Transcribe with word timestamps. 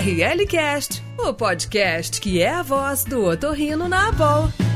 RLCast, 0.00 1.02
o 1.18 1.34
podcast 1.34 2.22
que 2.22 2.40
é 2.40 2.48
a 2.48 2.62
voz 2.62 3.04
do 3.04 3.22
otorrino 3.22 3.86
na 3.86 4.08
Abol. 4.08 4.69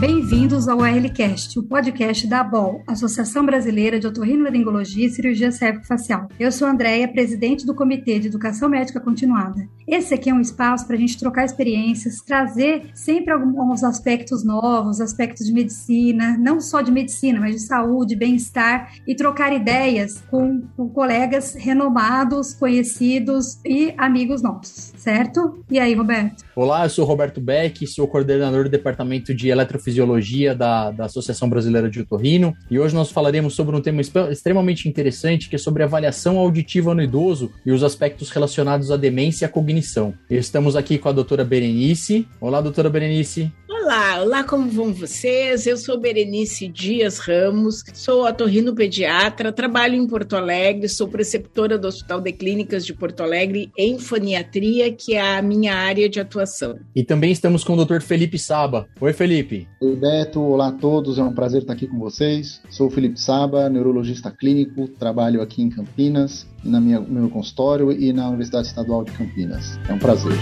Bem-vindos 0.00 0.66
ao 0.66 0.78
RLCast, 0.80 1.58
o 1.58 1.62
podcast 1.62 2.26
da 2.26 2.40
ABOL, 2.40 2.82
Associação 2.86 3.44
Brasileira 3.44 4.00
de 4.00 4.06
Otorrinolaringologia 4.06 5.04
e 5.04 5.10
Cirurgia 5.10 5.52
Cérvico-Facial. 5.52 6.26
Eu 6.40 6.50
sou 6.50 6.66
a 6.66 6.70
Andréia, 6.70 7.06
presidente 7.06 7.66
do 7.66 7.74
Comitê 7.74 8.18
de 8.18 8.28
Educação 8.28 8.70
Médica 8.70 8.98
Continuada. 8.98 9.68
Esse 9.86 10.14
aqui 10.14 10.30
é 10.30 10.34
um 10.34 10.40
espaço 10.40 10.86
para 10.86 10.96
a 10.96 10.98
gente 10.98 11.18
trocar 11.18 11.44
experiências, 11.44 12.22
trazer 12.22 12.88
sempre 12.94 13.30
alguns 13.30 13.84
aspectos 13.84 14.42
novos, 14.42 15.02
aspectos 15.02 15.44
de 15.44 15.52
medicina, 15.52 16.38
não 16.38 16.62
só 16.62 16.80
de 16.80 16.90
medicina, 16.90 17.38
mas 17.38 17.56
de 17.56 17.60
saúde, 17.60 18.16
bem-estar, 18.16 18.94
e 19.06 19.14
trocar 19.14 19.52
ideias 19.52 20.22
com, 20.30 20.62
com 20.78 20.88
colegas 20.88 21.54
renomados, 21.54 22.54
conhecidos 22.54 23.58
e 23.66 23.92
amigos 23.98 24.40
nossos, 24.40 24.94
certo? 24.96 25.62
E 25.70 25.78
aí, 25.78 25.92
Roberto? 25.92 26.42
Olá, 26.56 26.86
eu 26.86 26.90
sou 26.90 27.04
Roberto 27.04 27.38
Beck, 27.38 27.86
sou 27.86 28.08
coordenador 28.08 28.64
do 28.64 28.70
Departamento 28.70 29.34
de 29.34 29.48
Eletrofisiologia 29.48 29.89
Fisiologia 29.90 30.54
da, 30.54 30.92
da 30.92 31.04
Associação 31.06 31.50
Brasileira 31.50 31.90
de 31.90 32.00
Otorrino. 32.00 32.56
E 32.70 32.78
hoje 32.78 32.94
nós 32.94 33.10
falaremos 33.10 33.54
sobre 33.54 33.74
um 33.74 33.80
tema 33.80 34.00
extremamente 34.00 34.88
interessante, 34.88 35.48
que 35.48 35.56
é 35.56 35.58
sobre 35.58 35.82
avaliação 35.82 36.38
auditiva 36.38 36.94
no 36.94 37.02
idoso 37.02 37.50
e 37.66 37.72
os 37.72 37.82
aspectos 37.82 38.30
relacionados 38.30 38.92
à 38.92 38.96
demência 38.96 39.44
e 39.44 39.46
à 39.46 39.48
cognição. 39.48 40.14
Estamos 40.30 40.76
aqui 40.76 40.96
com 40.96 41.08
a 41.08 41.12
doutora 41.12 41.44
Berenice. 41.44 42.26
Olá, 42.40 42.60
doutora 42.60 42.88
Berenice. 42.88 43.50
Olá, 43.82 44.20
olá, 44.20 44.44
como 44.44 44.68
vão 44.68 44.92
vocês? 44.92 45.66
Eu 45.66 45.74
sou 45.74 45.98
Berenice 45.98 46.68
Dias 46.68 47.18
Ramos, 47.18 47.82
sou 47.94 48.28
otorrino 48.28 48.74
pediatra, 48.74 49.50
trabalho 49.50 49.94
em 49.94 50.06
Porto 50.06 50.36
Alegre, 50.36 50.86
sou 50.86 51.08
preceptora 51.08 51.78
do 51.78 51.88
Hospital 51.88 52.20
de 52.20 52.30
Clínicas 52.30 52.84
de 52.84 52.92
Porto 52.92 53.22
Alegre 53.22 53.72
em 53.76 53.98
foniatria, 53.98 54.92
que 54.92 55.14
é 55.14 55.38
a 55.38 55.40
minha 55.40 55.74
área 55.74 56.10
de 56.10 56.20
atuação. 56.20 56.78
E 56.94 57.02
também 57.02 57.32
estamos 57.32 57.64
com 57.64 57.72
o 57.72 57.84
Dr. 57.84 58.02
Felipe 58.02 58.38
Saba. 58.38 58.86
Oi, 59.00 59.14
Felipe. 59.14 59.66
Oi, 59.80 59.96
Beto. 59.96 60.42
Olá 60.42 60.68
a 60.68 60.72
todos. 60.72 61.18
É 61.18 61.22
um 61.22 61.32
prazer 61.32 61.62
estar 61.62 61.72
aqui 61.72 61.86
com 61.86 61.98
vocês. 61.98 62.60
Sou 62.68 62.88
o 62.88 62.90
Felipe 62.90 63.18
Saba, 63.18 63.70
neurologista 63.70 64.30
clínico, 64.30 64.88
trabalho 64.88 65.40
aqui 65.40 65.62
em 65.62 65.70
Campinas, 65.70 66.46
na 66.62 66.82
minha, 66.82 67.00
no 67.00 67.20
meu 67.20 67.30
consultório 67.30 67.90
e 67.90 68.12
na 68.12 68.28
Universidade 68.28 68.66
Estadual 68.66 69.04
de 69.04 69.12
Campinas. 69.12 69.80
É 69.88 69.92
um 69.94 69.98
prazer. 69.98 70.36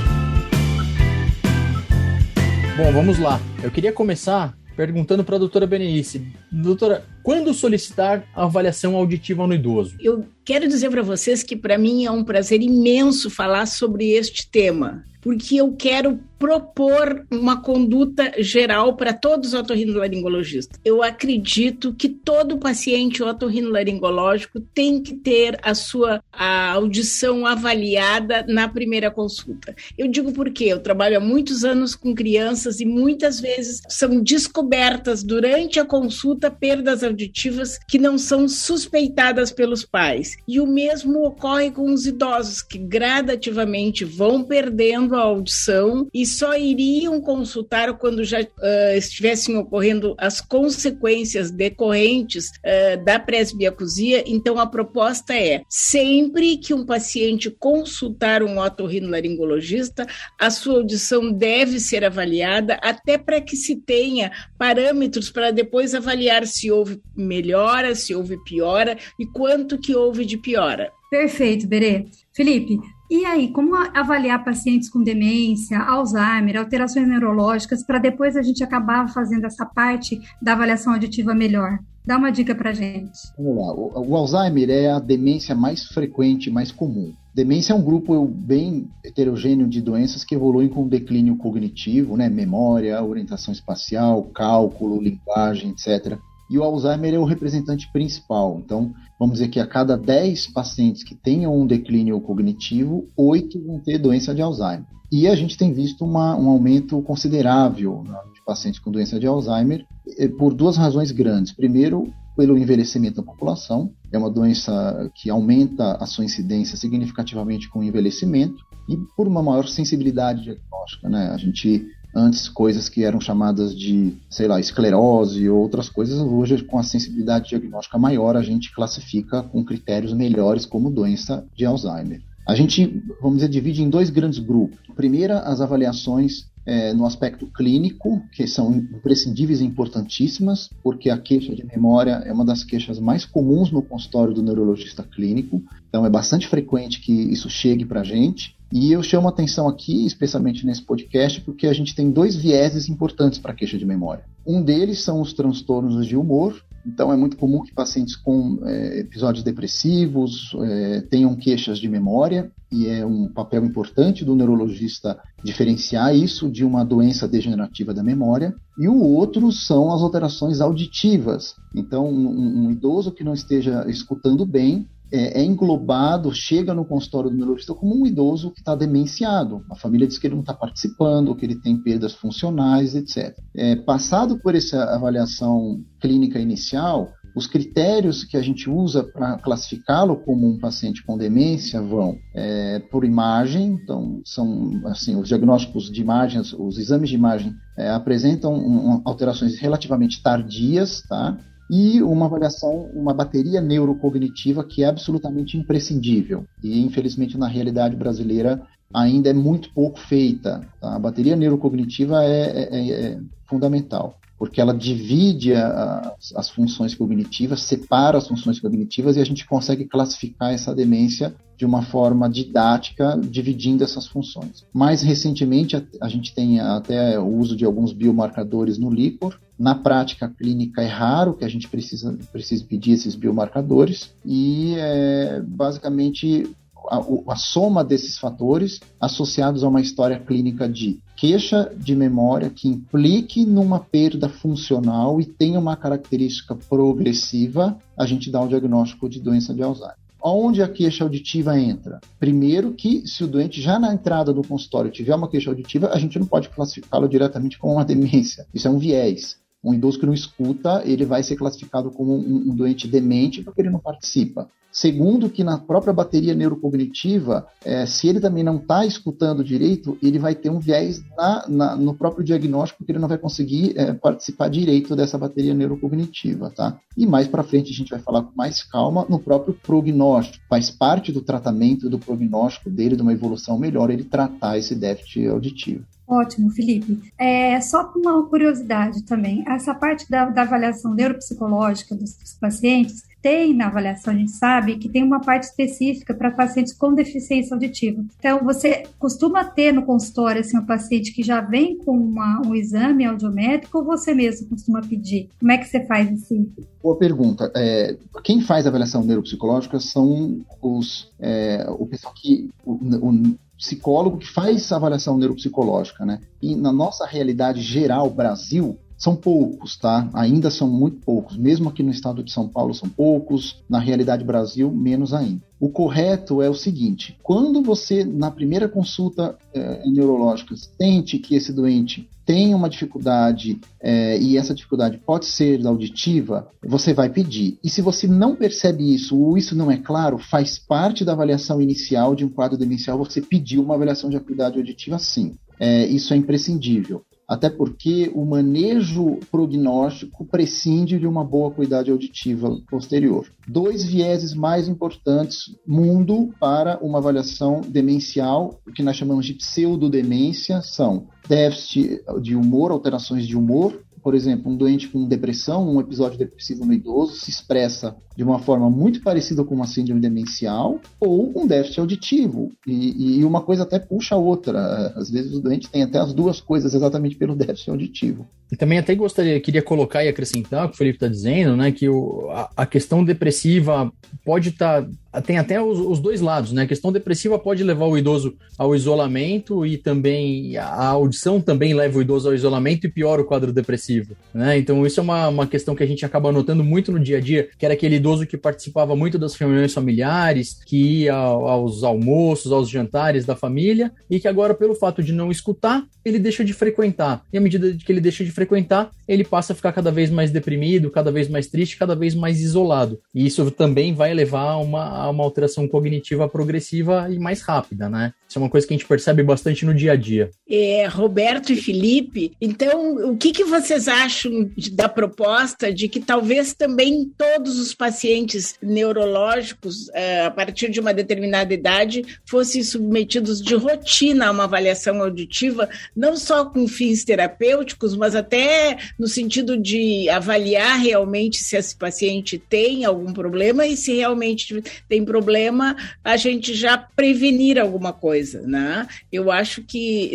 Bom, 2.79 2.93
vamos 2.93 3.19
lá. 3.19 3.41
Eu 3.61 3.73
queria 3.73 3.93
começar 3.93 4.57
perguntando 4.77 5.25
para 5.25 5.35
a 5.35 5.39
doutora 5.41 5.67
Berenice. 5.67 6.25
Doutora, 6.49 7.05
quando 7.25 7.53
solicitar 7.53 8.25
a 8.33 8.45
avaliação 8.45 8.95
auditiva 8.95 9.45
no 9.49 9.53
idoso? 9.53 9.97
Eu 9.99 10.25
quero 10.45 10.69
dizer 10.69 10.89
para 10.89 11.03
vocês 11.03 11.43
que 11.43 11.57
para 11.57 11.77
mim 11.77 12.07
é 12.07 12.11
um 12.13 12.23
prazer 12.23 12.63
imenso 12.63 13.29
falar 13.29 13.67
sobre 13.67 14.13
este 14.13 14.49
tema, 14.49 15.03
porque 15.21 15.57
eu 15.57 15.73
quero 15.73 16.21
propor 16.39 17.27
uma 17.31 17.61
conduta 17.61 18.33
geral 18.39 18.97
para 18.97 19.13
todos 19.13 19.49
os 19.49 19.55
otorrinolaringologistas. 19.55 20.79
Eu 20.85 21.03
acredito 21.03 21.93
que 21.93 22.09
todo 22.09 22.59
paciente 22.59 23.23
otorrinolaringológico 23.23 24.61
tem 24.61 25.03
que 25.03 25.15
ter 25.15 25.59
a 25.63 25.75
sua 25.75 26.23
a 26.33 26.73
audição 26.73 27.45
avaliada 27.45 28.45
na 28.49 28.69
primeira 28.69 29.11
consulta. 29.11 29.75
Eu 29.97 30.07
digo 30.07 30.33
porque 30.33 30.65
eu 30.65 30.79
trabalho 30.79 31.17
há 31.17 31.21
muitos 31.21 31.65
anos 31.65 31.95
com 31.95 32.15
crianças 32.15 32.81
e 32.81 32.85
muitas 32.85 33.41
vezes 33.41 33.83
são 33.89 34.21
descobertas 34.23 35.25
durante 35.25 35.81
a 35.81 35.85
consulta 35.85 36.51
perdas 36.51 37.03
auditivas 37.03 37.79
que 37.89 37.99
não 37.99 38.17
são 38.17 38.49
suspeitadas 38.49 39.51
pelos 39.51 39.85
pais. 39.85 40.37
E 40.47 40.61
o 40.61 40.67
mesmo 40.67 41.25
ocorre 41.27 41.71
com 41.71 41.93
os 41.93 42.07
idosos 42.07 42.63
que 42.63 42.79
gradativamente 42.79 44.05
vão 44.05 44.45
perdendo 44.45 45.17
a 45.17 45.21
audição 45.21 46.07
e 46.15 46.25
só 46.29 46.57
iriam 46.57 47.21
consultar 47.21 47.93
quando 47.99 48.25
já 48.25 48.41
uh, 48.41 48.97
estivessem 48.97 49.57
ocorrendo 49.57 50.15
as 50.19 50.41
consequências 50.41 51.51
decorrentes 51.51 52.47
uh, 52.49 53.05
da 53.05 53.19
presbiacusia. 53.19 54.25
Então, 54.27 54.59
a 54.59 54.67
proposta 54.67 55.35
é: 55.35 55.63
sempre 55.69 56.57
que 56.57 56.75
um 56.75 56.85
paciente 56.85 57.51
consultar 57.51 58.43
um 58.43 58.59
otorrinolaringologista, 58.59 60.07
a 60.39 60.51
sua 60.51 60.77
audição 60.77 61.33
deve 61.33 61.81
ser 61.81 62.05
avaliada, 62.05 62.75
até 62.83 63.19
para 63.19 63.41
que 63.41 63.57
se 63.57 63.77
tenha 63.77 64.31
parâmetros 64.59 65.31
para 65.31 65.51
depois 65.51 65.95
avaliar 65.95 66.47
se 66.47 66.71
houve 66.71 67.01
melhora, 67.17 67.95
se 67.95 68.15
houve 68.15 68.37
piora 68.45 68.97
e 69.19 69.27
quanto 69.27 69.79
que 69.79 69.95
houve 69.95 70.25
de 70.25 70.37
piora. 70.37 70.91
Perfeito, 71.11 71.67
Berê. 71.67 72.07
Felipe, 72.35 72.79
e 73.11 73.25
aí, 73.25 73.49
como 73.49 73.75
avaliar 73.75 74.45
pacientes 74.45 74.91
com 74.91 75.03
demência, 75.03 75.79
Alzheimer, 75.79 76.59
alterações 76.59 77.09
neurológicas, 77.09 77.83
para 77.83 77.99
depois 77.99 78.37
a 78.37 78.43
gente 78.43 78.63
acabar 78.63 79.09
fazendo 79.09 79.47
essa 79.47 79.65
parte 79.65 80.21
da 80.43 80.53
avaliação 80.53 80.93
auditiva 80.93 81.35
melhor? 81.35 81.79
Dá 82.05 82.17
uma 82.17 82.31
dica 82.31 82.55
para 82.55 82.73
gente. 82.73 83.19
Vamos 83.37 83.57
lá. 83.57 83.75
O, 83.75 84.11
o 84.11 84.17
Alzheimer 84.17 84.71
é 84.71 84.91
a 84.91 84.99
demência 84.99 85.55
mais 85.55 85.85
frequente, 85.85 86.51
mais 86.51 86.73
comum. 86.73 87.13
Demência 87.35 87.73
é 87.73 87.77
um 87.77 87.83
grupo 87.83 88.27
bem 88.27 88.91
heterogêneo 89.05 89.69
de 89.69 89.81
doenças 89.81 90.25
que 90.25 90.35
evoluem 90.35 90.69
com 90.69 90.89
declínio 90.89 91.37
cognitivo, 91.37 92.17
né? 92.17 92.29
memória, 92.29 93.03
orientação 93.03 93.53
espacial, 93.53 94.23
cálculo, 94.35 95.01
linguagem, 95.01 95.71
etc. 95.71 96.19
E 96.51 96.59
o 96.59 96.63
Alzheimer 96.63 97.15
é 97.15 97.19
o 97.19 97.25
representante 97.25 97.91
principal. 97.93 98.61
Então, 98.65 98.93
vamos 99.19 99.39
dizer 99.39 99.49
que 99.49 99.61
a 99.61 99.67
cada 99.67 99.97
10 99.97 100.49
pacientes 100.49 101.03
que 101.03 101.15
tenham 101.15 101.57
um 101.57 101.67
declínio 101.67 102.21
cognitivo, 102.21 103.07
8 103.17 103.63
vão 103.65 103.79
ter 103.81 103.99
doença 103.99 104.35
de 104.35 104.43
Alzheimer. 104.43 104.87
E 105.11 105.27
a 105.27 105.35
gente 105.35 105.57
tem 105.57 105.73
visto 105.73 106.05
uma, 106.05 106.37
um 106.37 106.49
aumento 106.49 107.01
considerável 107.03 108.05
de 108.35 108.45
pacientes 108.45 108.79
com 108.79 108.91
doença 108.91 109.19
de 109.19 109.27
Alzheimer 109.27 109.87
eh, 110.19 110.29
por 110.29 110.53
duas 110.53 110.77
razões 110.77 111.11
grandes. 111.11 111.53
Primeiro, 111.53 112.13
pelo 112.37 112.59
envelhecimento 112.59 113.17
da 113.17 113.23
população, 113.23 113.91
é 114.13 114.19
uma 114.19 114.31
doença 114.31 115.11
que 115.15 115.29
aumenta 115.31 115.93
a 115.95 116.07
sua 116.07 116.25
incidência 116.25 116.77
significativamente 116.77 117.69
com 117.69 117.81
o 117.81 117.85
envelhecimento, 117.85 118.63
e 118.89 118.97
por 119.17 119.27
uma 119.27 119.43
maior 119.43 119.67
sensibilidade 119.67 120.43
diagnóstica. 120.43 121.09
Né? 121.09 121.31
A 121.31 121.37
gente 121.37 121.87
antes 122.15 122.49
coisas 122.49 122.89
que 122.89 123.05
eram 123.05 123.21
chamadas 123.21 123.77
de, 123.77 124.15
sei 124.31 124.49
lá, 124.49 124.59
esclerose 124.59 125.49
ou 125.49 125.61
outras 125.61 125.89
coisas, 125.89 126.19
hoje 126.19 126.63
com 126.65 126.79
a 126.79 126.83
sensibilidade 126.83 127.49
diagnóstica 127.49 127.99
maior 127.99 128.37
a 128.37 128.43
gente 128.43 128.73
classifica 128.75 129.43
com 129.43 129.65
critérios 129.65 130.13
melhores 130.13 130.67
como 130.67 130.91
doença 130.91 131.45
de 131.55 131.65
Alzheimer. 131.65 132.23
A 132.47 132.55
gente, 132.55 133.03
vamos 133.21 133.39
dizer, 133.39 133.51
divide 133.51 133.83
em 133.83 133.91
dois 133.91 134.09
grandes 134.09 134.39
grupos. 134.39 134.79
Primeira, 134.97 135.41
as 135.41 135.61
avaliações 135.61 136.47
é, 136.69 136.93
no 136.93 137.07
aspecto 137.07 137.47
clínico, 137.47 138.23
que 138.33 138.47
são 138.47 138.75
imprescindíveis 138.75 139.61
e 139.61 139.65
importantíssimas, 139.65 140.69
porque 140.83 141.09
a 141.09 141.17
queixa 141.17 141.55
de 141.55 141.65
memória 141.65 142.23
é 142.27 142.33
uma 142.33 142.45
das 142.45 142.63
queixas 142.63 142.99
mais 142.99 143.25
comuns 143.25 143.71
no 143.71 143.81
consultório 143.81 144.35
do 144.35 144.43
neurologista 144.43 145.03
clínico, 145.03 145.63
então 145.89 146.05
é 146.05 146.11
bastante 146.11 146.47
frequente 146.47 147.01
que 147.01 147.13
isso 147.13 147.49
chegue 147.49 147.87
para 147.87 148.01
a 148.03 148.05
gente. 148.05 148.55
E 148.73 148.93
eu 148.93 149.03
chamo 149.03 149.29
atenção 149.29 149.67
aqui, 149.67 150.05
especialmente 150.05 150.67
nesse 150.67 150.83
podcast, 150.83 151.41
porque 151.41 151.67
a 151.67 151.73
gente 151.73 151.95
tem 151.95 152.11
dois 152.11 152.37
vieses 152.37 152.89
importantes 152.89 153.39
para 153.39 153.55
queixa 153.55 153.79
de 153.79 153.87
memória. 153.87 154.25
Um 154.47 154.63
deles 154.63 155.03
são 155.03 155.21
os 155.21 155.33
transtornos 155.33 156.07
de 156.07 156.17
humor. 156.17 156.63
Então, 156.87 157.13
é 157.13 157.17
muito 157.17 157.37
comum 157.37 157.63
que 157.63 157.73
pacientes 157.73 158.15
com 158.15 158.59
é, 158.65 159.01
episódios 159.01 159.43
depressivos 159.43 160.55
é, 160.63 161.01
tenham 161.03 161.35
queixas 161.35 161.79
de 161.79 161.89
memória, 161.89 162.51
e 162.71 162.87
é 162.87 163.05
um 163.05 163.29
papel 163.29 163.65
importante 163.65 164.25
do 164.25 164.37
neurologista 164.37 165.19
diferenciar 165.43 166.15
isso 166.15 166.51
de 166.51 166.65
uma 166.65 166.85
doença 166.85 167.27
degenerativa 167.27 167.95
da 167.95 168.03
memória. 168.03 168.55
E 168.79 168.89
o 168.89 169.03
outro 169.03 169.51
são 169.51 169.93
as 169.93 170.03
alterações 170.03 170.61
auditivas. 170.61 171.55
Então, 171.75 172.07
um, 172.07 172.67
um 172.67 172.71
idoso 172.71 173.13
que 173.13 173.25
não 173.25 173.33
esteja 173.33 173.87
escutando 173.89 174.45
bem 174.45 174.87
é, 175.13 175.41
é, 175.41 175.45
englobado, 175.45 176.33
chega 176.33 176.75
no 176.75 176.85
consultório 176.85 177.31
do 177.31 177.37
neurologista 177.37 177.75
como 177.75 178.01
um 178.01 178.07
idoso 178.07 178.51
que 178.51 178.61
está 178.61 178.75
demenciado. 178.75 179.65
A 179.71 179.75
família 179.75 180.07
diz 180.07 180.19
que 180.19 180.27
ele 180.27 180.35
não 180.35 180.43
está 180.43 180.55
participando, 180.55 181.35
que 181.35 181.45
ele 181.45 181.57
tem 181.57 181.77
perdas 181.77 182.15
funcionais, 182.15 182.95
etc. 182.95 183.37
É, 183.55 183.77
passado 183.77 184.39
por 184.39 184.55
essa 184.55 184.85
avaliação 184.85 185.81
clínica 186.01 186.39
inicial, 186.39 187.09
os 187.35 187.47
critérios 187.47 188.25
que 188.25 188.37
a 188.37 188.43
gente 188.43 188.69
usa 188.69 189.05
para 189.05 189.39
classificá-lo 189.39 190.17
como 190.17 190.47
um 190.49 190.59
paciente 190.59 191.05
com 191.05 191.17
demência 191.17 191.81
vão 191.81 192.17
é, 192.35 192.81
por 192.91 193.05
imagem, 193.05 193.79
então 193.81 194.21
são 194.25 194.81
assim 194.87 195.15
os 195.15 195.29
diagnósticos 195.29 195.91
de 195.91 196.01
imagens, 196.01 196.53
os 196.53 196.79
exames 196.79 197.09
de 197.09 197.15
imagem 197.15 197.55
é, 197.77 197.91
apresentam 197.91 198.55
um, 198.55 199.03
alterações 199.05 199.59
relativamente 199.59 200.23
tardias, 200.23 201.03
tá? 201.03 201.39
E 201.71 202.03
uma 202.03 202.27
avaliação, 202.27 202.91
uma 202.95 203.13
bateria 203.13 203.61
neurocognitiva 203.61 204.65
que 204.65 204.83
é 204.83 204.87
absolutamente 204.87 205.57
imprescindível. 205.57 206.45
E, 206.63 206.81
infelizmente, 206.81 207.37
na 207.37 207.47
realidade 207.47 207.95
brasileira 207.95 208.63
ainda 208.93 209.29
é 209.31 209.35
muito 209.35 209.73
pouco 209.75 209.99
feita. 209.99 210.67
Tá? 210.81 210.97
A 210.97 210.99
bateria 210.99 211.37
neurocognitiva 211.37 212.25
é, 212.25 212.43
é, 212.43 212.69
é, 212.71 212.91
é 212.91 213.21
fundamental. 213.47 214.19
Porque 214.39 214.61
ela 214.61 214.73
divide 214.73 215.53
as 215.55 216.49
funções 216.49 216.95
cognitivas, 216.95 217.63
separa 217.63 218.19
as 218.19 218.29
funções 218.29 218.61
cognitivas 218.61 219.17
e 219.17 219.21
a 219.21 219.25
gente 219.25 219.45
consegue 219.47 219.85
classificar 219.85 220.53
essa 220.53 220.75
demência 220.75 221.35
de 221.57 221.67
uma 221.67 221.83
forma 221.83 222.31
didática, 222.31 223.19
dividindo 223.21 223.83
essas 223.83 224.07
funções. 224.07 224.65
Mais 224.73 225.03
recentemente, 225.03 225.75
a, 225.77 225.83
a 226.01 226.09
gente 226.09 226.33
tem 226.33 226.61
até 226.61 227.19
o 227.19 227.27
uso 227.27 227.57
de 227.57 227.65
alguns 227.65 227.93
biomarcadores 227.93 228.79
no 228.79 228.91
líquor. 228.91 229.37
Na 229.59 229.75
prática 229.75 230.29
clínica 230.29 230.83
é 230.83 230.87
raro 230.87 231.35
que 231.35 231.45
a 231.45 231.49
gente 231.49 231.69
precisa, 231.69 232.17
precise 232.31 232.63
pedir 232.63 232.93
esses 232.93 233.17
biomarcadores 233.17 234.15
e 234.25 234.75
é, 234.77 235.43
basicamente 235.45 236.49
a, 236.89 237.33
a, 237.33 237.37
soma 237.37 237.85
desses 237.85 238.19
fatores 238.19 238.81
associados 239.01 239.63
a 239.63 239.69
uma 239.69 239.81
história 239.81 240.19
clínica 240.19 240.69
de 240.69 241.01
queixa 241.17 241.73
de 241.77 241.95
memória 241.95 242.51
que 242.51 242.69
implique 242.69 243.45
numa 243.45 243.81
perda 243.81 244.29
funcional 244.29 245.21
e 245.21 245.27
tenha 245.27 245.59
uma 245.59 245.77
característica 245.77 246.55
progressiva, 246.55 247.77
a 247.97 248.07
gente 248.07 248.31
dá 248.31 248.41
o 248.41 248.49
diagnóstico 248.49 249.09
de 249.09 249.21
doença 249.21 249.55
de 249.55 249.63
Alzheimer. 249.63 249.97
Onde 250.21 250.63
a 250.63 250.69
queixa 250.69 251.05
auditiva 251.05 251.59
entra? 251.59 252.01
Primeiro 252.19 252.73
que 252.73 253.07
se 253.07 253.23
o 253.23 253.29
doente 253.29 253.61
já 253.61 253.79
na 253.79 253.95
entrada 253.95 254.33
do 254.33 254.43
consultório 254.43 254.91
tiver 254.91 255.15
uma 255.15 255.29
queixa 255.29 255.51
auditiva, 255.51 255.91
a 255.93 255.99
gente 255.99 256.19
não 256.19 256.27
pode 256.27 256.49
classificá-lo 256.49 257.09
diretamente 257.09 257.59
como 257.59 257.75
uma 257.75 257.85
demência. 257.85 258.47
Isso 258.53 258.67
é 258.67 258.71
um 258.71 258.79
viés. 258.79 259.39
Um 259.63 259.75
idoso 259.75 259.99
que 259.99 260.07
não 260.07 260.15
escuta, 260.15 260.83
ele 260.85 261.05
vai 261.05 261.23
ser 261.23 261.37
classificado 261.37 261.91
como 261.91 262.15
um, 262.15 262.51
um 262.51 262.55
doente 262.55 262.87
demente 262.87 263.43
porque 263.43 263.61
ele 263.61 263.71
não 263.71 263.81
participa. 263.81 264.49
Segundo, 264.71 265.31
que 265.31 265.43
na 265.43 265.59
própria 265.59 265.93
bateria 265.93 266.35
neurocognitiva, 266.35 267.47
é, 267.65 267.87
se 267.87 268.07
ele 268.07 268.21
também 268.21 268.45
não 268.45 268.59
está 268.59 268.85
escutando 268.85 269.43
direito, 269.43 269.97
ele 270.03 270.19
vai 270.19 270.35
ter 270.35 270.51
um 270.51 270.61
viés 270.61 271.03
na, 271.17 271.49
na, 271.49 271.77
no 271.77 271.95
próprio 271.95 272.25
diagnóstico, 272.25 272.79
porque 272.79 272.93
ele 272.93 272.99
não 272.99 273.09
vai 273.09 273.19
conseguir 273.19 273.73
é, 273.77 273.93
participar 273.95 274.49
direito 274.49 274.95
dessa 274.95 275.17
bateria 275.17 275.55
neurocognitiva, 275.55 276.51
tá? 276.51 276.79
E 276.97 277.07
mais 277.07 277.27
para 277.27 277.43
frente 277.43 277.73
a 277.73 277.75
gente 277.75 277.91
vai 277.91 277.99
falar 277.99 278.23
com 278.23 278.33
mais 278.37 278.63
calma 278.63 279.07
no 279.09 279.19
próprio 279.19 279.55
prognóstico. 279.55 280.45
Faz 280.49 280.71
parte 280.71 281.11
do 281.11 281.23
tratamento 281.23 281.89
do 281.89 281.99
prognóstico 281.99 282.71
dele, 282.71 282.95
de 282.95 283.03
uma 283.03 283.13
evolução 283.13 283.59
melhor, 283.59 283.91
ele 283.91 284.05
tratar 284.05 284.59
esse 284.59 284.75
déficit 284.75 285.27
auditivo. 285.29 285.85
Ótimo, 286.09 286.51
Felipe. 286.51 287.13
É, 287.19 287.61
só 287.61 287.93
uma 287.95 288.27
curiosidade 288.27 289.03
também, 289.03 289.45
essa 289.47 289.75
parte 289.75 290.09
da, 290.11 290.25
da 290.25 290.43
avaliação 290.43 290.95
neuropsicológica 290.95 291.95
dos, 291.95 292.17
dos, 292.17 292.33
pacientes, 292.33 293.03
tem 293.21 293.53
na 293.53 293.67
avaliação, 293.67 294.15
a 294.15 294.17
gente 294.17 294.31
sabe 294.31 294.79
que 294.79 294.89
tem 294.89 295.03
uma 295.03 295.21
parte 295.21 295.43
específica 295.43 296.15
para 296.15 296.31
pacientes 296.31 296.73
com 296.73 296.95
deficiência 296.95 297.53
auditiva. 297.53 298.03
Então, 298.19 298.43
você 298.43 298.85
costuma 298.99 299.45
ter 299.45 299.73
no 299.73 299.85
consultório 299.85 300.41
assim, 300.41 300.57
um 300.57 300.65
paciente 300.65 301.13
que 301.13 301.23
já 301.23 301.43
vem 301.43 301.77
com 301.77 301.93
uma, 301.93 302.41
um 302.47 302.55
exame 302.55 303.05
audiométrico 303.05 303.79
ou 303.79 303.85
você 303.85 304.15
mesmo 304.15 304.49
costuma 304.49 304.81
pedir? 304.81 305.29
Como 305.39 305.53
é 305.53 305.59
que 305.59 305.67
você 305.67 305.85
faz 305.85 306.11
assim? 306.11 306.51
Boa 306.83 306.97
pergunta. 306.97 307.53
É, 307.55 307.97
quem 308.25 308.41
faz 308.41 308.67
avaliação 308.67 309.05
neuropsicológica 309.05 309.79
são 309.79 310.41
os, 310.63 311.13
é, 311.19 311.67
o 311.69 311.85
pessoal 311.87 312.15
que. 312.17 312.49
O, 312.65 312.73
o, 312.73 313.37
psicólogo 313.59 314.19
que 314.19 314.27
faz 314.27 314.71
avaliação 314.73 315.19
neuropsicológica, 315.19 316.07
né? 316.07 316.21
E 316.41 316.55
na 316.55 316.73
nossa 316.73 317.05
realidade 317.05 317.61
geral, 317.61 318.09
Brasil, 318.09 318.79
são 318.97 319.15
poucos, 319.15 319.77
tá? 319.77 320.09
Ainda 320.13 320.51
são 320.51 320.69
muito 320.69 321.01
poucos. 321.01 321.37
Mesmo 321.37 321.69
aqui 321.69 321.83
no 321.83 321.91
estado 321.91 322.23
de 322.23 322.33
São 322.33 322.49
Paulo 322.49 322.75
são 322.75 322.89
poucos, 322.89 323.63
na 323.69 323.79
realidade 323.79 324.25
Brasil, 324.25 324.71
menos 324.73 325.15
ainda. 325.15 325.41
O 325.61 325.69
correto 325.69 326.43
é 326.43 326.49
o 326.51 326.55
seguinte: 326.55 327.17
quando 327.23 327.63
você, 327.63 328.05
na 328.05 328.31
primeira 328.31 328.69
consulta 328.69 329.37
é, 329.55 329.89
neurológica, 329.89 330.55
sente 330.57 331.19
que 331.19 331.35
esse 331.35 331.53
doente 331.53 332.09
tem 332.29 332.55
uma 332.55 332.69
dificuldade 332.69 333.59
é, 333.81 334.19
e 334.19 334.37
essa 334.37 334.55
dificuldade 334.55 334.99
pode 334.99 335.25
ser 335.25 335.67
auditiva, 335.67 336.47
você 336.63 336.93
vai 336.93 337.09
pedir. 337.09 337.59
E 337.65 337.71
se 337.71 337.81
você 337.81 338.07
não 338.07 338.37
percebe 338.37 338.95
isso 338.95 339.19
ou 339.19 339.39
isso 339.39 339.57
não 339.57 339.71
é 339.71 339.79
claro, 339.79 340.19
faz 340.19 340.59
parte 340.59 341.07
da 341.07 341.13
avaliação 341.13 341.59
inicial 341.59 342.15
de 342.15 342.27
um 342.27 342.29
quadro 342.29 342.59
demencial 342.59 342.99
você 342.99 343.23
pedir 343.23 343.59
uma 343.59 343.75
avaliação 343.75 344.11
de 344.11 344.19
acuidade 344.19 344.59
auditiva, 344.59 344.99
sim. 344.99 345.39
É, 345.59 345.87
isso 345.87 346.13
é 346.13 346.19
imprescindível 346.19 347.03
até 347.29 347.51
porque 347.51 348.11
o 348.15 348.25
manejo 348.25 349.19
prognóstico 349.31 350.25
prescinde 350.25 350.99
de 350.99 351.07
uma 351.07 351.23
boa 351.23 351.51
qualidade 351.51 351.91
auditiva 351.91 352.59
posterior. 352.71 353.31
Dois 353.47 353.85
vieses 353.85 354.33
mais 354.33 354.67
importantes 354.67 355.55
mundo 355.67 356.33
para 356.41 356.79
uma 356.81 356.99
avaliação 356.99 357.61
demencial, 357.61 358.59
o 358.67 358.73
que 358.73 358.83
nós 358.83 358.97
chamamos 358.97 359.27
de 359.27 359.35
pseudodemência, 359.35 360.63
são 360.63 361.07
déficit 361.29 362.01
de 362.23 362.35
humor, 362.35 362.71
alterações 362.71 363.27
de 363.27 363.37
humor, 363.37 363.79
por 364.09 364.15
exemplo, 364.15 364.51
um 364.51 364.57
doente 364.57 364.89
com 364.89 365.07
depressão, 365.07 365.71
um 365.71 365.83
episódio 365.83 366.17
depressivo 366.17 366.65
no 366.65 366.73
idoso, 366.73 367.15
se 367.15 367.29
expressa 367.29 367.95
de 368.17 368.25
uma 368.25 368.39
forma 368.39 368.71
muito 368.71 369.03
parecida 369.03 369.45
com 369.45 369.55
uma 369.55 369.67
síndrome 369.67 370.01
demencial 370.01 370.81
ou 370.99 371.31
um 371.39 371.47
déficit 371.47 371.79
auditivo. 371.79 372.51
E, 372.67 373.19
e 373.19 373.25
uma 373.27 373.43
coisa 373.43 373.65
até 373.65 373.79
puxa 373.79 374.15
a 374.15 374.19
outra. 374.19 374.95
Às 374.97 375.11
vezes 375.11 375.35
o 375.35 375.43
doente 375.43 375.69
tem 375.69 375.83
até 375.83 375.99
as 375.99 376.15
duas 376.15 376.41
coisas 376.41 376.73
exatamente 376.73 377.17
pelo 377.17 377.37
déficit 377.37 377.69
auditivo. 377.69 378.27
E 378.51 378.57
também 378.57 378.79
até 378.79 378.95
gostaria, 378.95 379.41
queria 379.41 379.63
colocar 379.63 380.05
e 380.05 380.09
acrescentar 380.09 380.65
o 380.65 380.69
que 380.69 380.75
o 380.75 380.79
Felipe 380.79 380.97
está 380.97 381.09
dizendo, 381.09 381.57
né? 381.57 381.71
Que 381.71 381.89
o, 381.89 382.29
a, 382.31 382.51
a 382.57 382.67
questão 382.67 383.05
depressiva 383.05 383.93
pode 384.25 384.51
estar. 384.51 384.83
Tá, 384.83 385.23
tem 385.23 385.39
até 385.39 385.61
os, 385.61 385.79
os, 385.79 386.01
dois 386.01 386.21
lados, 386.21 386.53
né? 386.53 386.63
A 386.63 386.67
questão 386.67 386.93
depressiva 386.93 387.39
pode 387.39 387.63
levar 387.63 387.87
o 387.87 387.97
idoso 387.97 388.37
ao 388.57 388.75
isolamento 388.75 389.67
e 389.67 389.77
também 389.77 390.57
a 390.57 390.87
audição 390.87 391.41
também 391.41 391.75
leva 391.75 391.99
o 391.99 392.03
idoso 392.03 392.29
ao 392.29 392.35
isolamento 392.35 392.87
e 392.87 392.91
piora 392.91 393.23
o 393.23 393.25
quadro 393.25 393.53
depressivo, 393.53 394.17
né? 394.33 394.59
Então 394.59 394.87
isso 394.87 395.01
é 395.01 395.03
uma, 395.03 395.29
uma 395.29 395.47
questão 395.47 395.75
que 395.75 395.83
a 395.83 395.87
gente 395.87 396.05
acaba 396.05 396.33
notando 396.33 396.63
muito 396.63 396.93
no 396.93 397.01
dia 397.01 397.19
a 397.19 397.21
dia, 397.21 397.49
que 397.59 397.65
era 397.65 397.75
aquele 397.75 397.97
idoso 397.97 398.27
que 398.27 398.37
participava 398.37 398.95
muito 398.95 399.19
das 399.19 399.35
reuniões 399.35 399.73
familiares, 399.73 400.59
que 400.65 401.03
ia 401.03 401.15
aos 401.15 401.83
almoços, 401.83 402.53
aos 402.53 402.69
jantares 402.69 403.25
da 403.25 403.37
família 403.37 403.91
e 404.11 404.21
que 404.21 404.29
agora 404.29 404.55
pelo 404.55 404.75
fato 404.75 405.03
de 405.03 405.13
não 405.13 405.31
escutar, 405.31 405.85
ele 406.05 406.19
deixa 406.19 406.45
de 406.45 406.53
frequentar. 406.53 407.23
E 407.33 407.39
à 407.39 407.41
medida 407.41 407.73
que 407.73 407.91
ele 407.91 408.01
deixa 408.01 408.25
de 408.25 408.31
frequentar, 408.39 408.91
ele 409.07 409.25
passa 409.25 409.53
a 409.53 409.57
ficar 409.57 409.73
cada 409.73 409.91
vez 409.91 410.11
mais 410.11 410.31
deprimido, 410.31 410.91
cada 410.91 411.11
vez 411.11 411.29
mais 411.29 411.49
triste, 411.49 411.77
cada 411.77 411.97
vez 411.97 412.15
mais 412.15 412.41
isolado. 412.41 413.01
E 413.13 413.27
isso 413.27 413.51
também 413.51 413.93
vai 413.93 414.15
levar 414.15 414.53
a 414.53 414.59
uma, 414.59 414.85
a 414.85 415.11
uma 415.11 415.25
alteração 415.25 415.67
cognitiva 415.67 416.29
progressiva 416.29 417.09
e 417.11 417.19
mais 417.19 417.43
rápida, 417.43 417.89
né? 417.89 418.13
Isso 418.29 418.39
é 418.39 418.43
uma 418.43 418.51
coisa 418.51 418.67
que 418.67 418.75
a 418.75 418.77
gente 418.77 418.87
percebe 418.87 419.23
bastante 419.23 419.65
no 419.65 419.75
dia 419.75 419.93
a 419.93 419.97
dia. 419.97 420.31
É, 420.49 420.87
Roberto 420.87 421.53
e 421.53 421.57
Felipe, 421.57 422.33
então 422.41 423.11
o 423.11 423.17
que, 423.17 423.33
que 423.33 423.45
vocês 423.45 423.89
acham 423.89 424.51
da 424.73 424.89
proposta 424.89 425.73
de 425.73 425.89
que 425.89 426.01
talvez 426.01 426.53
também 426.53 427.11
todos 427.17 427.59
os 427.59 427.75
pacientes 427.75 428.57
neurológicos, 428.61 429.89
é, 429.95 430.27
a 430.27 430.31
partir 430.31 430.71
de 430.71 430.79
uma 430.79 430.93
determinada 430.93 431.55
idade, 431.55 432.05
fossem 432.27 432.63
submetidos 432.63 433.41
de 433.41 433.55
rotina 433.55 434.27
a 434.27 434.31
uma 434.31 434.45
avaliação 434.45 435.01
auditiva, 435.01 435.69
não 435.97 436.17
só 436.17 436.45
com 436.45 436.69
fins 436.69 437.05
terapêuticos, 437.05 437.97
mas 437.97 438.15
até 438.15 438.77
no 438.99 439.09
sentido 439.09 439.57
de 439.57 440.09
avaliar 440.11 440.79
realmente 440.79 441.39
se 441.39 441.57
esse 441.57 441.75
paciente 441.75 442.39
tem 442.39 442.85
algum 442.85 443.13
problema 443.13 443.67
e 443.67 443.77
se 443.77 443.95
realmente 443.95 444.63
tem 444.89 445.05
problema, 445.05 445.77
a 446.05 446.17
gente 446.17 446.55
já 446.55 446.77
prevenir 446.77 447.59
alguma 447.59 447.93
coisa, 447.93 448.18
né? 448.47 448.87
Eu 449.11 449.31
acho 449.31 449.63
que 449.63 450.13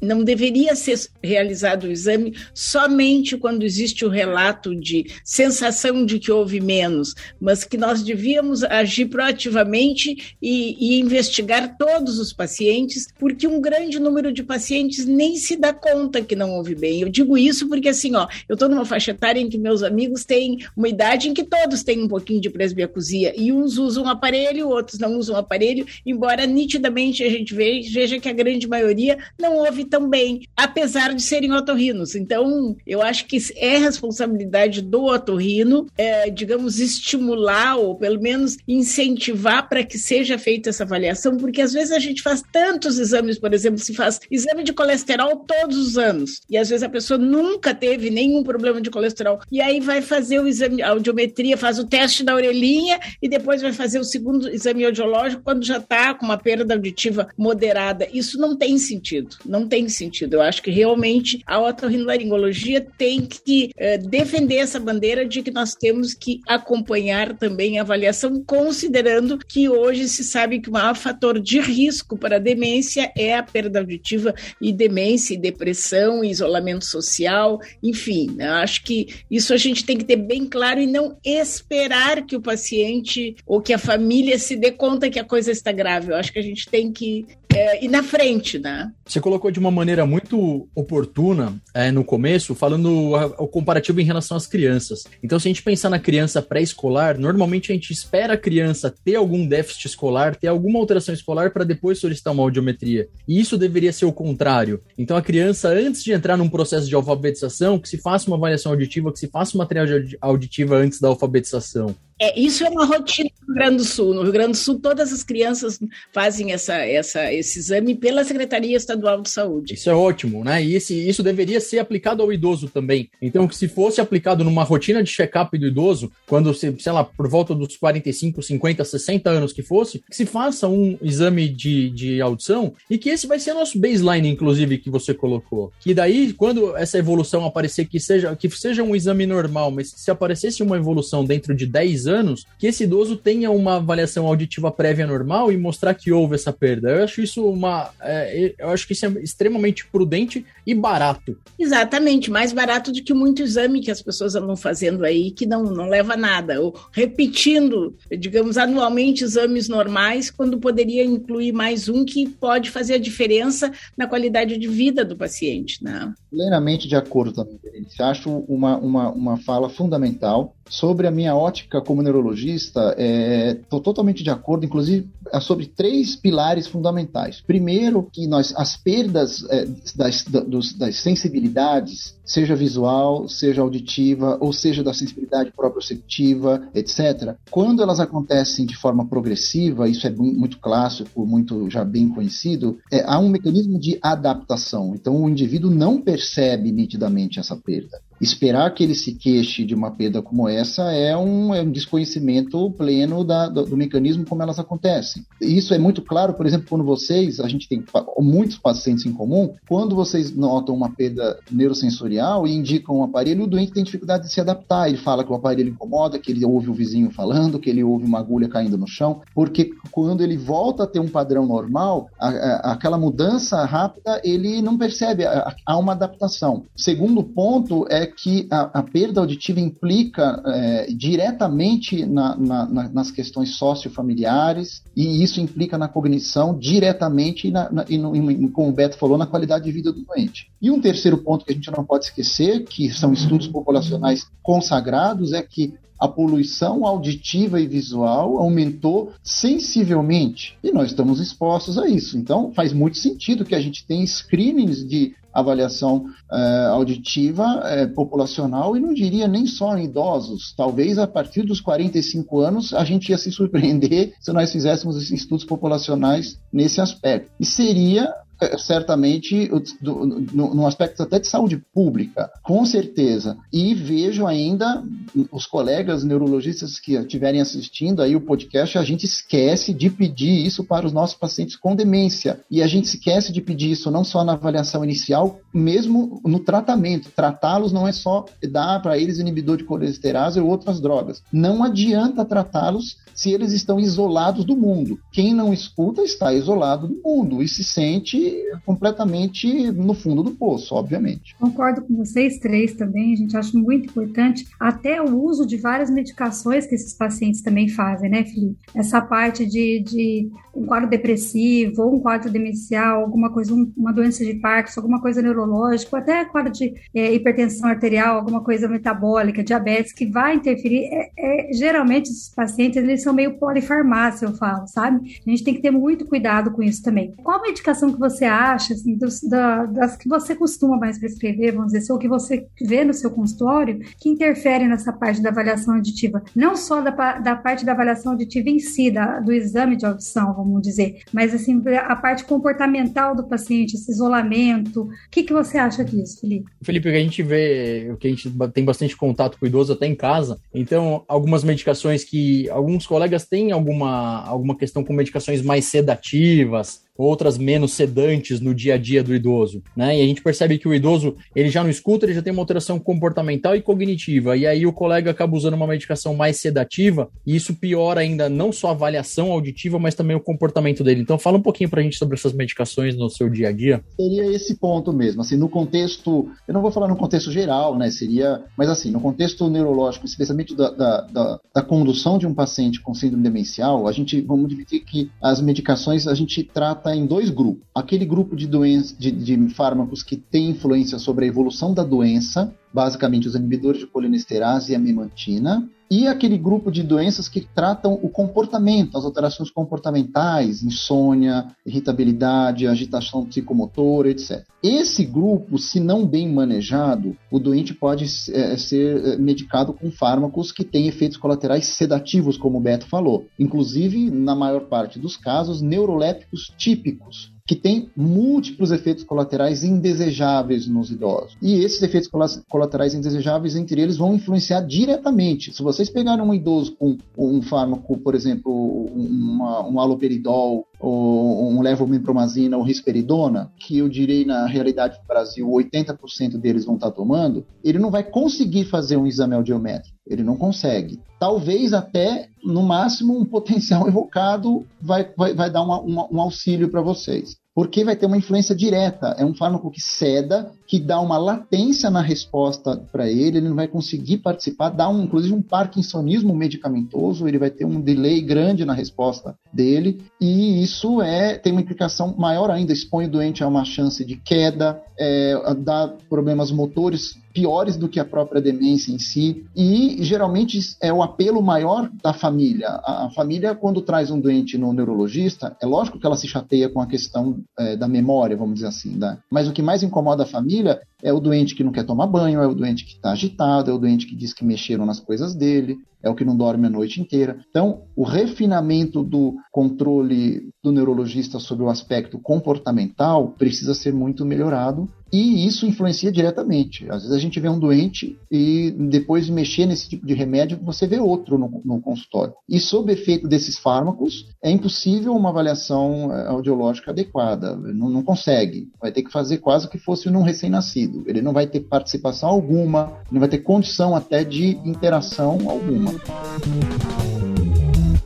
não 0.00 0.22
deveria 0.22 0.74
ser 0.74 0.98
realizado 1.22 1.84
o 1.84 1.90
exame 1.90 2.34
somente 2.54 3.36
quando 3.36 3.64
existe 3.64 4.04
o 4.04 4.08
relato 4.08 4.74
de 4.74 5.06
sensação 5.24 6.04
de 6.04 6.18
que 6.18 6.30
houve 6.30 6.60
menos, 6.60 7.14
mas 7.40 7.64
que 7.64 7.76
nós 7.76 8.02
devíamos 8.02 8.62
agir 8.62 9.06
proativamente 9.06 10.36
e, 10.40 10.76
e 10.78 11.00
investigar 11.00 11.76
todos 11.76 12.18
os 12.18 12.32
pacientes, 12.32 13.08
porque 13.18 13.46
um 13.46 13.60
grande 13.60 13.98
número 13.98 14.32
de 14.32 14.42
pacientes 14.42 15.04
nem 15.04 15.36
se 15.36 15.56
dá 15.56 15.72
conta 15.72 16.22
que 16.22 16.36
não 16.36 16.52
houve 16.52 16.74
bem. 16.74 17.00
Eu 17.00 17.08
digo 17.08 17.36
isso 17.36 17.68
porque, 17.68 17.88
assim, 17.88 18.14
ó, 18.14 18.26
eu 18.48 18.56
tô 18.56 18.68
numa 18.68 18.84
faixa 18.84 19.10
etária 19.10 19.40
em 19.40 19.48
que 19.48 19.58
meus 19.58 19.82
amigos 19.82 20.24
têm 20.24 20.58
uma 20.76 20.88
idade 20.88 21.28
em 21.28 21.34
que 21.34 21.44
todos 21.44 21.82
têm 21.82 22.02
um 22.02 22.08
pouquinho 22.08 22.40
de 22.40 22.50
presbiacusia, 22.50 23.34
e 23.36 23.52
uns 23.52 23.76
usam 23.78 24.08
aparelho, 24.08 24.68
outros 24.68 24.98
não 24.98 25.16
usam 25.18 25.36
aparelho, 25.36 25.86
embora 26.06 26.46
nitidamente 26.46 27.22
a 27.22 27.28
gente 27.28 27.43
veja 27.52 28.20
que 28.20 28.28
a 28.28 28.32
grande 28.32 28.68
maioria 28.68 29.18
não 29.38 29.56
ouve 29.56 29.84
tão 29.84 30.08
bem, 30.08 30.46
apesar 30.56 31.12
de 31.12 31.22
serem 31.22 31.52
otorrinos. 31.52 32.14
Então, 32.14 32.76
eu 32.86 33.02
acho 33.02 33.26
que 33.26 33.38
é 33.56 33.78
responsabilidade 33.78 34.80
do 34.80 35.04
otorrino, 35.04 35.88
é, 35.98 36.30
digamos, 36.30 36.78
estimular 36.78 37.76
ou 37.76 37.96
pelo 37.96 38.20
menos 38.20 38.56
incentivar 38.68 39.68
para 39.68 39.82
que 39.82 39.98
seja 39.98 40.38
feita 40.38 40.70
essa 40.70 40.84
avaliação, 40.84 41.36
porque 41.36 41.60
às 41.60 41.72
vezes 41.72 41.90
a 41.92 41.98
gente 41.98 42.22
faz 42.22 42.42
tantos 42.52 42.98
exames, 42.98 43.38
por 43.38 43.52
exemplo, 43.52 43.78
se 43.78 43.94
faz 43.94 44.20
exame 44.30 44.62
de 44.62 44.72
colesterol 44.72 45.36
todos 45.36 45.76
os 45.76 45.98
anos, 45.98 46.40
e 46.48 46.56
às 46.56 46.68
vezes 46.68 46.82
a 46.82 46.88
pessoa 46.88 47.18
nunca 47.18 47.64
nunca 47.64 47.74
teve 47.74 48.10
nenhum 48.10 48.42
problema 48.42 48.80
de 48.80 48.90
colesterol. 48.90 49.40
E 49.50 49.60
aí 49.60 49.80
vai 49.80 50.02
fazer 50.02 50.38
o 50.38 50.46
exame, 50.46 50.82
a 50.82 50.90
audiometria, 50.90 51.56
faz 51.56 51.78
o 51.78 51.84
teste 51.84 52.22
da 52.22 52.34
orelhinha 52.34 53.00
e 53.22 53.28
depois 53.28 53.62
vai 53.62 53.72
fazer 53.72 53.98
o 53.98 54.04
segundo 54.04 54.48
exame 54.50 54.84
audiológico 54.84 55.42
quando 55.42 55.64
já 55.64 55.78
está 55.78 56.12
com 56.14 56.26
uma 56.26 56.36
perda 56.36 56.74
auditiva 56.74 57.28
moderada. 57.36 58.08
Isso 58.12 58.38
não 58.38 58.56
tem 58.56 58.78
sentido, 58.78 59.36
não 59.44 59.66
tem 59.66 59.88
sentido. 59.88 60.34
Eu 60.34 60.42
acho 60.42 60.62
que 60.62 60.70
realmente 60.70 61.40
a 61.46 61.60
otorrinolaringologia 61.60 62.86
tem 62.96 63.22
que 63.22 63.70
eh, 63.76 63.98
defender 63.98 64.56
essa 64.56 64.80
bandeira 64.80 65.26
de 65.26 65.42
que 65.42 65.50
nós 65.50 65.74
temos 65.74 66.14
que 66.14 66.40
acompanhar 66.46 67.36
também 67.36 67.78
a 67.78 67.82
avaliação, 67.82 68.42
considerando 68.44 69.38
que 69.38 69.68
hoje 69.68 70.08
se 70.08 70.24
sabe 70.24 70.60
que 70.60 70.68
o 70.68 70.72
maior 70.72 70.96
fator 70.96 71.40
de 71.40 71.60
risco 71.60 72.16
para 72.16 72.36
a 72.36 72.40
demência 72.40 73.12
é 73.16 73.36
a 73.36 73.42
perda 73.42 73.80
auditiva 73.80 74.34
e 74.60 74.72
demência, 74.72 75.34
e 75.34 75.38
depressão, 75.38 76.24
e 76.24 76.30
isolamento 76.30 76.84
social, 76.84 77.60
enfim. 77.82 78.36
Acho 78.40 78.82
que 78.84 79.08
isso 79.30 79.52
a 79.52 79.56
gente 79.56 79.84
tem 79.84 79.96
que 79.96 80.04
ter 80.04 80.16
bem 80.16 80.46
claro 80.46 80.80
e 80.80 80.86
não 80.86 81.16
esperar 81.24 82.24
que 82.24 82.36
o 82.36 82.40
paciente 82.40 83.36
ou 83.46 83.60
que 83.60 83.72
a 83.72 83.78
família 83.78 84.38
se 84.38 84.56
dê 84.56 84.70
conta 84.70 85.10
que 85.10 85.18
a 85.18 85.24
coisa 85.24 85.50
está 85.50 85.72
grave. 85.72 86.12
Eu 86.12 86.16
acho 86.16 86.32
que 86.32 86.38
a 86.38 86.42
gente 86.42 86.68
tem 86.68 86.92
que 86.92 87.23
é, 87.54 87.84
ir 87.84 87.88
na 87.88 88.02
frente, 88.02 88.58
né? 88.58 88.92
Você 89.06 89.20
colocou 89.20 89.50
de 89.50 89.58
uma 89.58 89.70
maneira 89.70 90.06
muito 90.06 90.68
oportuna 90.74 91.54
é, 91.74 91.90
no 91.90 92.04
começo, 92.04 92.54
falando 92.54 93.12
o 93.38 93.48
comparativo 93.48 94.00
em 94.00 94.04
relação 94.04 94.36
às 94.36 94.46
crianças. 94.46 95.04
Então, 95.22 95.38
se 95.38 95.48
a 95.48 95.50
gente 95.50 95.62
pensar 95.62 95.90
na 95.90 95.98
criança 95.98 96.40
pré-escolar, 96.40 97.18
normalmente 97.18 97.70
a 97.70 97.74
gente 97.74 97.92
espera 97.92 98.34
a 98.34 98.38
criança 98.38 98.92
ter 99.04 99.16
algum 99.16 99.46
déficit 99.46 99.86
escolar, 99.86 100.36
ter 100.36 100.48
alguma 100.48 100.78
alteração 100.78 101.14
escolar 101.14 101.50
para 101.52 101.64
depois 101.64 101.98
solicitar 101.98 102.32
uma 102.32 102.42
audiometria. 102.42 103.08
E 103.28 103.40
isso 103.40 103.58
deveria 103.58 103.92
ser 103.92 104.06
o 104.06 104.12
contrário. 104.12 104.80
Então, 104.96 105.16
a 105.16 105.22
criança, 105.22 105.68
antes 105.68 106.02
de 106.02 106.12
entrar 106.12 106.36
num 106.36 106.48
processo 106.48 106.88
de 106.88 106.94
alfabetização, 106.94 107.78
que 107.78 107.88
se 107.88 107.98
faça 107.98 108.26
uma 108.28 108.36
avaliação 108.36 108.72
auditiva, 108.72 109.12
que 109.12 109.18
se 109.18 109.28
faça 109.28 109.56
uma 109.56 109.66
triagem 109.66 110.16
auditiva 110.20 110.76
antes 110.76 111.00
da 111.00 111.08
alfabetização. 111.08 111.94
É, 112.18 112.38
isso 112.38 112.64
é 112.64 112.68
uma 112.68 112.86
rotina 112.86 113.28
no 113.40 113.46
Rio 113.46 113.54
Grande 113.54 113.76
do 113.78 113.84
Sul. 113.84 114.14
No 114.14 114.22
Rio 114.22 114.32
Grande 114.32 114.52
do 114.52 114.56
Sul, 114.56 114.78
todas 114.78 115.12
as 115.12 115.24
crianças 115.24 115.80
fazem 116.12 116.52
essa, 116.52 116.74
essa, 116.74 117.32
esse 117.32 117.58
exame 117.58 117.94
pela 117.94 118.24
Secretaria 118.24 118.76
Estadual 118.76 119.20
de 119.20 119.30
Saúde. 119.30 119.74
Isso 119.74 119.90
é 119.90 119.94
ótimo, 119.94 120.44
né? 120.44 120.62
E 120.62 120.74
esse, 120.74 121.08
isso 121.08 121.22
deveria 121.22 121.60
ser 121.60 121.78
aplicado 121.78 122.22
ao 122.22 122.32
idoso 122.32 122.68
também. 122.68 123.10
Então, 123.20 123.50
se 123.50 123.66
fosse 123.68 124.00
aplicado 124.00 124.44
numa 124.44 124.62
rotina 124.62 125.02
de 125.02 125.10
check-up 125.10 125.56
do 125.58 125.66
idoso, 125.66 126.10
quando, 126.26 126.54
sei 126.54 126.92
lá, 126.92 127.04
por 127.04 127.28
volta 127.28 127.54
dos 127.54 127.76
45, 127.76 128.42
50, 128.42 128.84
60 128.84 129.30
anos 129.30 129.52
que 129.52 129.62
fosse, 129.62 130.02
que 130.08 130.16
se 130.16 130.26
faça 130.26 130.68
um 130.68 130.96
exame 131.02 131.48
de, 131.48 131.90
de 131.90 132.20
audição 132.20 132.74
e 132.88 132.96
que 132.96 133.10
esse 133.10 133.26
vai 133.26 133.38
ser 133.40 133.54
nosso 133.54 133.78
baseline, 133.78 134.28
inclusive, 134.28 134.78
que 134.78 134.90
você 134.90 135.12
colocou. 135.12 135.72
Que 135.80 135.92
daí, 135.92 136.32
quando 136.32 136.76
essa 136.76 136.98
evolução 136.98 137.44
aparecer, 137.44 137.86
que 137.86 137.98
seja, 137.98 138.34
que 138.36 138.48
seja 138.50 138.82
um 138.82 138.94
exame 138.94 139.26
normal, 139.26 139.70
mas 139.70 139.90
se 139.90 140.10
aparecesse 140.10 140.62
uma 140.62 140.76
evolução 140.76 141.24
dentro 141.24 141.54
de 141.54 141.66
10 141.66 142.03
anos, 142.06 142.46
que 142.58 142.66
esse 142.66 142.84
idoso 142.84 143.16
tenha 143.16 143.50
uma 143.50 143.76
avaliação 143.76 144.26
auditiva 144.26 144.70
prévia 144.70 145.06
normal 145.06 145.50
e 145.50 145.56
mostrar 145.56 145.94
que 145.94 146.12
houve 146.12 146.34
essa 146.34 146.52
perda. 146.52 146.90
Eu 146.90 147.04
acho 147.04 147.20
isso 147.20 147.44
uma. 147.48 147.90
É, 148.00 148.54
eu 148.58 148.68
acho 148.70 148.86
que 148.86 148.92
isso 148.92 149.06
é 149.06 149.08
extremamente 149.22 149.86
prudente 149.86 150.44
e 150.66 150.74
barato. 150.74 151.38
Exatamente, 151.58 152.30
mais 152.30 152.52
barato 152.52 152.92
do 152.92 153.02
que 153.02 153.14
muito 153.14 153.42
exame 153.42 153.80
que 153.80 153.90
as 153.90 154.02
pessoas 154.02 154.34
andam 154.34 154.56
fazendo 154.56 155.04
aí, 155.04 155.30
que 155.30 155.46
não, 155.46 155.64
não 155.64 155.88
leva 155.88 156.14
a 156.14 156.16
nada. 156.16 156.60
Ou 156.60 156.74
repetindo, 156.92 157.94
digamos, 158.18 158.56
anualmente 158.56 159.24
exames 159.24 159.68
normais, 159.68 160.30
quando 160.30 160.58
poderia 160.58 161.04
incluir 161.04 161.52
mais 161.52 161.88
um 161.88 162.04
que 162.04 162.28
pode 162.28 162.70
fazer 162.70 162.94
a 162.94 162.98
diferença 162.98 163.72
na 163.96 164.06
qualidade 164.06 164.56
de 164.56 164.68
vida 164.68 165.04
do 165.04 165.16
paciente. 165.16 165.82
Né? 165.82 166.12
Plenamente 166.34 166.88
de 166.88 166.96
acordo 166.96 167.32
também. 167.32 167.60
Acho 168.00 168.30
uma, 168.48 168.76
uma, 168.76 169.10
uma 169.10 169.36
fala 169.36 169.68
fundamental 169.68 170.54
sobre 170.68 171.06
a 171.06 171.10
minha 171.10 171.34
ótica 171.36 171.80
como 171.80 172.02
neurologista, 172.02 172.96
estou 172.98 173.78
é, 173.78 173.82
totalmente 173.82 174.22
de 174.22 174.30
acordo, 174.30 174.64
inclusive, 174.64 175.08
é 175.32 175.40
sobre 175.40 175.66
três 175.66 176.16
pilares 176.16 176.66
fundamentais. 176.66 177.40
Primeiro, 177.40 178.08
que 178.10 178.26
nós 178.26 178.52
as 178.56 178.76
perdas 178.76 179.44
é, 179.50 179.66
das, 179.94 180.24
dos, 180.24 180.72
das 180.72 180.96
sensibilidades, 180.96 182.16
seja 182.24 182.56
visual, 182.56 183.28
seja 183.28 183.60
auditiva, 183.60 184.38
ou 184.40 184.52
seja 184.52 184.82
da 184.82 184.94
sensibilidade 184.94 185.52
proprioceptiva, 185.52 186.68
etc., 186.74 187.34
quando 187.50 187.82
elas 187.82 188.00
acontecem 188.00 188.64
de 188.64 188.76
forma 188.76 189.06
progressiva, 189.06 189.88
isso 189.88 190.06
é 190.06 190.10
muito 190.10 190.58
clássico, 190.58 191.26
muito 191.26 191.68
já 191.68 191.84
bem 191.84 192.08
conhecido, 192.08 192.78
é, 192.90 193.04
há 193.06 193.18
um 193.18 193.28
mecanismo 193.28 193.78
de 193.78 193.98
adaptação. 194.00 194.94
Então, 194.94 195.22
o 195.22 195.28
indivíduo 195.28 195.70
não 195.70 196.00
percebe 196.00 196.23
nitidamente 196.72 197.38
essa 197.38 197.56
perda. 197.56 198.00
Esperar 198.24 198.72
que 198.72 198.82
ele 198.82 198.94
se 198.94 199.12
queixe 199.12 199.64
de 199.64 199.74
uma 199.74 199.90
perda 199.90 200.22
como 200.22 200.48
essa 200.48 200.90
é 200.92 201.14
um, 201.14 201.54
é 201.54 201.60
um 201.60 201.70
desconhecimento 201.70 202.70
pleno 202.70 203.22
da, 203.22 203.48
do, 203.48 203.66
do, 203.66 203.76
mecanismo 203.76 204.24
como 204.24 204.42
elas 204.42 204.58
acontecem. 204.58 205.26
Isso 205.38 205.74
é 205.74 205.78
muito 205.78 206.00
claro, 206.00 206.32
por 206.32 206.46
exemplo, 206.46 206.66
quando 206.66 206.84
vocês, 206.84 207.38
a 207.38 207.46
gente 207.46 207.68
tem 207.68 207.84
muitos 208.18 208.56
pacientes 208.56 209.04
em 209.04 209.12
comum, 209.12 209.52
quando 209.68 209.94
vocês 209.94 210.34
notam 210.34 210.74
uma 210.74 210.90
perda 210.90 211.38
neurosensorial 211.50 212.46
e 212.46 212.54
indicam 212.54 212.96
um 212.96 213.04
aparelho, 213.04 213.44
o 213.44 213.46
doente 213.46 213.72
tem 213.72 213.84
dificuldade 213.84 214.24
de 214.24 214.32
se 214.32 214.40
adaptar. 214.40 214.88
Ele 214.88 214.96
fala 214.96 215.22
que 215.22 215.30
o 215.30 215.34
aparelho 215.34 215.68
incomoda, 215.68 216.18
que 216.18 216.32
ele 216.32 216.46
ouve 216.46 216.70
o 216.70 216.74
vizinho 216.74 217.10
falando, 217.10 217.58
que 217.58 217.68
ele 217.68 217.84
ouve 217.84 218.06
uma 218.06 218.20
agulha 218.20 218.48
caindo 218.48 218.78
no 218.78 218.86
chão, 218.86 219.20
porque 219.34 219.70
quando 219.90 220.22
ele 220.22 220.38
volta 220.38 220.84
a 220.84 220.86
ter 220.86 220.98
um 220.98 221.08
padrão 221.08 221.44
normal, 221.44 222.08
a, 222.18 222.28
a, 222.28 222.72
aquela 222.72 222.96
mudança 222.96 223.62
rápida, 223.66 224.18
ele 224.24 224.62
não 224.62 224.78
percebe, 224.78 225.24
há 225.26 225.76
uma 225.76 225.92
adaptação. 225.92 226.64
Segundo 226.74 227.22
ponto 227.22 227.86
é 227.90 228.13
que 228.16 228.46
a, 228.50 228.78
a 228.80 228.82
perda 228.82 229.20
auditiva 229.20 229.60
implica 229.60 230.42
é, 230.46 230.86
diretamente 230.86 232.06
na, 232.06 232.36
na, 232.36 232.66
na, 232.66 232.88
nas 232.88 233.10
questões 233.10 233.56
sociofamiliares 233.56 234.82
e 234.96 235.22
isso 235.22 235.40
implica 235.40 235.76
na 235.76 235.88
cognição 235.88 236.58
diretamente 236.58 237.52
e, 237.88 237.98
no, 237.98 238.14
e, 238.16 238.48
como 238.48 238.68
o 238.68 238.72
Beto 238.72 238.96
falou, 238.96 239.18
na 239.18 239.26
qualidade 239.26 239.64
de 239.64 239.72
vida 239.72 239.92
do 239.92 240.02
doente. 240.02 240.50
E 240.60 240.70
um 240.70 240.80
terceiro 240.80 241.18
ponto 241.18 241.44
que 241.44 241.52
a 241.52 241.54
gente 241.54 241.70
não 241.70 241.84
pode 241.84 242.06
esquecer, 242.06 242.64
que 242.64 242.90
são 242.90 243.12
estudos 243.12 243.48
populacionais 243.48 244.26
consagrados, 244.42 245.32
é 245.32 245.42
que 245.42 245.74
a 246.04 246.08
poluição 246.08 246.86
auditiva 246.86 247.58
e 247.58 247.66
visual 247.66 248.36
aumentou 248.36 249.12
sensivelmente 249.22 250.54
e 250.62 250.70
nós 250.70 250.90
estamos 250.90 251.18
expostos 251.18 251.78
a 251.78 251.88
isso. 251.88 252.18
Então, 252.18 252.52
faz 252.52 252.74
muito 252.74 252.98
sentido 252.98 253.42
que 253.42 253.54
a 253.54 253.60
gente 253.60 253.86
tenha 253.86 254.06
screenings 254.06 254.86
de 254.86 255.14
avaliação 255.32 256.04
é, 256.30 256.66
auditiva 256.66 257.62
é, 257.64 257.86
populacional 257.86 258.76
e 258.76 258.80
não 258.80 258.92
diria 258.92 259.26
nem 259.26 259.46
só 259.46 259.76
em 259.78 259.84
idosos. 259.84 260.52
Talvez 260.54 260.98
a 260.98 261.06
partir 261.06 261.42
dos 261.42 261.58
45 261.62 262.38
anos 262.38 262.74
a 262.74 262.84
gente 262.84 263.08
ia 263.08 263.16
se 263.16 263.32
surpreender 263.32 264.12
se 264.20 264.30
nós 264.30 264.52
fizéssemos 264.52 265.10
estudos 265.10 265.46
populacionais 265.46 266.38
nesse 266.52 266.82
aspecto. 266.82 267.30
E 267.40 267.46
seria 267.46 268.12
é, 268.40 268.58
certamente 268.58 269.50
no, 269.80 270.66
aspecto 270.66 271.02
até 271.02 271.18
de 271.18 271.28
saúde 271.28 271.62
pública, 271.72 272.30
com 272.42 272.64
certeza. 272.64 273.36
E 273.52 273.74
vejo 273.74 274.26
ainda 274.26 274.82
os 275.30 275.46
colegas 275.46 276.04
neurologistas 276.04 276.78
que 276.78 276.94
estiverem 276.94 277.40
assistindo 277.40 278.02
aí 278.02 278.16
o 278.16 278.20
podcast, 278.20 278.76
a 278.78 278.82
gente 278.82 279.04
esquece 279.04 279.72
de 279.72 279.88
pedir 279.90 280.44
isso 280.44 280.64
para 280.64 280.86
os 280.86 280.92
nossos 280.92 281.16
pacientes 281.16 281.56
com 281.56 281.76
demência. 281.76 282.40
E 282.50 282.62
a 282.62 282.66
gente 282.66 282.86
esquece 282.86 283.32
de 283.32 283.40
pedir 283.40 283.70
isso 283.70 283.90
não 283.90 284.04
só 284.04 284.24
na 284.24 284.32
avaliação 284.32 284.82
inicial, 284.84 285.40
mesmo 285.52 286.20
no 286.24 286.40
tratamento. 286.40 287.10
Tratá-los 287.14 287.72
não 287.72 287.86
é 287.86 287.92
só 287.92 288.24
dar 288.50 288.80
para 288.82 288.98
eles 288.98 289.18
inibidor 289.18 289.56
de 289.56 289.64
colesterase 289.64 290.40
ou 290.40 290.48
outras 290.48 290.80
drogas. 290.80 291.22
Não 291.32 291.62
adianta 291.62 292.24
tratá-los 292.24 292.96
se 293.14 293.32
eles 293.32 293.52
estão 293.52 293.78
isolados 293.78 294.44
do 294.44 294.56
mundo. 294.56 294.98
Quem 295.12 295.32
não 295.32 295.52
escuta 295.52 296.02
está 296.02 296.32
isolado 296.34 296.88
do 296.88 297.00
mundo 297.02 297.42
e 297.42 297.48
se 297.48 297.62
sente 297.62 298.23
completamente 298.64 299.70
no 299.72 299.94
fundo 299.94 300.22
do 300.22 300.32
poço, 300.32 300.74
obviamente. 300.74 301.34
Concordo 301.38 301.82
com 301.82 301.96
vocês 301.96 302.38
três 302.38 302.74
também, 302.74 303.14
gente 303.24 303.36
acha 303.36 303.56
muito 303.56 303.88
importante 303.88 304.46
até 304.60 305.00
o 305.00 305.22
uso 305.22 305.46
de 305.46 305.56
várias 305.56 305.90
medicações 305.90 306.66
que 306.66 306.74
esses 306.74 306.94
pacientes 306.94 307.42
também 307.42 307.68
fazem, 307.68 308.10
né, 308.10 308.24
Felipe? 308.24 308.56
Essa 308.74 309.00
parte 309.00 309.46
de, 309.46 309.80
de 309.80 310.30
um 310.54 310.66
quadro 310.66 310.88
depressivo 310.88 311.82
ou 311.82 311.96
um 311.96 312.00
quadro 312.00 312.30
demencial, 312.30 313.00
alguma 313.02 313.30
coisa, 313.30 313.52
um, 313.52 313.72
uma 313.76 313.92
doença 313.92 314.24
de 314.24 314.34
Parkinson, 314.34 314.80
alguma 314.80 315.00
coisa 315.00 315.20
neurológica, 315.20 315.98
até 315.98 316.24
quadro 316.24 316.52
de 316.52 316.74
é, 316.94 317.12
hipertensão 317.12 317.68
arterial, 317.68 318.16
alguma 318.16 318.42
coisa 318.42 318.68
metabólica, 318.68 319.42
diabetes, 319.42 319.92
que 319.92 320.06
vai 320.06 320.34
interferir. 320.34 320.88
É, 320.92 321.10
é, 321.16 321.52
geralmente, 321.52 322.10
esses 322.10 322.28
pacientes, 322.28 322.76
eles 322.76 323.02
são 323.02 323.12
meio 323.12 323.38
polifarmácia, 323.38 324.26
eu 324.26 324.34
falo, 324.34 324.66
sabe? 324.68 325.20
A 325.26 325.30
gente 325.30 325.44
tem 325.44 325.54
que 325.54 325.62
ter 325.62 325.70
muito 325.70 326.06
cuidado 326.06 326.52
com 326.52 326.62
isso 326.62 326.82
também. 326.82 327.12
Qual 327.22 327.42
medicação 327.42 327.92
que 327.92 327.98
você 327.98 328.13
você 328.14 328.24
acha, 328.24 328.74
assim, 328.74 328.96
dos, 328.96 329.20
da, 329.22 329.64
das 329.64 329.96
que 329.96 330.08
você 330.08 330.34
costuma 330.34 330.76
mais 330.76 330.98
prescrever, 330.98 331.54
vamos 331.54 331.72
dizer, 331.72 331.92
ou 331.92 331.98
que 331.98 332.08
você 332.08 332.46
vê 332.60 332.84
no 332.84 332.94
seu 332.94 333.10
consultório, 333.10 333.80
que 333.98 334.08
interferem 334.08 334.68
nessa 334.68 334.92
parte 334.92 335.20
da 335.20 335.30
avaliação 335.30 335.74
auditiva. 335.74 336.22
Não 336.34 336.56
só 336.56 336.80
da, 336.80 336.90
da 337.18 337.36
parte 337.36 337.64
da 337.64 337.72
avaliação 337.72 338.12
auditiva 338.12 338.48
em 338.48 338.58
si, 338.58 338.90
da, 338.90 339.20
do 339.20 339.32
exame 339.32 339.76
de 339.76 339.84
audição, 339.84 340.34
vamos 340.34 340.62
dizer, 340.62 341.02
mas 341.12 341.34
assim, 341.34 341.62
a 341.66 341.96
parte 341.96 342.24
comportamental 342.24 343.14
do 343.14 343.24
paciente, 343.24 343.74
esse 343.74 343.90
isolamento. 343.90 344.82
O 344.82 344.90
que, 345.10 345.22
que 345.22 345.32
você 345.32 345.58
acha 345.58 345.84
disso, 345.84 346.20
Felipe? 346.20 346.50
Felipe, 346.62 346.88
o 346.88 346.92
que 346.92 346.98
a 346.98 347.02
gente 347.02 347.22
vê, 347.22 347.90
o 347.92 347.96
que 347.96 348.06
a 348.06 348.10
gente 348.10 348.30
tem 348.52 348.64
bastante 348.64 348.96
contato 348.96 349.38
com 349.38 349.44
o 349.44 349.48
idoso 349.48 349.72
até 349.72 349.86
em 349.86 349.94
casa, 349.94 350.38
então 350.52 351.04
algumas 351.08 351.44
medicações 351.44 352.04
que 352.04 352.48
alguns 352.50 352.86
colegas 352.86 353.26
têm 353.26 353.52
alguma, 353.52 354.24
alguma 354.24 354.56
questão 354.56 354.84
com 354.84 354.92
medicações 354.92 355.42
mais 355.42 355.64
sedativas, 355.64 356.83
outras 356.96 357.36
menos 357.36 357.72
sedantes 357.72 358.40
no 358.40 358.54
dia 358.54 358.74
a 358.74 358.78
dia 358.78 359.02
do 359.02 359.14
idoso, 359.14 359.62
né? 359.76 359.98
E 359.98 360.02
a 360.02 360.06
gente 360.06 360.22
percebe 360.22 360.58
que 360.58 360.68
o 360.68 360.74
idoso, 360.74 361.16
ele 361.34 361.50
já 361.50 361.62
não 361.62 361.70
escuta, 361.70 362.06
ele 362.06 362.14
já 362.14 362.22
tem 362.22 362.32
uma 362.32 362.42
alteração 362.42 362.78
comportamental 362.78 363.56
e 363.56 363.62
cognitiva, 363.62 364.36
e 364.36 364.46
aí 364.46 364.66
o 364.66 364.72
colega 364.72 365.10
acaba 365.10 365.36
usando 365.36 365.54
uma 365.54 365.66
medicação 365.66 366.14
mais 366.14 366.36
sedativa, 366.36 367.08
e 367.26 367.34
isso 367.34 367.54
piora 367.54 368.00
ainda 368.00 368.28
não 368.28 368.52
só 368.52 368.68
a 368.68 368.72
avaliação 368.72 369.32
auditiva, 369.32 369.78
mas 369.78 369.94
também 369.94 370.16
o 370.16 370.20
comportamento 370.20 370.84
dele. 370.84 371.00
Então 371.00 371.18
fala 371.18 371.38
um 371.38 371.42
pouquinho 371.42 371.68
pra 371.68 371.82
gente 371.82 371.96
sobre 371.96 372.16
essas 372.16 372.32
medicações 372.32 372.96
no 372.96 373.10
seu 373.10 373.28
dia 373.28 373.48
a 373.48 373.52
dia. 373.52 373.82
Seria 373.96 374.26
esse 374.32 374.54
ponto 374.56 374.92
mesmo, 374.92 375.20
assim, 375.20 375.36
no 375.36 375.48
contexto, 375.48 376.28
eu 376.46 376.54
não 376.54 376.62
vou 376.62 376.70
falar 376.70 376.88
no 376.88 376.96
contexto 376.96 377.30
geral, 377.30 377.76
né, 377.76 377.90
seria, 377.90 378.42
mas 378.56 378.68
assim, 378.68 378.90
no 378.90 379.00
contexto 379.00 379.48
neurológico, 379.48 380.06
especialmente 380.06 380.54
da, 380.54 380.70
da, 380.70 381.00
da, 381.02 381.40
da 381.54 381.62
condução 381.62 382.18
de 382.18 382.26
um 382.26 382.34
paciente 382.34 382.80
com 382.80 382.94
síndrome 382.94 383.22
demencial, 383.22 383.88
a 383.88 383.92
gente, 383.92 384.20
vamos 384.20 384.48
dividir 384.48 384.80
que 384.80 385.10
as 385.20 385.40
medicações 385.40 386.06
a 386.06 386.14
gente 386.14 386.42
trata 386.42 386.83
está 386.84 386.94
em 386.94 387.06
dois 387.06 387.30
grupos. 387.30 387.62
Aquele 387.74 388.04
grupo 388.04 388.36
de, 388.36 388.46
doença, 388.46 388.94
de, 388.98 389.10
de 389.10 389.48
fármacos 389.54 390.02
que 390.02 390.16
tem 390.16 390.50
influência 390.50 390.98
sobre 390.98 391.24
a 391.24 391.28
evolução 391.28 391.72
da 391.72 391.82
doença, 391.82 392.54
basicamente 392.72 393.26
os 393.26 393.34
inibidores 393.34 393.80
de 393.80 393.86
colinesterase 393.86 394.72
e 394.72 394.74
a 394.76 394.78
memantina, 394.78 395.66
e 395.94 396.08
aquele 396.08 396.36
grupo 396.36 396.72
de 396.72 396.82
doenças 396.82 397.28
que 397.28 397.40
tratam 397.40 397.94
o 398.02 398.08
comportamento, 398.08 398.98
as 398.98 399.04
alterações 399.04 399.48
comportamentais, 399.48 400.60
insônia, 400.60 401.46
irritabilidade, 401.64 402.66
agitação 402.66 403.24
psicomotora, 403.24 404.10
etc. 404.10 404.44
Esse 404.60 405.04
grupo, 405.04 405.56
se 405.56 405.78
não 405.78 406.04
bem 406.04 406.28
manejado, 406.28 407.16
o 407.30 407.38
doente 407.38 407.72
pode 407.72 408.06
é, 408.32 408.56
ser 408.56 409.04
é, 409.06 409.16
medicado 409.16 409.72
com 409.72 409.88
fármacos 409.88 410.50
que 410.50 410.64
têm 410.64 410.88
efeitos 410.88 411.16
colaterais 411.16 411.66
sedativos, 411.66 412.36
como 412.36 412.58
o 412.58 412.60
Beto 412.60 412.86
falou. 412.86 413.26
Inclusive, 413.38 414.10
na 414.10 414.34
maior 414.34 414.62
parte 414.62 414.98
dos 414.98 415.16
casos, 415.16 415.62
neurolépticos 415.62 416.52
típicos, 416.58 417.33
que 417.46 417.54
tem 417.54 417.90
múltiplos 417.94 418.72
efeitos 418.72 419.04
colaterais 419.04 419.62
indesejáveis 419.62 420.66
nos 420.66 420.90
idosos. 420.90 421.36
E 421.42 421.62
esses 421.62 421.82
efeitos 421.82 422.10
colaterais 422.48 422.94
indesejáveis, 422.94 423.54
entre 423.54 423.82
eles, 423.82 423.98
vão 423.98 424.14
influenciar 424.14 424.62
diretamente. 424.62 425.52
Se 425.52 425.62
vocês 425.62 425.90
pegarem 425.90 426.24
um 426.24 426.32
idoso 426.32 426.74
com 426.74 426.96
um 427.18 427.42
fármaco, 427.42 427.98
por 427.98 428.14
exemplo, 428.14 428.50
uma, 428.86 429.62
um 429.68 429.78
aloperidol, 429.78 430.66
ou 430.84 431.50
um 431.50 431.62
levomipromazina 431.62 432.56
ou 432.56 432.62
risperidona, 432.62 433.50
que 433.56 433.78
eu 433.78 433.88
direi 433.88 434.24
na 434.24 434.46
realidade 434.46 434.98
do 434.98 435.06
Brasil 435.06 435.48
80% 435.48 436.36
deles 436.36 436.64
vão 436.64 436.74
estar 436.74 436.90
tomando, 436.90 437.46
ele 437.62 437.78
não 437.78 437.90
vai 437.90 438.02
conseguir 438.02 438.64
fazer 438.64 438.96
um 438.96 439.06
exame 439.06 439.34
audiométrico. 439.34 439.96
Ele 440.06 440.22
não 440.22 440.36
consegue. 440.36 441.00
Talvez 441.18 441.72
até, 441.72 442.28
no 442.44 442.62
máximo, 442.62 443.18
um 443.18 443.24
potencial 443.24 443.88
evocado 443.88 444.66
vai, 444.80 445.10
vai, 445.16 445.34
vai 445.34 445.50
dar 445.50 445.62
uma, 445.62 445.80
uma, 445.80 446.08
um 446.12 446.20
auxílio 446.20 446.68
para 446.68 446.82
vocês 446.82 447.42
porque 447.54 447.84
vai 447.84 447.94
ter 447.94 448.06
uma 448.06 448.16
influência 448.16 448.54
direta. 448.54 449.14
É 449.16 449.24
um 449.24 449.34
fármaco 449.34 449.70
que 449.70 449.80
ceda, 449.80 450.52
que 450.66 450.80
dá 450.80 451.00
uma 451.00 451.16
latência 451.16 451.88
na 451.88 452.00
resposta 452.00 452.76
para 452.90 453.08
ele, 453.08 453.38
ele 453.38 453.48
não 453.48 453.54
vai 453.54 453.68
conseguir 453.68 454.18
participar, 454.18 454.70
dá 454.70 454.88
um, 454.88 455.04
inclusive 455.04 455.32
um 455.32 455.42
parkinsonismo 455.42 456.34
medicamentoso, 456.34 457.28
ele 457.28 457.38
vai 457.38 457.50
ter 457.50 457.64
um 457.64 457.80
delay 457.80 458.20
grande 458.20 458.64
na 458.64 458.72
resposta 458.72 459.36
dele, 459.52 460.02
e 460.20 460.62
isso 460.62 461.00
é 461.00 461.38
tem 461.38 461.52
uma 461.52 461.60
implicação 461.60 462.14
maior 462.16 462.50
ainda, 462.50 462.72
expõe 462.72 463.06
o 463.06 463.10
doente 463.10 463.44
a 463.44 463.48
uma 463.48 463.64
chance 463.64 464.04
de 464.04 464.16
queda, 464.16 464.82
é, 464.98 465.34
dá 465.58 465.94
problemas 466.08 466.50
motores 466.50 467.23
piores 467.34 467.76
do 467.76 467.88
que 467.88 467.98
a 467.98 468.04
própria 468.04 468.40
demência 468.40 468.92
em 468.92 468.98
si, 468.98 469.44
e 469.56 469.98
geralmente 470.04 470.60
é 470.80 470.92
o 470.92 471.02
apelo 471.02 471.42
maior 471.42 471.90
da 472.00 472.12
família. 472.12 472.68
A, 472.84 473.10
família, 473.12 473.56
quando 473.56 473.82
traz 473.82 474.10
um 474.10 474.20
doente 474.20 474.56
no 474.56 474.72
neurologista, 474.72 475.56
é 475.60 475.66
lógico 475.66 475.98
que 475.98 476.06
ela 476.06 476.16
se 476.16 476.28
chateia 476.28 476.68
com 476.68 476.80
a 476.80 476.86
questão 476.86 477.40
é, 477.58 477.76
da 477.76 477.88
memória, 477.88 478.36
vamos 478.36 478.54
dizer 478.54 478.68
assim, 478.68 478.96
né? 478.96 479.18
mas 479.28 479.48
o 479.48 479.52
que 479.52 479.60
mais 479.60 479.82
incomoda 479.82 480.22
a 480.22 480.26
família 480.26 480.80
é 481.04 481.12
o 481.12 481.20
doente 481.20 481.54
que 481.54 481.62
não 481.62 481.70
quer 481.70 481.84
tomar 481.84 482.06
banho, 482.06 482.40
é 482.40 482.46
o 482.46 482.54
doente 482.54 482.84
que 482.84 482.94
está 482.94 483.12
agitado, 483.12 483.70
é 483.70 483.74
o 483.74 483.78
doente 483.78 484.06
que 484.06 484.16
diz 484.16 484.32
que 484.32 484.44
mexeram 484.44 484.86
nas 484.86 484.98
coisas 484.98 485.34
dele, 485.34 485.76
é 486.02 486.08
o 486.08 486.14
que 486.14 486.24
não 486.24 486.36
dorme 486.36 486.66
a 486.66 486.70
noite 486.70 487.00
inteira. 487.00 487.38
Então, 487.48 487.82
o 487.96 488.04
refinamento 488.04 489.02
do 489.02 489.34
controle 489.50 490.50
do 490.62 490.70
neurologista 490.70 491.38
sobre 491.38 491.64
o 491.64 491.70
aspecto 491.70 492.18
comportamental 492.18 493.34
precisa 493.38 493.74
ser 493.74 493.92
muito 493.92 494.24
melhorado 494.24 494.88
e 495.12 495.46
isso 495.46 495.64
influencia 495.64 496.10
diretamente. 496.10 496.90
Às 496.90 497.02
vezes 497.02 497.16
a 497.16 497.20
gente 497.20 497.38
vê 497.38 497.48
um 497.48 497.58
doente 497.58 498.18
e 498.30 498.70
depois 498.90 499.26
de 499.26 499.32
mexer 499.32 499.64
nesse 499.64 499.88
tipo 499.88 500.04
de 500.04 500.12
remédio, 500.12 500.58
você 500.60 500.86
vê 500.86 500.98
outro 500.98 501.38
no, 501.38 501.62
no 501.64 501.80
consultório. 501.80 502.34
E 502.48 502.58
sob 502.58 502.92
efeito 502.92 503.28
desses 503.28 503.56
fármacos, 503.58 504.26
é 504.42 504.50
impossível 504.50 505.14
uma 505.14 505.28
avaliação 505.28 506.12
eh, 506.12 506.26
audiológica 506.26 506.90
adequada. 506.90 507.54
Não, 507.54 507.88
não 507.88 508.02
consegue. 508.02 508.68
Vai 508.80 508.90
ter 508.90 509.02
que 509.02 509.12
fazer 509.12 509.38
quase 509.38 509.68
que 509.68 509.78
fosse 509.78 510.10
num 510.10 510.22
recém-nascido. 510.22 510.93
Ele 511.06 511.22
não 511.22 511.32
vai 511.32 511.46
ter 511.46 511.60
participação 511.60 512.28
alguma, 512.28 512.92
não 513.10 513.20
vai 513.20 513.28
ter 513.28 513.38
condição 513.38 513.94
até 513.94 514.24
de 514.24 514.58
interação 514.64 515.38
alguma. 515.48 515.92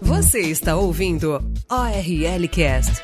Você 0.01 0.41
está 0.41 0.77
ouvindo 0.77 1.35
ORL 1.71 2.49
Cast. 2.51 3.03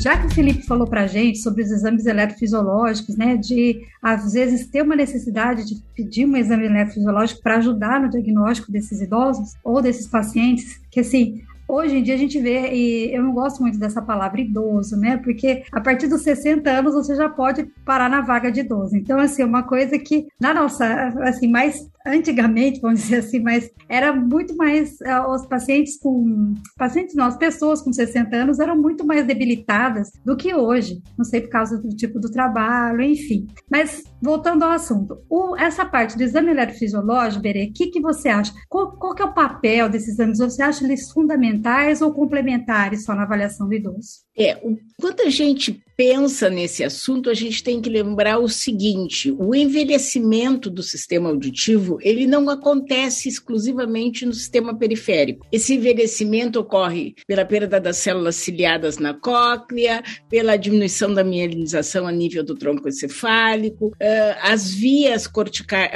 Já 0.00 0.16
que 0.16 0.28
o 0.28 0.30
Felipe 0.30 0.62
falou 0.62 0.86
para 0.86 1.02
a 1.02 1.06
gente 1.06 1.40
sobre 1.40 1.62
os 1.62 1.70
exames 1.70 2.06
eletrofisiológicos, 2.06 3.16
né, 3.18 3.36
de 3.36 3.82
às 4.00 4.32
vezes 4.32 4.66
ter 4.66 4.80
uma 4.80 4.96
necessidade 4.96 5.66
de 5.66 5.74
pedir 5.94 6.24
um 6.24 6.38
exame 6.38 6.64
eletrofisiológico 6.64 7.42
para 7.42 7.58
ajudar 7.58 8.00
no 8.00 8.08
diagnóstico 8.08 8.72
desses 8.72 9.02
idosos 9.02 9.52
ou 9.62 9.82
desses 9.82 10.06
pacientes, 10.06 10.80
que 10.90 11.00
assim, 11.00 11.42
Hoje 11.70 11.98
em 11.98 12.02
dia 12.02 12.14
a 12.14 12.18
gente 12.18 12.38
vê, 12.40 12.72
e 12.72 13.14
eu 13.14 13.22
não 13.22 13.32
gosto 13.32 13.62
muito 13.62 13.78
dessa 13.78 14.02
palavra 14.02 14.40
idoso, 14.40 14.96
né? 14.96 15.16
Porque 15.18 15.62
a 15.70 15.80
partir 15.80 16.08
dos 16.08 16.22
60 16.22 16.68
anos 16.68 16.94
você 16.94 17.14
já 17.14 17.28
pode 17.28 17.64
parar 17.84 18.10
na 18.10 18.20
vaga 18.20 18.50
de 18.50 18.60
idoso. 18.60 18.96
Então, 18.96 19.20
assim, 19.20 19.44
uma 19.44 19.62
coisa 19.62 19.98
que 19.98 20.26
na 20.40 20.52
nossa, 20.52 20.86
assim, 21.22 21.48
mais 21.48 21.88
antigamente, 22.04 22.80
vamos 22.80 23.00
dizer 23.02 23.18
assim, 23.18 23.40
mas 23.40 23.70
era 23.88 24.12
muito 24.12 24.56
mais 24.56 24.96
uh, 25.02 25.30
os 25.30 25.46
pacientes 25.46 25.98
com 25.98 26.54
pacientes 26.76 27.14
não, 27.14 27.26
as 27.26 27.36
pessoas 27.36 27.82
com 27.82 27.92
60 27.92 28.34
anos 28.34 28.58
eram 28.58 28.76
muito 28.76 29.06
mais 29.06 29.26
debilitadas 29.26 30.10
do 30.24 30.36
que 30.36 30.54
hoje. 30.54 31.00
Não 31.16 31.24
sei 31.24 31.42
por 31.42 31.50
causa 31.50 31.78
do 31.78 31.90
tipo 31.90 32.18
do 32.18 32.30
trabalho, 32.30 33.02
enfim. 33.02 33.46
Mas 33.70 34.02
voltando 34.20 34.64
ao 34.64 34.70
assunto, 34.70 35.22
o, 35.28 35.56
essa 35.56 35.84
parte 35.84 36.16
do 36.16 36.22
exame 36.22 36.50
eletrofisiológico, 36.50 37.42
Berê, 37.42 37.64
o 37.64 37.72
que, 37.72 37.88
que 37.88 38.00
você 38.00 38.28
acha? 38.28 38.52
Qual, 38.68 38.92
qual 38.96 39.14
que 39.14 39.22
é 39.22 39.24
o 39.24 39.34
papel 39.34 39.88
desses 39.88 40.10
exames? 40.10 40.38
Você 40.38 40.62
acha 40.62 40.84
eles 40.84 41.10
fundamentais 41.10 42.02
ou 42.02 42.12
complementares 42.12 43.04
só 43.04 43.14
na 43.14 43.22
avaliação 43.22 43.68
do 43.68 43.74
idoso? 43.74 44.20
É, 44.36 44.54
quando 44.98 45.20
a 45.20 45.28
gente 45.28 45.82
pensa 45.96 46.48
nesse 46.48 46.82
assunto, 46.82 47.28
a 47.28 47.34
gente 47.34 47.62
tem 47.62 47.78
que 47.78 47.90
lembrar 47.90 48.38
o 48.38 48.48
seguinte: 48.48 49.30
o 49.38 49.54
envelhecimento 49.54 50.70
do 50.70 50.82
sistema 50.82 51.28
auditivo 51.28 51.98
ele 52.00 52.26
não 52.26 52.48
acontece 52.48 53.28
exclusivamente 53.28 54.24
no 54.24 54.32
sistema 54.32 54.74
periférico. 54.74 55.46
Esse 55.52 55.74
envelhecimento 55.74 56.58
ocorre 56.58 57.14
pela 57.26 57.44
perda 57.44 57.78
das 57.78 57.98
células 57.98 58.36
ciliadas 58.36 58.96
na 58.96 59.12
cóclea, 59.12 60.02
pela 60.30 60.56
diminuição 60.56 61.12
da 61.12 61.22
mielinização 61.22 62.06
a 62.06 62.12
nível 62.12 62.42
do 62.42 62.54
tronco 62.54 62.88
encefálico, 62.88 63.94
as 64.42 64.70
vias 64.70 65.26
corticais, 65.26 65.90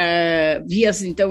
vias 0.67 1.03
então 1.03 1.31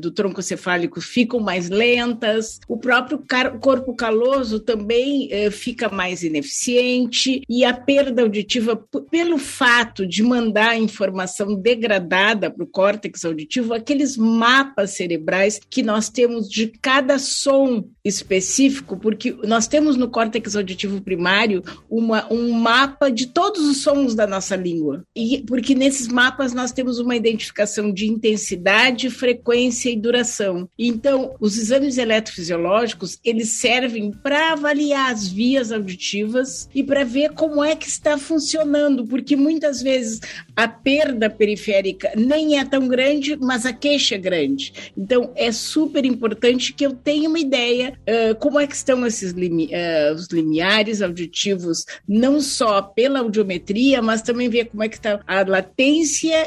do 0.00 0.10
tronco 0.10 0.40
encefálico 0.40 1.00
ficam 1.00 1.40
mais 1.40 1.68
lentas, 1.68 2.60
o 2.68 2.76
próprio 2.78 3.22
corpo 3.60 3.94
caloso 3.94 4.60
também 4.60 5.28
fica 5.50 5.88
mais 5.88 6.22
ineficiente 6.22 7.42
e 7.48 7.64
a 7.64 7.74
perda 7.74 8.22
auditiva, 8.22 8.76
pelo 9.10 9.38
fato 9.38 10.06
de 10.06 10.22
mandar 10.22 10.78
informação 10.78 11.54
degradada 11.54 12.50
para 12.50 12.64
o 12.64 12.66
córtex 12.66 13.24
auditivo, 13.24 13.74
aqueles 13.74 14.16
mapas 14.16 14.90
cerebrais 14.92 15.60
que 15.68 15.82
nós 15.82 16.08
temos 16.08 16.48
de 16.48 16.68
cada 16.80 17.18
som 17.18 17.84
específico, 18.04 18.96
porque 18.96 19.36
nós 19.44 19.66
temos 19.66 19.96
no 19.96 20.08
córtex 20.08 20.56
auditivo 20.56 21.00
primário 21.00 21.62
uma, 21.90 22.32
um 22.32 22.52
mapa 22.52 23.10
de 23.10 23.26
todos 23.26 23.66
os 23.66 23.82
sons 23.82 24.14
da 24.14 24.26
nossa 24.26 24.56
língua. 24.56 25.02
E 25.14 25.44
porque 25.46 25.74
nesses 25.74 26.05
nesses 26.06 26.08
mapas 26.08 26.52
nós 26.52 26.72
temos 26.72 26.98
uma 26.98 27.16
identificação 27.16 27.92
de 27.92 28.06
intensidade, 28.06 29.10
frequência 29.10 29.90
e 29.90 29.96
duração. 29.96 30.68
Então, 30.78 31.34
os 31.40 31.58
exames 31.58 31.98
eletrofisiológicos, 31.98 33.18
eles 33.24 33.50
servem 33.50 34.10
para 34.10 34.52
avaliar 34.52 35.12
as 35.12 35.28
vias 35.28 35.72
auditivas 35.72 36.68
e 36.74 36.82
para 36.82 37.04
ver 37.04 37.32
como 37.32 37.62
é 37.62 37.74
que 37.74 37.88
está 37.88 38.16
funcionando, 38.18 39.06
porque 39.06 39.36
muitas 39.36 39.82
vezes 39.82 40.20
a 40.54 40.68
perda 40.68 41.28
periférica 41.28 42.12
nem 42.16 42.58
é 42.58 42.64
tão 42.64 42.88
grande, 42.88 43.36
mas 43.36 43.66
a 43.66 43.72
queixa 43.72 44.14
é 44.14 44.18
grande. 44.18 44.72
Então, 44.96 45.32
é 45.34 45.50
super 45.52 46.04
importante 46.04 46.72
que 46.72 46.86
eu 46.86 46.92
tenha 46.92 47.28
uma 47.28 47.38
ideia 47.38 47.98
uh, 48.08 48.34
como 48.36 48.58
é 48.58 48.66
que 48.66 48.76
estão 48.76 49.06
esses 49.06 49.32
limi 49.32 49.66
uh, 49.66 50.14
os 50.14 50.28
limiares 50.28 51.02
auditivos, 51.02 51.84
não 52.08 52.40
só 52.40 52.80
pela 52.82 53.20
audiometria, 53.20 54.00
mas 54.00 54.22
também 54.22 54.48
ver 54.48 54.66
como 54.66 54.82
é 54.82 54.88
que 54.88 54.96
está 54.96 55.20
a 55.26 55.42
latência 55.42 55.95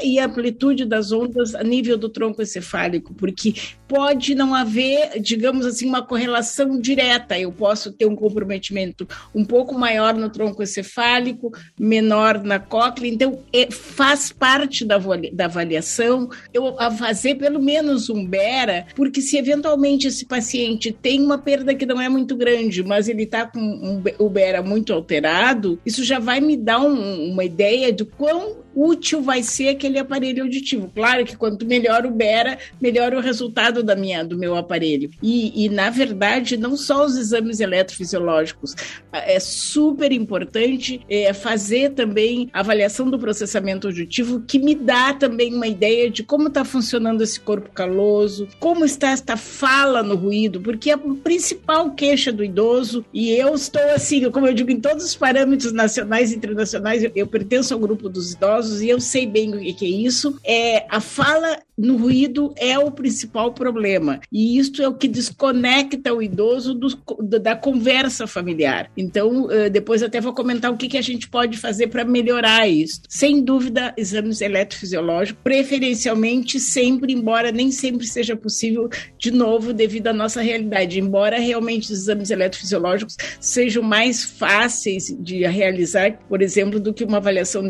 e 0.03 0.19
a 0.19 0.25
amplitude 0.25 0.85
das 0.85 1.11
ondas 1.11 1.55
a 1.55 1.63
nível 1.63 1.97
do 1.97 2.09
tronco 2.09 2.41
encefálico, 2.41 3.13
porque 3.13 3.53
pode 3.87 4.35
não 4.35 4.53
haver, 4.53 5.19
digamos 5.19 5.65
assim, 5.65 5.87
uma 5.87 6.05
correlação 6.05 6.79
direta. 6.79 7.37
Eu 7.37 7.51
posso 7.51 7.91
ter 7.91 8.05
um 8.05 8.15
comprometimento 8.15 9.07
um 9.33 9.43
pouco 9.43 9.77
maior 9.77 10.13
no 10.13 10.29
tronco 10.29 10.61
encefálico, 10.61 11.51
menor 11.79 12.43
na 12.43 12.59
cóclea. 12.59 13.11
Então, 13.11 13.39
é, 13.51 13.71
faz 13.71 14.31
parte 14.31 14.85
da, 14.85 14.97
da 15.33 15.45
avaliação 15.45 16.29
eu 16.53 16.75
fazer 16.91 17.35
pelo 17.35 17.61
menos 17.61 18.09
um 18.09 18.25
BERA, 18.25 18.85
porque 18.95 19.21
se 19.21 19.37
eventualmente 19.37 20.07
esse 20.07 20.25
paciente 20.25 20.91
tem 20.91 21.21
uma 21.21 21.37
perda 21.37 21.73
que 21.73 21.85
não 21.85 21.99
é 21.99 22.07
muito 22.07 22.35
grande, 22.35 22.83
mas 22.83 23.07
ele 23.07 23.23
está 23.23 23.45
com 23.47 23.59
um, 23.59 24.03
o 24.19 24.29
BERA 24.29 24.61
muito 24.61 24.93
alterado, 24.93 25.79
isso 25.85 26.03
já 26.03 26.19
vai 26.19 26.39
me 26.39 26.55
dar 26.55 26.79
um, 26.79 27.31
uma 27.31 27.43
ideia 27.43 27.91
do 27.91 28.05
quão 28.05 28.68
útil 28.79 29.21
vai 29.21 29.43
ser 29.43 29.69
aquele 29.69 29.99
aparelho 29.99 30.43
auditivo. 30.43 30.91
Claro 30.93 31.25
que 31.25 31.35
quanto 31.35 31.65
melhor 31.65 32.05
o 32.05 32.11
BERA, 32.11 32.57
melhor 32.81 33.13
o 33.13 33.19
resultado 33.19 33.83
da 33.83 33.95
minha, 33.95 34.23
do 34.23 34.37
meu 34.37 34.55
aparelho. 34.55 35.09
E, 35.21 35.65
e, 35.65 35.69
na 35.69 35.89
verdade, 35.89 36.57
não 36.57 36.77
só 36.77 37.05
os 37.05 37.17
exames 37.17 37.59
eletrofisiológicos, 37.59 38.75
é 39.11 39.39
super 39.39 40.11
importante 40.11 41.01
é, 41.09 41.33
fazer 41.33 41.91
também 41.91 42.49
avaliação 42.53 43.09
do 43.09 43.19
processamento 43.19 43.87
auditivo, 43.87 44.41
que 44.41 44.59
me 44.59 44.75
dá 44.75 45.13
também 45.13 45.53
uma 45.53 45.67
ideia 45.67 46.09
de 46.09 46.23
como 46.23 46.47
está 46.47 46.63
funcionando 46.63 47.21
esse 47.21 47.39
corpo 47.39 47.69
caloso, 47.71 48.47
como 48.59 48.85
está 48.85 49.11
esta 49.11 49.35
fala 49.35 50.01
no 50.03 50.15
ruído, 50.15 50.61
porque 50.61 50.91
a 50.91 50.97
principal 50.97 51.91
queixa 51.91 52.31
do 52.31 52.43
idoso, 52.43 53.05
e 53.13 53.31
eu 53.31 53.53
estou 53.55 53.81
assim, 53.93 54.29
como 54.29 54.47
eu 54.47 54.53
digo, 54.53 54.71
em 54.71 54.79
todos 54.79 55.03
os 55.03 55.15
parâmetros 55.15 55.71
nacionais 55.71 56.31
e 56.31 56.35
internacionais, 56.35 57.03
eu, 57.03 57.11
eu 57.15 57.27
pertenço 57.27 57.73
ao 57.73 57.79
grupo 57.79 58.09
dos 58.09 58.33
idosos, 58.33 58.68
idosos, 58.69 58.81
e 58.81 58.89
eu 58.89 58.99
sei 58.99 59.25
bem 59.25 59.53
o 59.53 59.75
que 59.75 59.85
é 59.85 59.89
isso, 59.89 60.39
é 60.43 60.85
a 60.89 61.01
fala 61.01 61.59
no 61.79 61.95
ruído 61.95 62.53
é 62.57 62.77
o 62.77 62.91
principal 62.91 63.53
problema. 63.53 64.19
E 64.31 64.57
isso 64.57 64.81
é 64.83 64.87
o 64.87 64.93
que 64.93 65.07
desconecta 65.07 66.13
o 66.13 66.21
idoso 66.21 66.73
do, 66.73 66.89
da 67.39 67.55
conversa 67.55 68.27
familiar. 68.27 68.91
Então, 68.97 69.49
eh, 69.49 69.69
depois 69.69 70.03
até 70.03 70.19
vou 70.19 70.33
comentar 70.33 70.71
o 70.71 70.77
que, 70.77 70.89
que 70.89 70.97
a 70.97 71.01
gente 71.01 71.29
pode 71.29 71.57
fazer 71.57 71.87
para 71.87 72.03
melhorar 72.03 72.67
isso. 72.67 73.01
Sem 73.07 73.41
dúvida, 73.41 73.93
exames 73.95 74.41
eletrofisiológicos, 74.41 75.41
preferencialmente 75.41 76.59
sempre, 76.59 77.13
embora 77.13 77.51
nem 77.51 77.71
sempre 77.71 78.05
seja 78.05 78.35
possível, 78.35 78.89
de 79.17 79.31
novo, 79.31 79.71
devido 79.71 80.07
à 80.07 80.13
nossa 80.13 80.41
realidade. 80.41 80.99
Embora 80.99 81.39
realmente 81.39 81.93
os 81.93 82.01
exames 82.01 82.29
eletrofisiológicos 82.29 83.15
sejam 83.39 83.81
mais 83.81 84.23
fáceis 84.23 85.15
de 85.17 85.45
realizar, 85.47 86.19
por 86.27 86.41
exemplo, 86.41 86.79
do 86.79 86.93
que 86.93 87.05
uma 87.05 87.17
avaliação 87.17 87.61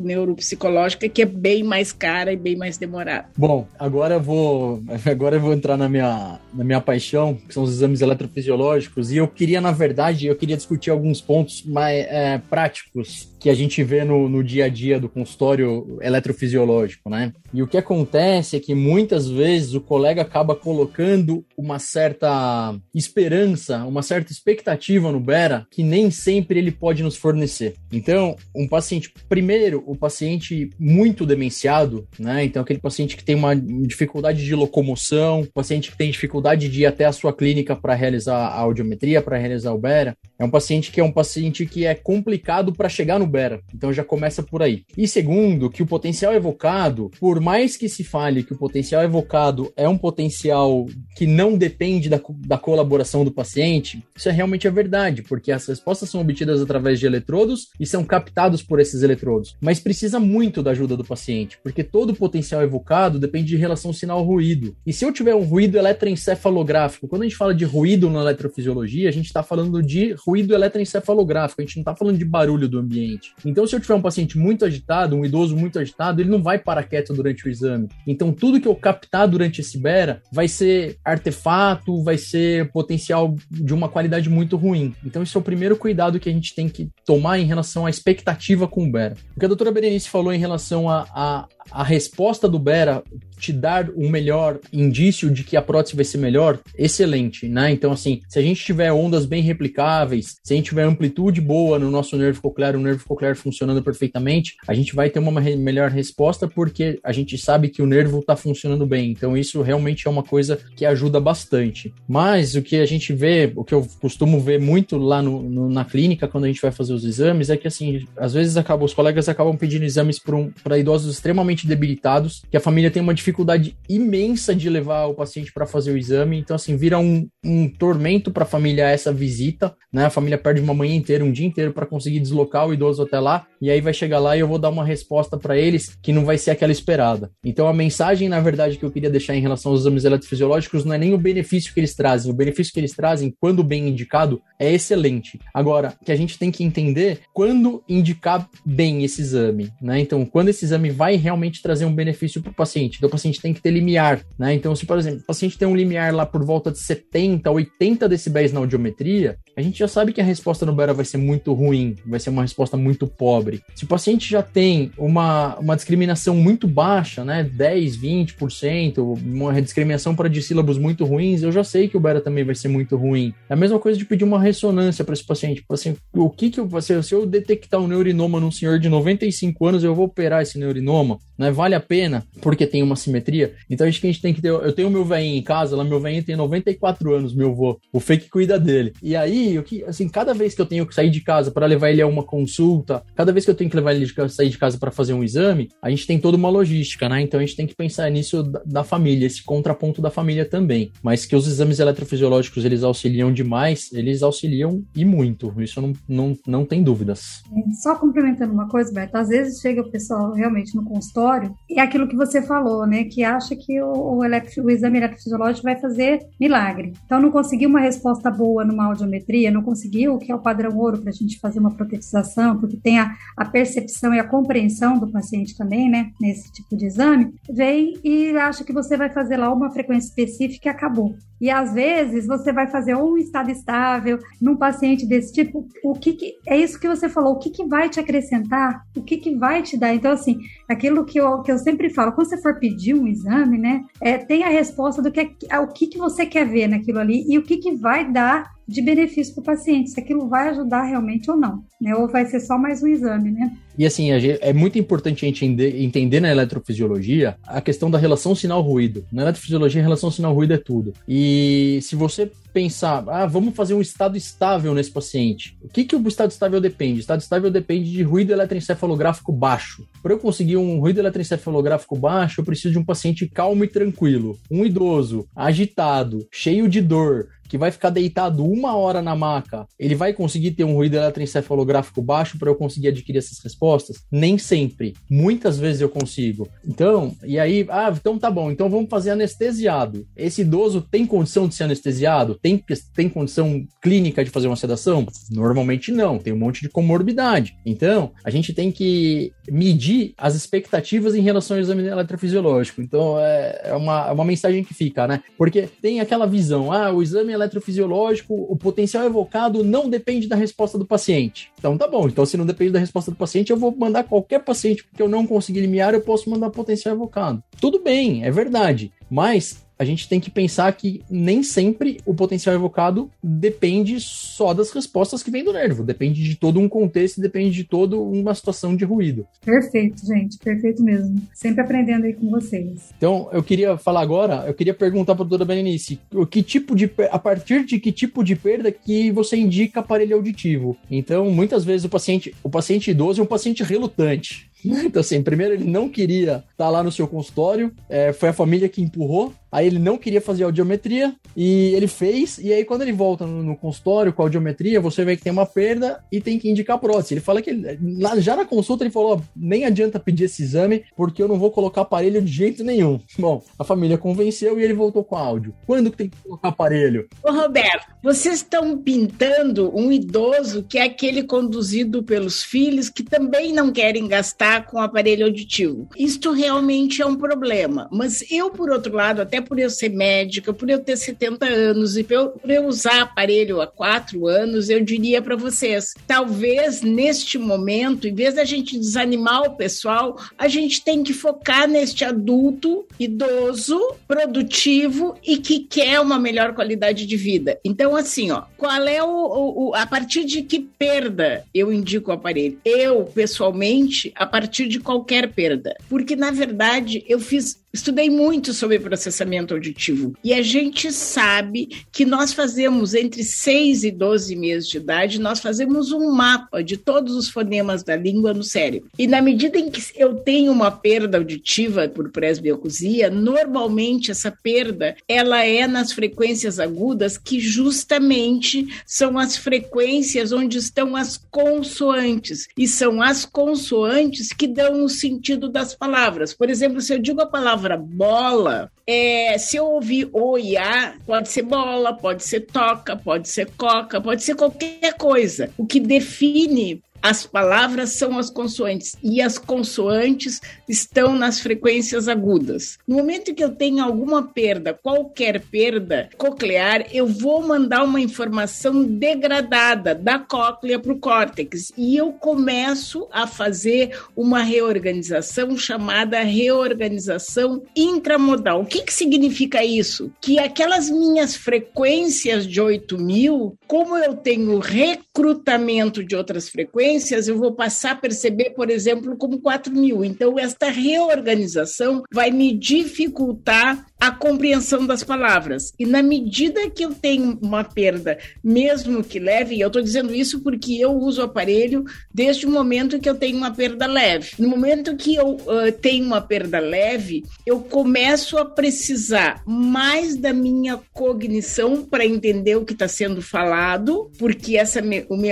neuropsicológica, 0.00 1.08
que 1.08 1.22
é 1.22 1.26
bem 1.26 1.62
mais 1.62 1.92
cara 1.92 2.32
e 2.32 2.36
bem 2.36 2.56
mais 2.56 2.76
demorada. 2.76 3.35
Bom, 3.36 3.68
agora 3.78 4.18
vou, 4.18 4.82
agora 5.04 5.36
eu 5.36 5.40
vou 5.40 5.52
entrar 5.52 5.76
na 5.76 5.88
minha, 5.88 6.40
na 6.54 6.64
minha 6.64 6.80
paixão, 6.80 7.34
que 7.34 7.52
são 7.52 7.62
os 7.62 7.70
exames 7.70 8.00
eletrofisiológicos, 8.00 9.12
e 9.12 9.18
eu 9.18 9.28
queria, 9.28 9.60
na 9.60 9.72
verdade, 9.72 10.26
eu 10.26 10.34
queria 10.34 10.56
discutir 10.56 10.90
alguns 10.90 11.20
pontos 11.20 11.62
mais 11.64 12.06
é, 12.08 12.38
práticos 12.48 13.28
que 13.38 13.50
a 13.50 13.54
gente 13.54 13.82
vê 13.82 14.04
no, 14.04 14.28
no 14.28 14.42
dia 14.42 14.64
a 14.64 14.68
dia 14.68 14.98
do 14.98 15.08
consultório 15.08 15.98
eletrofisiológico, 16.00 17.08
né? 17.10 17.32
E 17.52 17.62
o 17.62 17.66
que 17.66 17.76
acontece 17.76 18.56
é 18.56 18.60
que 18.60 18.74
muitas 18.74 19.28
vezes 19.28 19.74
o 19.74 19.80
colega 19.80 20.22
acaba 20.22 20.54
colocando 20.54 21.44
uma 21.56 21.78
certa 21.78 22.76
esperança, 22.94 23.84
uma 23.84 24.02
certa 24.02 24.32
expectativa 24.32 25.10
no 25.12 25.20
Bera 25.20 25.66
que 25.70 25.82
nem 25.82 26.10
sempre 26.10 26.58
ele 26.58 26.70
pode 26.70 27.02
nos 27.02 27.16
fornecer. 27.16 27.74
Então, 27.92 28.36
um 28.54 28.68
paciente, 28.68 29.12
primeiro, 29.28 29.82
o 29.86 29.96
paciente 29.96 30.70
muito 30.78 31.24
demenciado, 31.26 32.06
né? 32.18 32.44
Então, 32.44 32.62
aquele 32.62 32.80
paciente 32.80 33.16
que 33.16 33.24
tem 33.24 33.34
uma 33.34 33.54
dificuldade 33.54 34.44
de 34.44 34.54
locomoção, 34.54 35.46
paciente 35.54 35.90
que 35.90 35.98
tem 35.98 36.10
dificuldade 36.10 36.68
de 36.68 36.82
ir 36.82 36.86
até 36.86 37.04
a 37.04 37.12
sua 37.12 37.32
clínica 37.32 37.76
para 37.76 37.94
realizar 37.94 38.36
a 38.36 38.58
audiometria, 38.58 39.22
para 39.22 39.38
realizar 39.38 39.72
o 39.72 39.78
Bera, 39.78 40.16
é 40.38 40.44
um 40.44 40.50
paciente 40.50 40.90
que 40.90 41.00
é 41.00 41.04
um 41.04 41.12
paciente 41.12 41.64
que 41.66 41.86
é 41.86 41.94
complicado 41.94 42.72
para 42.72 42.88
chegar 42.88 43.18
no 43.18 43.25
Então 43.74 43.92
já 43.92 44.04
começa 44.04 44.42
por 44.42 44.62
aí. 44.62 44.84
E 44.96 45.06
segundo, 45.08 45.70
que 45.70 45.82
o 45.82 45.86
potencial 45.86 46.34
evocado, 46.34 47.10
por 47.18 47.40
mais 47.40 47.76
que 47.76 47.88
se 47.88 48.04
fale 48.04 48.42
que 48.42 48.52
o 48.52 48.58
potencial 48.58 49.02
evocado 49.02 49.72
é 49.76 49.88
um 49.88 49.98
potencial 49.98 50.86
que 51.16 51.26
não 51.26 51.56
depende 51.56 52.08
da, 52.08 52.20
da 52.46 52.58
colaboração 52.58 53.24
do 53.24 53.32
paciente, 53.32 54.02
isso 54.14 54.28
é 54.28 54.32
realmente 54.32 54.68
a 54.68 54.70
verdade, 54.70 55.22
porque 55.22 55.52
as 55.52 55.66
respostas 55.66 56.10
são 56.10 56.20
obtidas 56.20 56.60
através 56.60 56.98
de 57.00 57.06
eletrodos 57.06 57.68
e 57.78 57.86
são 57.86 58.04
captados 58.04 58.62
por 58.62 58.80
esses 58.80 59.02
eletrodos. 59.02 59.56
Mas 59.60 59.80
precisa 59.80 60.18
muito 60.20 60.62
da 60.62 60.70
ajuda 60.70 60.96
do 60.96 61.04
paciente, 61.04 61.58
porque 61.62 61.82
todo 61.82 62.10
o 62.10 62.16
potencial 62.16 62.62
evocado 62.62 63.18
depende 63.18 63.48
de 63.48 63.56
relação 63.56 63.92
sinal-ruído. 63.92 64.76
E 64.86 64.92
se 64.92 65.04
eu 65.04 65.12
tiver 65.12 65.34
um 65.34 65.44
ruído 65.44 65.78
eletroencefalográfico, 65.78 67.08
quando 67.08 67.22
a 67.22 67.24
gente 67.24 67.36
fala 67.36 67.54
de 67.54 67.64
ruído 67.64 68.10
na 68.10 68.20
eletrofisiologia, 68.20 69.08
a 69.08 69.12
gente 69.12 69.26
está 69.26 69.42
falando 69.42 69.82
de 69.82 70.14
ruído 70.26 70.54
eletroencefalográfico, 70.54 71.60
a 71.60 71.64
gente 71.64 71.76
não 71.76 71.82
está 71.82 71.96
falando 71.96 72.18
de 72.18 72.24
barulho 72.24 72.68
do 72.68 72.78
ambiente. 72.78 73.15
Então, 73.44 73.66
se 73.66 73.74
eu 73.74 73.80
tiver 73.80 73.94
um 73.94 74.02
paciente 74.02 74.38
muito 74.38 74.64
agitado, 74.64 75.16
um 75.16 75.24
idoso 75.24 75.56
muito 75.56 75.78
agitado, 75.78 76.20
ele 76.20 76.30
não 76.30 76.42
vai 76.42 76.58
parar 76.58 76.84
quieto 76.84 77.12
durante 77.12 77.46
o 77.46 77.50
exame. 77.50 77.88
Então, 78.06 78.32
tudo 78.32 78.60
que 78.60 78.68
eu 78.68 78.74
captar 78.74 79.28
durante 79.28 79.60
esse 79.60 79.78
BERA 79.78 80.22
vai 80.32 80.48
ser 80.48 80.96
artefato, 81.04 82.02
vai 82.02 82.18
ser 82.18 82.70
potencial 82.72 83.34
de 83.50 83.74
uma 83.74 83.88
qualidade 83.88 84.28
muito 84.28 84.56
ruim. 84.56 84.94
Então, 85.04 85.22
esse 85.22 85.36
é 85.36 85.40
o 85.40 85.42
primeiro 85.42 85.76
cuidado 85.76 86.20
que 86.20 86.28
a 86.28 86.32
gente 86.32 86.54
tem 86.54 86.68
que 86.68 86.88
tomar 87.04 87.38
em 87.38 87.44
relação 87.44 87.86
à 87.86 87.90
expectativa 87.90 88.66
com 88.68 88.84
o 88.84 88.90
BERA. 88.90 89.16
O 89.36 89.40
que 89.40 89.44
a 89.44 89.48
doutora 89.48 89.72
Berenice 89.72 90.08
falou 90.08 90.32
em 90.32 90.38
relação 90.38 90.88
a, 90.88 91.06
a, 91.14 91.48
a 91.70 91.82
resposta 91.82 92.48
do 92.48 92.58
BERA 92.58 93.02
te 93.38 93.52
dar 93.52 93.90
um 93.90 94.08
melhor 94.08 94.58
indício 94.72 95.30
de 95.30 95.44
que 95.44 95.56
a 95.56 95.62
prótese 95.62 95.94
vai 95.94 96.04
ser 96.04 96.18
melhor, 96.18 96.58
excelente, 96.76 97.48
né? 97.48 97.70
Então, 97.70 97.92
assim, 97.92 98.22
se 98.28 98.38
a 98.38 98.42
gente 98.42 98.64
tiver 98.64 98.92
ondas 98.92 99.26
bem 99.26 99.42
replicáveis, 99.42 100.36
se 100.42 100.54
a 100.54 100.56
gente 100.56 100.70
tiver 100.70 100.84
amplitude 100.84 101.40
boa 101.40 101.78
no 101.78 101.90
nosso 101.90 102.16
nervo 102.16 102.40
coclear, 102.40 102.76
o 102.76 102.80
nervo 102.80 103.04
coclear 103.06 103.36
funcionando 103.36 103.82
perfeitamente, 103.82 104.56
a 104.66 104.74
gente 104.74 104.94
vai 104.94 105.10
ter 105.10 105.18
uma 105.18 105.40
melhor 105.40 105.90
resposta 105.90 106.48
porque 106.48 106.98
a 107.04 107.12
gente 107.12 107.36
sabe 107.36 107.68
que 107.68 107.82
o 107.82 107.86
nervo 107.86 108.20
está 108.20 108.36
funcionando 108.36 108.86
bem. 108.86 109.10
Então, 109.10 109.36
isso 109.36 109.62
realmente 109.62 110.06
é 110.06 110.10
uma 110.10 110.22
coisa 110.22 110.58
que 110.74 110.84
ajuda 110.84 111.20
bastante. 111.20 111.92
Mas 112.08 112.54
o 112.54 112.62
que 112.62 112.76
a 112.76 112.86
gente 112.86 113.12
vê, 113.12 113.52
o 113.54 113.64
que 113.64 113.74
eu 113.74 113.86
costumo 114.00 114.40
ver 114.40 114.60
muito 114.60 114.96
lá 114.96 115.22
no, 115.22 115.42
no, 115.42 115.68
na 115.68 115.84
clínica, 115.84 116.26
quando 116.26 116.44
a 116.44 116.48
gente 116.48 116.62
vai 116.62 116.72
fazer 116.72 116.94
os 116.94 117.04
exames, 117.04 117.50
é 117.50 117.56
que, 117.56 117.68
assim, 117.68 118.06
às 118.16 118.32
vezes 118.32 118.56
acaba, 118.56 118.84
os 118.84 118.94
colegas 118.94 119.28
acabam 119.28 119.56
pedindo 119.56 119.84
exames 119.84 120.18
para 120.18 120.36
um, 120.36 120.50
idosos 120.78 121.14
extremamente 121.14 121.55
debilitados, 121.64 122.42
que 122.50 122.56
a 122.56 122.60
família 122.60 122.90
tem 122.90 123.00
uma 123.00 123.14
dificuldade 123.14 123.78
imensa 123.88 124.52
de 124.52 124.68
levar 124.68 125.06
o 125.06 125.14
paciente 125.14 125.52
para 125.52 125.64
fazer 125.64 125.92
o 125.92 125.96
exame. 125.96 126.38
Então, 126.38 126.56
assim, 126.56 126.76
vira 126.76 126.98
um, 126.98 127.28
um 127.44 127.68
tormento 127.68 128.32
para 128.32 128.42
a 128.42 128.46
família 128.46 128.88
essa 128.88 129.12
visita, 129.12 129.76
né? 129.92 130.06
A 130.06 130.10
família 130.10 130.36
perde 130.36 130.60
uma 130.60 130.74
manhã 130.74 130.96
inteira, 130.96 131.24
um 131.24 131.30
dia 131.30 131.46
inteiro 131.46 131.72
para 131.72 131.86
conseguir 131.86 132.18
deslocar 132.18 132.66
o 132.66 132.74
idoso 132.74 133.02
até 133.02 133.20
lá, 133.20 133.46
e 133.60 133.70
aí 133.70 133.80
vai 133.80 133.94
chegar 133.94 134.18
lá 134.18 134.36
e 134.36 134.40
eu 134.40 134.48
vou 134.48 134.58
dar 134.58 134.70
uma 134.70 134.84
resposta 134.84 135.36
para 135.38 135.56
eles 135.56 135.96
que 136.02 136.12
não 136.12 136.24
vai 136.24 136.36
ser 136.36 136.50
aquela 136.50 136.72
esperada. 136.72 137.30
Então, 137.44 137.68
a 137.68 137.72
mensagem, 137.72 138.28
na 138.28 138.40
verdade, 138.40 138.76
que 138.76 138.84
eu 138.84 138.90
queria 138.90 139.10
deixar 139.10 139.36
em 139.36 139.40
relação 139.40 139.72
aos 139.72 139.82
exames 139.82 140.04
eletrofisiológicos 140.04 140.84
não 140.84 140.94
é 140.94 140.98
nem 140.98 141.14
o 141.14 141.18
benefício 141.18 141.72
que 141.72 141.80
eles 141.80 141.94
trazem. 141.94 142.32
O 142.32 142.34
benefício 142.34 142.72
que 142.72 142.80
eles 142.80 142.92
trazem, 142.92 143.34
quando 143.38 143.62
bem 143.62 143.88
indicado, 143.88 144.40
é 144.58 144.72
excelente. 144.72 145.38
Agora, 145.54 145.94
que 146.04 146.12
a 146.12 146.16
gente 146.16 146.38
tem 146.38 146.50
que 146.50 146.64
entender 146.64 147.20
quando 147.32 147.82
indicar 147.88 148.48
bem 148.64 149.04
esse 149.04 149.20
exame, 149.20 149.70
né? 149.80 150.00
Então, 150.00 150.24
quando 150.26 150.48
esse 150.48 150.64
exame 150.64 150.90
vai 150.90 151.16
realmente 151.16 151.45
trazer 151.62 151.84
um 151.84 151.94
benefício 151.94 152.42
para 152.42 152.50
o 152.50 152.54
paciente. 152.54 152.96
Então, 152.96 153.08
o 153.08 153.12
paciente 153.12 153.40
tem 153.40 153.54
que 153.54 153.60
ter 153.60 153.70
limiar, 153.70 154.20
né? 154.38 154.54
Então, 154.54 154.74
se, 154.74 154.84
por 154.84 154.98
exemplo, 154.98 155.20
o 155.20 155.26
paciente 155.26 155.58
tem 155.58 155.66
um 155.66 155.76
limiar 155.76 156.14
lá 156.14 156.26
por 156.26 156.44
volta 156.44 156.70
de 156.70 156.78
70, 156.78 157.50
80 157.50 158.08
decibéis 158.08 158.52
na 158.52 158.60
audiometria, 158.60 159.36
a 159.56 159.62
gente 159.62 159.78
já 159.78 159.88
sabe 159.88 160.12
que 160.12 160.20
a 160.20 160.24
resposta 160.24 160.66
no 160.66 160.74
Bera 160.74 160.92
vai 160.92 161.04
ser 161.04 161.16
muito 161.16 161.52
ruim, 161.52 161.96
vai 162.04 162.20
ser 162.20 162.30
uma 162.30 162.42
resposta 162.42 162.76
muito 162.76 163.06
pobre. 163.06 163.62
Se 163.74 163.84
o 163.84 163.88
paciente 163.88 164.28
já 164.28 164.42
tem 164.42 164.90
uma, 164.98 165.56
uma 165.58 165.74
discriminação 165.74 166.36
muito 166.36 166.68
baixa, 166.68 167.24
né, 167.24 167.42
10, 167.42 167.96
20%, 167.96 168.98
uma 168.98 169.60
discriminação 169.60 170.14
para 170.14 170.28
dissílabos 170.28 170.76
muito 170.76 171.04
ruins, 171.04 171.42
eu 171.42 171.50
já 171.50 171.64
sei 171.64 171.88
que 171.88 171.96
o 171.96 172.00
Bera 172.00 172.20
também 172.20 172.44
vai 172.44 172.54
ser 172.54 172.68
muito 172.68 172.96
ruim. 172.96 173.32
É 173.48 173.54
a 173.54 173.56
mesma 173.56 173.78
coisa 173.78 173.98
de 173.98 174.04
pedir 174.04 174.24
uma 174.24 174.40
ressonância 174.40 175.04
para 175.04 175.14
esse 175.14 175.24
paciente. 175.24 175.62
Tipo 175.62 175.74
assim, 175.74 175.96
o 176.12 176.28
que 176.28 176.50
que 176.50 176.60
eu, 176.60 176.68
se 176.80 177.14
eu 177.14 177.26
detectar 177.26 177.80
um 177.80 177.88
neurinoma 177.88 178.38
num 178.40 178.50
senhor 178.50 178.78
de 178.78 178.88
95 178.88 179.66
anos, 179.66 179.84
eu 179.84 179.94
vou 179.94 180.06
operar 180.06 180.42
esse 180.42 180.58
neurinoma, 180.58 181.18
né? 181.38 181.50
Vale 181.50 181.74
a 181.74 181.80
pena, 181.80 182.24
porque 182.40 182.66
tem 182.66 182.82
uma 182.82 182.96
simetria. 182.96 183.54
Então 183.68 183.86
acho 183.86 184.00
que 184.00 184.06
a 184.06 184.10
gente 184.10 184.22
tem 184.22 184.34
que 184.34 184.42
ter, 184.42 184.48
eu 184.48 184.72
tenho 184.72 184.90
meu 184.90 185.04
velhinho 185.04 185.36
em 185.36 185.42
casa, 185.42 185.76
lá 185.76 185.84
meu 185.84 186.00
velhinho 186.00 186.24
tem 186.24 186.36
94 186.36 187.14
anos, 187.14 187.34
meu 187.34 187.50
avô, 187.50 187.78
o 187.92 188.00
fake 188.00 188.28
cuida 188.28 188.58
dele. 188.58 188.92
E 189.02 189.14
aí, 189.14 189.58
o 189.58 189.62
que, 189.62 189.84
assim, 189.84 190.08
cada 190.08 190.32
vez 190.32 190.54
que 190.54 190.60
eu 190.60 190.66
tenho 190.66 190.86
que 190.86 190.94
sair 190.94 191.10
de 191.10 191.20
casa 191.20 191.50
para 191.50 191.66
levar 191.66 191.90
ele 191.90 192.02
a 192.02 192.06
uma 192.06 192.22
consulta, 192.22 193.02
cada 193.14 193.32
vez 193.32 193.44
que 193.44 193.50
eu 193.50 193.54
tenho 193.54 193.70
que 193.70 193.76
levar 193.76 193.94
ele 193.94 194.06
de 194.06 194.28
sair 194.28 194.48
de 194.48 194.58
casa 194.58 194.78
para 194.78 194.90
fazer 194.90 195.12
um 195.12 195.22
exame, 195.22 195.68
a 195.80 195.90
gente 195.90 196.06
tem 196.06 196.18
toda 196.18 196.36
uma 196.36 196.48
logística, 196.48 197.08
né? 197.08 197.20
Então 197.20 197.38
a 197.38 197.44
gente 197.44 197.56
tem 197.56 197.66
que 197.66 197.74
pensar 197.74 198.10
nisso 198.10 198.42
da, 198.42 198.62
da 198.64 198.84
família, 198.84 199.26
esse 199.26 199.42
contraponto 199.42 200.00
da 200.00 200.10
família 200.10 200.44
também. 200.44 200.92
Mas 201.02 201.24
que 201.24 201.36
os 201.36 201.46
exames 201.46 201.78
eletrofisiológicos 201.78 202.64
eles 202.64 202.82
auxiliam 202.82 203.32
demais, 203.32 203.90
eles 203.92 204.22
auxiliam 204.22 204.82
e 204.94 205.04
muito. 205.04 205.52
Isso 205.60 205.80
não, 205.80 205.92
não, 206.08 206.38
não 206.46 206.64
tem 206.64 206.82
dúvidas. 206.82 207.42
É, 207.56 207.72
só 207.82 207.94
complementando 207.96 208.52
uma 208.52 208.68
coisa, 208.68 208.92
Beto, 208.92 209.16
às 209.16 209.28
vezes 209.28 209.60
chega 209.60 209.80
o 209.80 209.90
pessoal 209.90 210.32
realmente 210.32 210.74
no 210.74 210.84
consultório 210.84 211.25
e 211.68 211.78
é 211.78 211.82
aquilo 211.82 212.08
que 212.08 212.16
você 212.16 212.42
falou, 212.42 212.86
né? 212.86 213.04
Que 213.04 213.24
acha 213.24 213.54
que 213.56 213.80
o, 213.80 213.92
o, 213.92 214.18
o 214.20 214.70
exame 214.70 214.98
eletrofisiológico 214.98 215.64
vai 215.64 215.76
fazer 215.76 216.20
milagre. 216.40 216.92
Então 217.04 217.20
não 217.20 217.30
conseguiu 217.30 217.68
uma 217.68 217.80
resposta 217.80 218.30
boa 218.30 218.64
numa 218.64 218.86
audiometria, 218.86 219.50
não 219.50 219.62
conseguiu 219.62 220.14
o 220.14 220.18
que 220.18 220.30
é 220.30 220.34
o 220.34 220.40
padrão 220.40 220.76
ouro 220.76 220.98
para 220.98 221.10
a 221.10 221.14
gente 221.14 221.38
fazer 221.38 221.58
uma 221.58 221.74
protetização, 221.74 222.58
porque 222.58 222.76
tem 222.76 222.98
a, 222.98 223.14
a 223.36 223.44
percepção 223.44 224.14
e 224.14 224.18
a 224.18 224.28
compreensão 224.28 224.98
do 224.98 225.10
paciente 225.10 225.56
também, 225.56 225.88
né? 225.88 226.10
Nesse 226.20 226.52
tipo 226.52 226.76
de 226.76 226.86
exame, 226.86 227.34
vem 227.50 227.98
e 228.04 228.36
acha 228.36 228.64
que 228.64 228.72
você 228.72 228.96
vai 228.96 229.10
fazer 229.10 229.36
lá 229.36 229.52
uma 229.52 229.70
frequência 229.70 230.08
específica 230.08 230.68
e 230.68 230.70
acabou. 230.70 231.14
E 231.40 231.50
às 231.50 231.72
vezes 231.72 232.26
você 232.26 232.52
vai 232.52 232.66
fazer 232.66 232.94
um 232.96 233.16
estado 233.16 233.50
estável 233.50 234.18
num 234.40 234.56
paciente 234.56 235.06
desse 235.06 235.32
tipo, 235.32 235.66
o 235.84 235.94
que, 235.94 236.14
que 236.14 236.38
é 236.46 236.56
isso 236.56 236.80
que 236.80 236.88
você 236.88 237.08
falou, 237.08 237.34
o 237.34 237.38
que, 237.38 237.50
que 237.50 237.64
vai 237.66 237.88
te 237.88 238.00
acrescentar, 238.00 238.82
o 238.96 239.02
que, 239.02 239.18
que 239.18 239.36
vai 239.36 239.62
te 239.62 239.76
dar. 239.76 239.94
Então, 239.94 240.12
assim, 240.12 240.38
aquilo 240.68 241.04
que 241.04 241.18
eu, 241.18 241.42
que 241.42 241.52
eu 241.52 241.58
sempre 241.58 241.90
falo, 241.90 242.12
quando 242.12 242.28
você 242.28 242.40
for 242.40 242.58
pedir 242.58 242.94
um 242.94 243.06
exame, 243.06 243.58
né, 243.58 243.84
é, 244.00 244.18
tem 244.18 244.44
a 244.44 244.48
resposta 244.48 245.02
do 245.02 245.12
que 245.12 245.36
é, 245.50 245.58
o 245.58 245.68
que, 245.68 245.86
que 245.86 245.98
você 245.98 246.24
quer 246.24 246.46
ver 246.46 246.68
naquilo 246.68 246.98
ali 246.98 247.24
e 247.28 247.38
o 247.38 247.42
que, 247.42 247.58
que 247.58 247.74
vai 247.76 248.10
dar 248.10 248.55
de 248.66 248.82
benefício 248.82 249.34
para 249.34 249.42
o 249.42 249.44
paciente, 249.44 249.90
se 249.90 250.00
aquilo 250.00 250.28
vai 250.28 250.48
ajudar 250.48 250.82
realmente 250.82 251.30
ou 251.30 251.36
não, 251.36 251.64
né? 251.80 251.94
Ou 251.94 252.08
vai 252.08 252.26
ser 252.26 252.40
só 252.40 252.58
mais 252.58 252.82
um 252.82 252.88
exame, 252.88 253.30
né? 253.30 253.56
E 253.78 253.84
assim, 253.84 254.10
é 254.10 254.52
muito 254.52 254.78
importante 254.78 255.24
a 255.24 255.28
gente 255.28 255.44
entender 255.44 256.20
na 256.20 256.30
eletrofisiologia 256.30 257.36
a 257.46 257.60
questão 257.60 257.90
da 257.90 257.98
relação 257.98 258.34
sinal-ruído. 258.34 259.04
Na 259.12 259.22
eletrofisiologia, 259.22 259.82
a 259.82 259.84
relação 259.84 260.10
sinal-ruído 260.10 260.54
é 260.54 260.58
tudo. 260.58 260.94
E 261.06 261.78
se 261.82 261.94
você 261.94 262.30
pensar, 262.56 263.04
ah, 263.08 263.26
vamos 263.26 263.54
fazer 263.54 263.74
um 263.74 263.82
estado 263.82 264.16
estável 264.16 264.72
nesse 264.72 264.90
paciente. 264.90 265.58
O 265.62 265.68
que, 265.68 265.84
que 265.84 265.94
o 265.94 266.08
estado 266.08 266.30
estável 266.30 266.58
depende? 266.58 267.00
O 267.00 267.00
estado 267.00 267.20
estável 267.20 267.50
depende 267.50 267.92
de 267.92 268.02
ruído 268.02 268.32
eletroencefalográfico 268.32 269.30
baixo. 269.30 269.86
Para 270.02 270.14
eu 270.14 270.18
conseguir 270.18 270.56
um 270.56 270.80
ruído 270.80 270.98
eletroencefalográfico 270.98 271.94
baixo, 271.96 272.40
eu 272.40 272.46
preciso 272.46 272.72
de 272.72 272.78
um 272.78 272.84
paciente 272.84 273.28
calmo 273.28 273.62
e 273.62 273.68
tranquilo. 273.68 274.38
Um 274.50 274.64
idoso, 274.64 275.28
agitado, 275.36 276.26
cheio 276.32 276.66
de 276.66 276.80
dor, 276.80 277.28
que 277.46 277.58
vai 277.58 277.70
ficar 277.70 277.90
deitado 277.90 278.44
uma 278.44 278.76
hora 278.76 279.02
na 279.02 279.14
maca, 279.14 279.66
ele 279.78 279.94
vai 279.94 280.12
conseguir 280.12 280.52
ter 280.52 280.64
um 280.64 280.74
ruído 280.74 280.96
eletroencefalográfico 280.96 282.02
baixo 282.02 282.38
para 282.38 282.50
eu 282.50 282.54
conseguir 282.54 282.88
adquirir 282.88 283.18
essas 283.18 283.38
respostas? 283.38 284.02
Nem 284.10 284.38
sempre. 284.38 284.94
Muitas 285.10 285.58
vezes 285.58 285.80
eu 285.80 285.88
consigo. 285.88 286.48
Então, 286.66 287.14
e 287.24 287.38
aí, 287.38 287.66
ah, 287.68 287.92
então 287.94 288.18
tá 288.18 288.30
bom, 288.30 288.50
então 288.50 288.68
vamos 288.68 288.88
fazer 288.88 289.10
anestesiado. 289.10 290.06
Esse 290.16 290.42
idoso 290.42 290.80
tem 290.80 291.06
condição 291.06 291.48
de 291.48 291.54
ser 291.54 291.64
anestesiado? 291.64 292.38
Tem, 292.40 292.62
tem 292.94 293.08
condição 293.08 293.64
clínica 293.80 294.24
de 294.24 294.30
fazer 294.30 294.46
uma 294.46 294.56
sedação? 294.56 295.06
Normalmente 295.30 295.92
não, 295.92 296.18
tem 296.18 296.32
um 296.32 296.38
monte 296.38 296.62
de 296.62 296.68
comorbidade. 296.68 297.56
Então, 297.64 298.12
a 298.24 298.30
gente 298.30 298.52
tem 298.52 298.70
que 298.70 299.32
medir 299.50 300.14
as 300.16 300.34
expectativas 300.34 301.14
em 301.14 301.20
relação 301.20 301.56
ao 301.56 301.60
exame 301.60 301.86
eletrofisiológico. 301.86 302.80
Então, 302.80 303.18
é, 303.18 303.60
é 303.64 303.74
uma, 303.74 304.08
é 304.08 304.12
uma 304.12 304.24
mensagem 304.24 304.64
que 304.64 304.74
fica, 304.74 305.06
né? 305.06 305.22
Porque 305.36 305.68
tem 305.80 306.00
aquela 306.00 306.26
visão, 306.26 306.72
ah, 306.72 306.92
o 306.92 307.02
exame 307.02 307.32
eletrofisiológico, 307.36 308.34
o 308.34 308.56
potencial 308.56 309.04
evocado 309.04 309.62
não 309.62 309.88
depende 309.88 310.26
da 310.26 310.36
resposta 310.36 310.76
do 310.76 310.86
paciente. 310.86 311.50
Então 311.58 311.76
tá 311.78 311.86
bom, 311.86 312.08
então 312.08 312.26
se 312.26 312.36
não 312.36 312.46
depende 312.46 312.72
da 312.72 312.78
resposta 312.78 313.10
do 313.10 313.16
paciente, 313.16 313.50
eu 313.50 313.56
vou 313.56 313.74
mandar 313.76 314.04
qualquer 314.04 314.44
paciente 314.44 314.84
porque 314.84 315.02
eu 315.02 315.08
não 315.08 315.26
consegui 315.26 315.60
limiar, 315.60 315.94
eu 315.94 316.00
posso 316.00 316.28
mandar 316.30 316.50
potencial 316.50 316.94
evocado. 316.94 317.42
Tudo 317.60 317.82
bem, 317.82 318.24
é 318.24 318.30
verdade, 318.30 318.92
mas 319.10 319.65
a 319.78 319.84
gente 319.84 320.08
tem 320.08 320.18
que 320.18 320.30
pensar 320.30 320.72
que 320.72 321.02
nem 321.10 321.42
sempre 321.42 321.98
o 322.04 322.14
potencial 322.14 322.54
evocado 322.54 323.10
depende 323.22 324.00
só 324.00 324.54
das 324.54 324.70
respostas 324.70 325.22
que 325.22 325.30
vem 325.30 325.44
do 325.44 325.52
nervo, 325.52 325.84
depende 325.84 326.24
de 326.24 326.36
todo 326.36 326.58
um 326.58 326.68
contexto, 326.68 327.20
depende 327.20 327.54
de 327.54 327.64
toda 327.64 327.96
uma 327.96 328.34
situação 328.34 328.74
de 328.74 328.84
ruído. 328.84 329.26
Perfeito, 329.44 330.06
gente, 330.06 330.38
perfeito 330.38 330.82
mesmo. 330.82 331.20
Sempre 331.34 331.62
aprendendo 331.62 332.06
aí 332.06 332.14
com 332.14 332.30
vocês. 332.30 332.92
Então, 332.96 333.28
eu 333.32 333.42
queria 333.42 333.76
falar 333.76 334.00
agora, 334.00 334.44
eu 334.46 334.54
queria 334.54 334.74
perguntar 334.74 335.14
para 335.14 335.24
a 335.24 335.28
doutora 335.28 335.44
Berenice, 335.44 336.00
o 336.12 336.26
que 336.26 336.42
tipo 336.42 336.74
de 336.74 336.90
a 337.10 337.18
partir 337.18 337.64
de 337.64 337.78
que 337.78 337.92
tipo 337.92 338.24
de 338.24 338.36
perda 338.36 338.72
que 338.72 339.10
você 339.10 339.36
indica 339.36 339.80
aparelho 339.80 340.16
auditivo? 340.16 340.76
Então, 340.90 341.30
muitas 341.30 341.64
vezes 341.64 341.84
o 341.84 341.88
paciente, 341.88 342.34
o 342.42 342.48
paciente 342.48 342.90
idoso 342.90 343.20
é 343.20 343.24
um 343.24 343.26
paciente 343.26 343.62
relutante. 343.62 344.45
Então, 344.86 345.00
assim, 345.00 345.22
primeiro 345.22 345.54
ele 345.54 345.64
não 345.64 345.88
queria 345.88 346.44
estar 346.50 346.68
lá 346.68 346.82
no 346.82 346.92
seu 346.92 347.06
consultório, 347.06 347.72
é, 347.88 348.12
foi 348.12 348.28
a 348.28 348.32
família 348.32 348.68
que 348.68 348.82
empurrou, 348.82 349.32
Aí 349.56 349.66
ele 349.66 349.78
não 349.78 349.96
queria 349.96 350.20
fazer 350.20 350.44
audiometria 350.44 351.14
e 351.34 351.72
ele 351.74 351.86
fez. 351.86 352.36
E 352.36 352.52
aí, 352.52 352.62
quando 352.62 352.82
ele 352.82 352.92
volta 352.92 353.26
no, 353.26 353.42
no, 353.42 353.56
consultório 353.56 354.12
com 354.12 354.20
a 354.20 354.26
audiometria, 354.26 354.82
você 354.82 355.02
vê 355.02 355.16
que 355.16 355.22
tem 355.22 355.32
uma 355.32 355.46
perda 355.46 356.04
e 356.12 356.20
tem 356.20 356.38
que 356.38 356.50
indicar 356.50 356.78
prótese. 356.78 357.14
Ele 357.14 357.22
fala 357.22 357.40
que 357.40 357.48
ele, 357.48 357.78
já 358.18 358.36
na 358.36 358.44
consulta 358.44 358.84
ele 358.84 358.90
falou: 358.90 359.22
nem 359.34 359.64
adianta 359.64 359.98
pedir 359.98 360.24
esse 360.24 360.42
exame 360.42 360.84
porque 360.94 361.22
eu 361.22 361.28
não 361.28 361.38
vou 361.38 361.50
colocar 361.50 361.80
aparelho 361.80 362.20
de 362.20 362.30
jeito 362.30 362.62
nenhum. 362.62 363.00
Bom, 363.18 363.42
a 363.58 363.64
família 363.64 363.96
convenceu 363.96 364.60
e 364.60 364.62
ele 364.62 364.74
voltou 364.74 365.02
com 365.02 365.16
áudio. 365.16 365.54
Quando 365.66 365.90
que 365.90 365.96
tem 365.96 366.10
que 366.10 366.18
colocar 366.18 366.48
aparelho? 366.48 367.08
Ô, 367.22 367.32
Roberto, 367.32 367.86
vocês 368.02 368.36
estão 368.36 368.76
pintando 368.76 369.74
um 369.74 369.90
idoso 369.90 370.64
que 370.68 370.76
é 370.76 370.82
aquele 370.82 371.22
conduzido 371.22 372.02
pelos 372.02 372.42
filhos 372.42 372.90
que 372.90 373.02
também 373.02 373.54
não 373.54 373.72
querem 373.72 374.06
gastar 374.06 374.45
com 374.66 374.78
aparelho 374.78 375.26
auditivo. 375.26 375.88
Isto 375.96 376.32
realmente 376.32 377.02
é 377.02 377.06
um 377.06 377.16
problema. 377.16 377.88
Mas 377.90 378.24
eu, 378.30 378.50
por 378.50 378.70
outro 378.70 378.94
lado, 378.94 379.22
até 379.22 379.40
por 379.40 379.58
eu 379.58 379.70
ser 379.70 379.90
médica, 379.90 380.52
por 380.52 380.68
eu 380.68 380.78
ter 380.78 380.96
70 380.96 381.46
anos 381.46 381.96
e 381.96 382.04
por 382.04 382.50
eu 382.50 382.66
usar 382.66 383.02
aparelho 383.02 383.60
há 383.60 383.66
quatro 383.66 384.26
anos, 384.26 384.68
eu 384.68 384.82
diria 384.82 385.20
para 385.20 385.36
vocês: 385.36 385.94
talvez 386.06 386.82
neste 386.82 387.38
momento, 387.38 388.06
em 388.06 388.14
vez 388.14 388.34
da 388.34 388.44
gente 388.44 388.78
desanimar 388.78 389.42
o 389.42 389.56
pessoal, 389.56 390.18
a 390.38 390.48
gente 390.48 390.82
tem 390.82 391.02
que 391.02 391.12
focar 391.12 391.68
neste 391.68 392.04
adulto 392.04 392.86
idoso, 392.98 393.80
produtivo 394.06 395.16
e 395.24 395.38
que 395.38 395.60
quer 395.60 396.00
uma 396.00 396.18
melhor 396.18 396.54
qualidade 396.54 397.06
de 397.06 397.16
vida. 397.16 397.58
Então, 397.64 397.96
assim, 397.96 398.30
ó, 398.30 398.42
qual 398.56 398.86
é 398.86 399.02
o, 399.02 399.68
o 399.68 399.74
a 399.74 399.86
partir 399.86 400.24
de 400.24 400.42
que 400.42 400.60
perda 400.60 401.44
eu 401.54 401.72
indico 401.72 402.10
o 402.10 402.14
aparelho? 402.14 402.58
Eu, 402.64 403.04
pessoalmente, 403.04 404.12
a 404.14 404.26
partir 404.36 404.68
de 404.68 404.78
qualquer 404.78 405.32
perda, 405.32 405.74
porque 405.88 406.14
na 406.14 406.30
verdade 406.30 407.02
eu 407.08 407.18
fiz 407.18 407.58
Estudei 407.76 408.08
muito 408.08 408.54
sobre 408.54 408.78
processamento 408.78 409.52
auditivo 409.52 410.14
e 410.24 410.32
a 410.32 410.40
gente 410.40 410.90
sabe 410.90 411.68
que 411.92 412.06
nós 412.06 412.32
fazemos 412.32 412.94
entre 412.94 413.22
6 413.22 413.84
e 413.84 413.90
12 413.90 414.34
meses 414.34 414.66
de 414.66 414.78
idade, 414.78 415.20
nós 415.20 415.40
fazemos 415.40 415.92
um 415.92 416.10
mapa 416.10 416.64
de 416.64 416.78
todos 416.78 417.14
os 417.14 417.28
fonemas 417.28 417.82
da 417.82 417.94
língua 417.94 418.32
no 418.32 418.42
cérebro. 418.42 418.88
E 418.98 419.06
na 419.06 419.20
medida 419.20 419.58
em 419.58 419.68
que 419.70 419.82
eu 419.94 420.14
tenho 420.14 420.52
uma 420.52 420.70
perda 420.70 421.18
auditiva 421.18 421.86
por 421.86 422.10
presbiocusia, 422.10 423.10
normalmente 423.10 424.10
essa 424.10 424.30
perda 424.30 424.96
ela 425.06 425.44
é 425.44 425.66
nas 425.66 425.92
frequências 425.92 426.58
agudas 426.58 427.18
que 427.18 427.38
justamente 427.38 428.66
são 428.86 429.18
as 429.18 429.36
frequências 429.36 430.32
onde 430.32 430.56
estão 430.56 430.96
as 430.96 431.18
consoantes 431.30 432.48
e 432.56 432.66
são 432.66 433.02
as 433.02 433.26
consoantes 433.26 434.32
que 434.32 434.46
dão 434.46 434.82
o 434.82 434.88
sentido 434.88 435.46
das 435.46 435.74
palavras. 435.74 436.32
Por 436.32 436.48
exemplo, 436.48 436.80
se 436.80 436.94
eu 436.94 436.98
digo 436.98 437.20
a 437.20 437.26
palavra 437.26 437.65
palavra 437.66 437.76
bola, 437.76 438.70
é, 438.86 439.36
se 439.38 439.56
eu 439.56 439.66
ouvir 439.66 440.08
o 440.12 440.36
a, 440.36 440.94
pode 441.04 441.28
ser 441.28 441.42
bola, 441.42 441.92
pode 441.92 442.22
ser 442.22 442.40
toca, 442.40 442.96
pode 442.96 443.28
ser 443.28 443.50
coca, 443.56 444.00
pode 444.00 444.22
ser 444.22 444.36
qualquer 444.36 444.94
coisa. 444.94 445.50
O 445.58 445.66
que 445.66 445.80
define 445.80 446.82
as 447.02 447.26
palavras 447.26 447.90
são 447.90 448.18
as 448.18 448.30
consoantes 448.30 448.96
e 449.02 449.20
as 449.20 449.38
consoantes 449.38 450.40
estão 450.68 451.14
nas 451.14 451.40
frequências 451.40 452.08
agudas. 452.08 452.78
No 452.86 452.96
momento 452.96 453.34
que 453.34 453.44
eu 453.44 453.54
tenho 453.54 453.82
alguma 453.82 454.22
perda, 454.22 454.74
qualquer 454.74 455.40
perda 455.40 456.08
coclear, 456.16 456.86
eu 456.92 457.06
vou 457.06 457.42
mandar 457.46 457.84
uma 457.84 458.00
informação 458.00 458.82
degradada 458.82 459.94
da 459.94 460.18
cóclea 460.18 460.78
para 460.78 460.92
o 460.92 460.98
córtex 460.98 461.72
e 461.76 461.96
eu 461.96 462.12
começo 462.12 463.08
a 463.12 463.26
fazer 463.26 463.98
uma 464.16 464.42
reorganização 464.42 465.56
chamada 465.56 466.20
reorganização 466.20 467.62
intramodal. 467.76 468.62
O 468.62 468.66
que, 468.66 468.82
que 468.82 468.92
significa 468.92 469.64
isso? 469.64 470.10
Que 470.20 470.38
aquelas 470.38 470.90
minhas 470.90 471.36
frequências 471.36 472.46
de 472.46 472.60
8 472.60 472.98
mil, 472.98 473.56
como 473.66 473.96
eu 473.96 474.14
tenho 474.14 474.58
recrutamento 474.58 476.02
de 476.02 476.16
outras 476.16 476.48
frequências, 476.48 476.85
eu 477.28 477.38
vou 477.38 477.52
passar 477.52 477.92
a 477.92 477.96
perceber, 477.96 478.50
por 478.50 478.70
exemplo, 478.70 479.16
como 479.16 479.40
4 479.40 479.72
mil. 479.72 480.04
Então, 480.04 480.38
esta 480.38 480.70
reorganização 480.70 482.02
vai 482.12 482.30
me 482.30 482.56
dificultar 482.56 483.86
a 483.98 484.10
compreensão 484.10 484.86
das 484.86 485.02
palavras. 485.02 485.72
E 485.78 485.86
na 485.86 486.02
medida 486.02 486.68
que 486.70 486.84
eu 486.84 486.94
tenho 486.94 487.38
uma 487.40 487.64
perda, 487.64 488.18
mesmo 488.42 489.02
que 489.02 489.18
leve, 489.18 489.54
e 489.54 489.60
eu 489.60 489.68
estou 489.68 489.82
dizendo 489.82 490.14
isso 490.14 490.40
porque 490.40 490.74
eu 490.74 490.92
uso 490.92 491.22
o 491.22 491.24
aparelho 491.24 491.84
desde 492.12 492.46
o 492.46 492.50
momento 492.50 492.98
que 493.00 493.08
eu 493.08 493.14
tenho 493.14 493.36
uma 493.36 493.50
perda 493.50 493.86
leve. 493.86 494.30
No 494.38 494.48
momento 494.48 494.96
que 494.96 495.14
eu 495.14 495.36
uh, 495.36 495.72
tenho 495.80 496.04
uma 496.04 496.20
perda 496.20 496.58
leve, 496.58 497.24
eu 497.46 497.60
começo 497.60 498.36
a 498.36 498.44
precisar 498.44 499.42
mais 499.46 500.16
da 500.16 500.32
minha 500.32 500.78
cognição 500.92 501.82
para 501.82 502.04
entender 502.04 502.56
o 502.56 502.64
que 502.64 502.74
está 502.74 502.88
sendo 502.88 503.22
falado, 503.22 504.10
porque 504.18 504.56
essa 504.56 504.80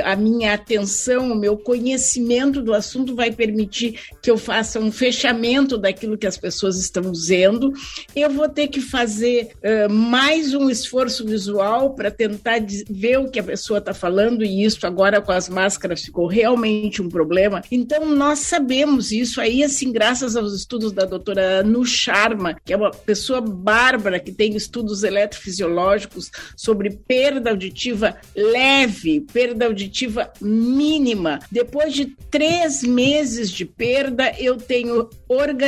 a 0.05 0.17
minha 0.17 0.55
atenção, 0.55 1.31
o 1.31 1.37
meu 1.37 1.57
conhecimento 1.57 2.63
do 2.63 2.73
assunto 2.73 3.15
vai 3.15 3.31
permitir 3.31 4.01
que 4.23 4.31
eu 4.31 4.39
faça 4.39 4.81
um 4.81 4.91
fechamento 4.91 5.77
daquilo 5.77 6.17
que 6.17 6.27
as 6.27 6.39
pessoas 6.39 6.79
estão 6.79 7.11
dizendo. 7.13 7.73
Eu 8.17 8.31
vou 8.31 8.49
ter 8.55 8.69
que 8.69 8.81
fazer 8.81 9.51
uh, 9.57 9.93
mais 9.93 10.55
um 10.55 10.71
esforço 10.71 11.27
visual 11.27 11.95
para 11.95 12.11
tentar 12.11 12.61
ver 12.89 13.19
o 13.19 13.29
que 13.29 13.41
a 13.41 13.45
pessoa 13.45 13.79
está 13.79 13.93
falando, 13.93 14.45
e 14.45 14.65
isso 14.65 14.87
agora 14.87 15.21
com 15.21 15.33
as 15.33 15.49
máscaras 15.49 16.03
ficou 16.03 16.27
realmente 16.27 17.03
um 17.03 17.09
problema. 17.09 17.63
Então, 17.71 18.07
nós 18.07 18.41
sabemos 18.41 19.11
isso 19.11 19.41
aí, 19.41 19.65
assim, 19.65 19.93
graças 19.93 20.37
aos 20.37 20.55
estudos 20.55 20.93
da 20.93 21.05
doutora 21.05 21.61
Anu 21.61 21.85
Sharma, 21.85 22.57
que 22.65 22.73
é 22.73 22.77
uma 22.77 22.91
pessoa 22.91 23.41
bárbara 23.41 24.21
que 24.21 24.33
tem 24.33 24.55
estudos 24.55 25.03
eletrofisiológicos 25.03 26.31
sobre 26.57 26.91
perda 26.91 27.51
auditiva 27.51 28.17
leve, 28.35 29.21
perda 29.33 29.67
auditiva 29.67 30.31
mínima. 30.41 31.41
Depois 31.51 31.93
de 31.93 32.07
três 32.31 32.83
meses 32.83 33.51
de 33.51 33.65
perda, 33.65 34.33
eu 34.39 34.57
tenho 34.57 35.09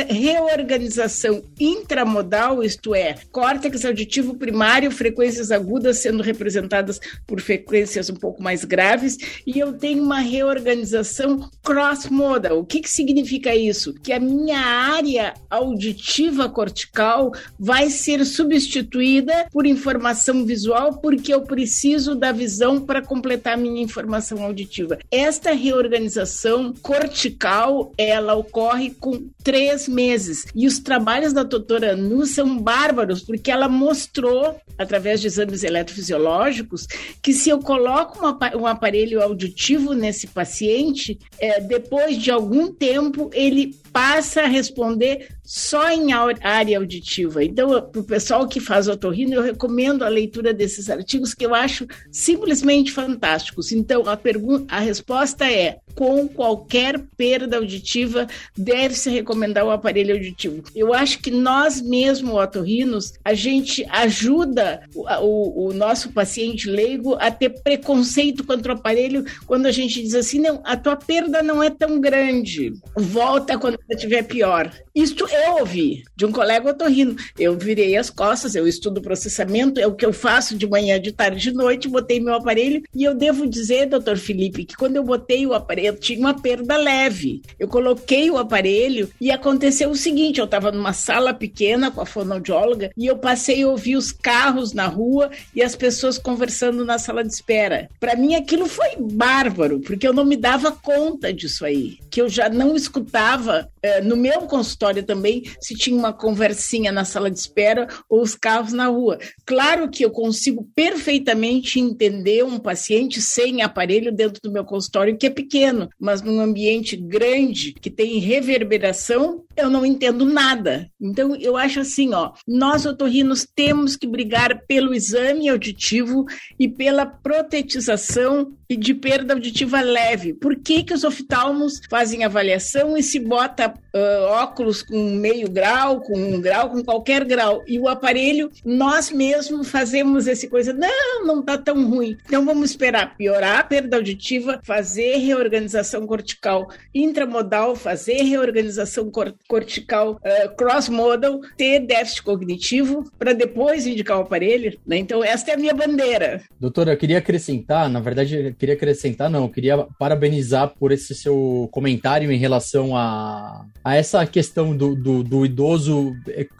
reorganização 0.09 1.43
intramodal, 1.59 2.63
isto 2.77 2.93
é, 2.93 3.15
córtex 3.31 3.83
auditivo 3.83 4.35
primário, 4.35 4.91
frequências 4.91 5.51
agudas 5.51 5.97
sendo 5.97 6.21
representadas 6.21 6.99
por 7.25 7.41
frequências 7.41 8.09
um 8.09 8.15
pouco 8.15 8.41
mais 8.41 8.63
graves, 8.63 9.17
e 9.45 9.59
eu 9.59 9.73
tenho 9.73 10.03
uma 10.03 10.19
reorganização 10.19 11.49
cross-modal. 11.63 12.59
O 12.59 12.65
que, 12.65 12.81
que 12.81 12.89
significa 12.89 13.55
isso? 13.55 13.93
Que 13.95 14.13
a 14.13 14.19
minha 14.19 14.59
área 14.59 15.33
auditiva 15.49 16.47
cortical 16.47 17.31
vai 17.59 17.89
ser 17.89 18.23
substituída 18.25 19.47
por 19.51 19.65
informação 19.65 20.45
visual, 20.45 20.99
porque 20.99 21.33
eu 21.33 21.41
preciso 21.41 22.13
da 22.13 22.31
visão 22.31 22.79
para 22.79 23.01
completar 23.01 23.53
a 23.53 23.57
minha 23.57 23.81
informação 23.81 24.43
auditiva. 24.43 24.99
Esta 25.09 25.51
reorganização 25.51 26.73
cortical, 26.81 27.91
ela 27.97 28.35
ocorre 28.35 28.91
com 28.91 29.27
três 29.43 29.87
meses. 29.87 30.45
E 30.53 30.67
os 30.67 30.77
trabalhos 30.77 31.33
da 31.33 31.41
doutora 31.41 31.95
Nu 31.95 32.25
são 32.25 32.66
bárbaros, 32.67 33.21
porque 33.21 33.49
ela 33.49 33.69
mostrou, 33.69 34.59
através 34.77 35.21
de 35.21 35.27
exames 35.27 35.63
eletrofisiológicos, 35.63 36.85
que 37.21 37.31
se 37.31 37.49
eu 37.49 37.59
coloco 37.59 38.19
um 38.57 38.67
aparelho 38.67 39.23
auditivo 39.23 39.93
nesse 39.93 40.27
paciente, 40.27 41.17
é, 41.39 41.61
depois 41.61 42.17
de 42.17 42.29
algum 42.29 42.69
tempo, 42.69 43.29
ele 43.31 43.73
passa 43.97 44.41
a 44.41 44.47
responder 44.47 45.29
só 45.43 45.89
em 45.89 46.11
área 46.11 46.77
auditiva. 46.77 47.43
Então, 47.43 47.81
para 47.81 48.01
o 48.01 48.03
pessoal 48.03 48.47
que 48.47 48.59
faz 48.59 48.87
otorrino, 48.87 49.33
eu 49.33 49.41
recomendo 49.41 50.03
a 50.03 50.09
leitura 50.09 50.53
desses 50.53 50.87
artigos 50.87 51.33
que 51.33 51.43
eu 51.43 51.55
acho 51.55 51.87
simplesmente 52.11 52.91
fantásticos. 52.91 53.71
Então, 53.71 54.07
a 54.07 54.15
pergunta, 54.15 54.75
a 54.75 54.79
resposta 54.79 55.51
é: 55.51 55.79
com 55.95 56.27
qualquer 56.27 56.99
perda 57.17 57.57
auditiva, 57.57 58.27
deve-se 58.55 59.09
recomendar 59.09 59.65
o 59.65 59.71
aparelho 59.71 60.13
auditivo. 60.13 60.61
Eu 60.75 60.93
acho 60.93 61.19
que 61.19 61.31
nós 61.31 61.81
mesmos, 61.81 62.35
otorrinos, 62.35 63.13
a 63.25 63.33
gente 63.33 63.83
ajuda 63.89 64.83
o, 64.93 65.07
o, 65.23 65.69
o 65.69 65.73
nosso 65.73 66.11
paciente 66.11 66.69
leigo 66.69 67.15
a 67.15 67.31
ter 67.31 67.49
preconceito 67.63 68.43
contra 68.43 68.73
o 68.73 68.75
aparelho 68.75 69.25
quando 69.47 69.65
a 69.65 69.71
gente 69.71 70.03
diz 70.03 70.13
assim: 70.13 70.39
não, 70.39 70.61
a 70.63 70.77
tua 70.77 70.95
perda 70.95 71.41
não 71.41 71.63
é 71.63 71.71
tão 71.71 71.99
grande, 71.99 72.73
volta 72.95 73.57
quando 73.57 73.86
estiver 73.95 74.23
pior. 74.23 74.71
Isto 74.93 75.27
eu 75.31 75.59
ouvi 75.59 76.03
de 76.15 76.25
um 76.25 76.31
colega 76.31 76.71
otorrino. 76.71 77.15
Eu 77.37 77.57
virei 77.57 77.95
as 77.95 78.09
costas, 78.09 78.55
eu 78.55 78.67
estudo 78.67 79.01
processamento, 79.01 79.79
é 79.79 79.87
o 79.87 79.93
que 79.93 80.05
eu 80.05 80.11
faço 80.11 80.57
de 80.57 80.67
manhã, 80.67 80.99
de 80.99 81.11
tarde, 81.11 81.39
de 81.39 81.53
noite, 81.53 81.87
botei 81.87 82.19
meu 82.19 82.33
aparelho 82.33 82.83
e 82.93 83.03
eu 83.03 83.13
devo 83.13 83.47
dizer, 83.47 83.87
doutor 83.87 84.17
Felipe, 84.17 84.65
que 84.65 84.75
quando 84.75 84.95
eu 84.95 85.03
botei 85.03 85.45
o 85.45 85.53
aparelho, 85.53 85.87
eu 85.89 85.99
tinha 85.99 86.19
uma 86.19 86.33
perda 86.33 86.75
leve. 86.77 87.41
Eu 87.59 87.67
coloquei 87.67 88.29
o 88.29 88.37
aparelho 88.37 89.09
e 89.21 89.31
aconteceu 89.31 89.89
o 89.89 89.95
seguinte, 89.95 90.39
eu 90.39 90.45
estava 90.45 90.71
numa 90.71 90.93
sala 90.93 91.33
pequena 91.33 91.91
com 91.91 92.01
a 92.01 92.05
fonoaudióloga 92.05 92.91
e 92.97 93.05
eu 93.05 93.17
passei 93.17 93.63
a 93.63 93.67
ouvir 93.67 93.95
os 93.95 94.11
carros 94.11 94.73
na 94.73 94.87
rua 94.87 95.29
e 95.55 95.61
as 95.61 95.75
pessoas 95.75 96.17
conversando 96.17 96.83
na 96.83 96.97
sala 96.97 97.23
de 97.23 97.31
espera. 97.31 97.89
Para 97.99 98.15
mim 98.15 98.35
aquilo 98.35 98.67
foi 98.67 98.95
bárbaro, 98.99 99.79
porque 99.79 100.07
eu 100.07 100.13
não 100.13 100.25
me 100.25 100.35
dava 100.35 100.71
conta 100.71 101.31
disso 101.31 101.65
aí, 101.65 101.97
que 102.17 102.21
eu 102.21 102.27
já 102.27 102.49
não 102.49 102.75
escutava 102.75 103.69
é, 103.79 104.01
no 104.01 104.17
meu 104.17 104.41
consultório 104.41 105.03
também 105.03 105.43
se 105.61 105.75
tinha 105.75 105.95
uma 105.95 106.11
conversinha 106.11 106.91
na 106.91 107.05
sala 107.05 107.29
de 107.29 107.37
espera 107.37 107.87
ou 108.09 108.23
os 108.23 108.33
carros 108.33 108.73
na 108.73 108.87
rua. 108.87 109.19
Claro 109.45 109.87
que 109.87 110.03
eu 110.03 110.09
consigo 110.09 110.67
perfeitamente 110.75 111.79
entender 111.79 112.43
um 112.43 112.57
paciente 112.57 113.21
sem 113.21 113.61
aparelho 113.61 114.11
dentro 114.11 114.41
do 114.41 114.51
meu 114.51 114.65
consultório 114.65 115.15
que 115.15 115.27
é 115.27 115.29
pequeno, 115.29 115.89
mas 115.99 116.23
num 116.23 116.41
ambiente 116.41 116.97
grande 116.97 117.73
que 117.73 117.91
tem 117.91 118.17
reverberação, 118.17 119.43
eu 119.55 119.69
não 119.69 119.85
entendo 119.85 120.25
nada. 120.25 120.89
Então 120.99 121.35
eu 121.35 121.55
acho 121.55 121.81
assim, 121.81 122.15
ó, 122.15 122.31
nós 122.47 122.83
otorrinos 122.87 123.47
temos 123.55 123.95
que 123.95 124.07
brigar 124.07 124.65
pelo 124.65 124.91
exame 124.91 125.49
auditivo 125.49 126.25
e 126.59 126.67
pela 126.67 127.05
protetização 127.05 128.53
de 128.69 128.93
perda 128.93 129.33
auditiva 129.33 129.81
leve. 129.81 130.33
Por 130.33 130.55
que 130.55 130.83
que 130.83 130.93
os 130.93 131.03
oftalmos 131.03 131.79
fazem 131.89 132.06
avaliação 132.23 132.97
e 132.97 133.03
se 133.03 133.19
bota 133.19 133.73
uh, 133.93 134.23
óculos 134.29 134.81
com 134.81 135.11
meio 135.11 135.49
grau, 135.49 136.01
com 136.01 136.17
um 136.17 136.39
grau, 136.39 136.69
com 136.69 136.83
qualquer 136.83 137.25
grau, 137.25 137.63
e 137.67 137.79
o 137.79 137.87
aparelho, 137.87 138.51
nós 138.63 139.11
mesmos 139.11 139.69
fazemos 139.69 140.27
esse 140.27 140.47
coisa, 140.47 140.73
não, 140.73 141.25
não 141.25 141.41
tá 141.41 141.57
tão 141.57 141.89
ruim. 141.89 142.17
Então 142.25 142.45
vamos 142.45 142.71
esperar 142.71 143.15
piorar 143.17 143.59
a 143.59 143.63
perda 143.63 143.97
auditiva, 143.97 144.59
fazer 144.63 145.17
reorganização 145.17 146.05
cortical 146.07 146.69
intramodal, 146.93 147.75
fazer 147.75 148.21
reorganização 148.23 149.09
cor 149.11 149.33
cortical 149.47 150.13
uh, 150.13 150.55
cross-modal, 150.55 151.41
ter 151.57 151.79
déficit 151.79 152.23
cognitivo, 152.23 153.03
para 153.17 153.33
depois 153.33 153.85
indicar 153.85 154.17
o 154.17 154.21
aparelho. 154.21 154.79
Né? 154.85 154.97
Então, 154.97 155.23
esta 155.23 155.51
é 155.51 155.53
a 155.55 155.57
minha 155.57 155.73
bandeira. 155.73 156.41
Doutora, 156.59 156.93
eu 156.93 156.97
queria 156.97 157.17
acrescentar, 157.17 157.89
na 157.89 157.99
verdade, 157.99 158.35
eu 158.35 158.53
queria 158.53 158.75
acrescentar, 158.75 159.29
não, 159.29 159.43
eu 159.43 159.49
queria 159.49 159.77
parabenizar 159.99 160.73
por 160.79 160.91
esse 160.91 161.13
seu 161.13 161.67
comentário 161.71 161.96
em 162.31 162.37
relação 162.37 162.95
a 162.95 163.65
a, 163.87 163.95
essa 163.95 164.25
questão 164.25 164.75
do, 164.75 164.93
do, 164.93 165.23
do, 165.23 165.45
idoso 165.45 166.13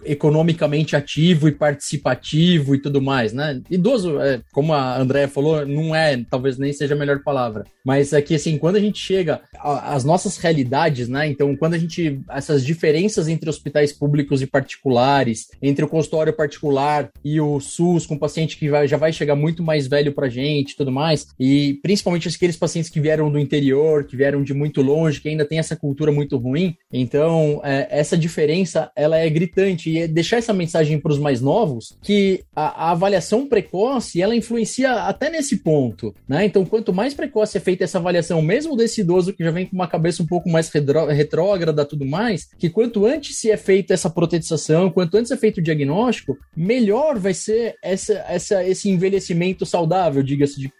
economicamente 0.06 0.95
ativo 0.95 1.50
e 1.50 1.52
participativo 1.52 2.73
e 2.73 2.82
tudo 2.82 3.02
mais, 3.02 3.34
né? 3.34 3.62
Idoso, 3.69 4.19
é, 4.21 4.41
como 4.54 4.73
a 4.73 4.97
Andrea 4.97 5.28
falou, 5.28 5.65
não 5.65 5.93
é, 5.93 6.23
talvez 6.30 6.58
nem 6.58 6.71
seja 6.71 6.95
a 6.95 6.97
melhor 6.97 7.21
palavra, 7.23 7.65
mas 7.84 8.13
é 8.13 8.21
que, 8.21 8.36
assim, 8.36 8.58
quando 8.58 8.78
a 8.78 8.80
gente 8.80 9.00
chega 9.00 9.41
às 9.60 10.06
nossas 10.06 10.38
realidades, 10.38 11.10
né? 11.10 11.28
Então, 11.28 11.54
quando 11.58 11.73
a 11.73 11.78
gente, 11.78 12.21
essas 12.30 12.65
diferenças 12.65 13.28
entre 13.28 13.50
hospitais 13.50 13.91
públicos 13.91 14.41
e 14.41 14.47
particulares, 14.47 15.47
entre 15.62 15.84
o 15.84 15.88
consultório 15.88 16.32
particular 16.32 17.10
e 17.26 17.41
o 17.41 17.60
SUS, 17.60 18.06
com 18.06 18.17
paciente 18.17 18.58
que 18.58 18.69
vai, 18.69 18.88
já 18.88 18.95
vai 18.95 19.12
chegar 19.12 19.36
muito 19.36 19.62
mais 19.62 19.88
velho 19.88 20.13
pra 20.13 20.30
gente 20.30 20.78
tudo 20.78 20.91
mais, 20.91 21.28
e 21.39 21.80
principalmente 21.82 22.30
aqueles 22.30 22.56
pacientes 22.56 22.89
que 22.89 23.02
vieram 23.02 23.30
do 23.30 23.39
interior, 23.39 24.06
que 24.06 24.15
vieram 24.15 24.43
de 24.43 24.54
muito 24.54 24.82
longe, 24.82 25.19
que 25.27 25.31
ainda 25.31 25.45
tem 25.45 25.59
essa 25.59 25.75
cultura 25.75 26.11
muito 26.11 26.37
ruim. 26.37 26.75
Então, 26.91 27.59
é, 27.63 27.87
essa 27.89 28.17
diferença, 28.17 28.89
ela 28.95 29.17
é 29.17 29.29
gritante, 29.29 29.89
e 29.89 29.99
é 29.99 30.07
deixar 30.07 30.37
essa 30.37 30.53
mensagem 30.53 30.99
para 30.99 31.11
os 31.11 31.19
mais 31.19 31.41
novos, 31.41 31.97
que 32.01 32.43
a, 32.55 32.87
a 32.87 32.91
avaliação 32.91 33.47
precoce, 33.47 34.21
ela 34.21 34.35
influencia 34.35 34.93
até 35.03 35.29
nesse 35.29 35.57
ponto, 35.57 36.15
né? 36.27 36.45
Então, 36.45 36.65
quanto 36.65 36.93
mais 36.93 37.13
precoce 37.13 37.57
é 37.57 37.61
feita 37.61 37.83
essa 37.83 37.97
avaliação, 37.97 38.41
mesmo 38.41 38.75
desse 38.75 39.01
idoso 39.01 39.33
que 39.33 39.43
já 39.43 39.51
vem 39.51 39.65
com 39.65 39.75
uma 39.75 39.87
cabeça 39.87 40.23
um 40.23 40.27
pouco 40.27 40.49
mais 40.49 40.69
retrógrada 40.69 41.85
tudo 41.85 42.05
mais, 42.05 42.47
que 42.57 42.69
quanto 42.69 43.05
antes 43.05 43.37
se 43.37 43.51
é 43.51 43.57
feita 43.57 43.93
essa 43.93 44.09
protetização, 44.09 44.89
quanto 44.89 45.17
antes 45.17 45.31
é 45.31 45.37
feito 45.37 45.57
o 45.57 45.63
diagnóstico, 45.63 46.37
melhor 46.55 47.19
vai 47.19 47.33
ser 47.33 47.75
essa, 47.83 48.13
essa, 48.27 48.63
esse 48.63 48.89
envelhecimento 48.89 49.65
saudável, 49.65 50.23
diga-se 50.23 50.71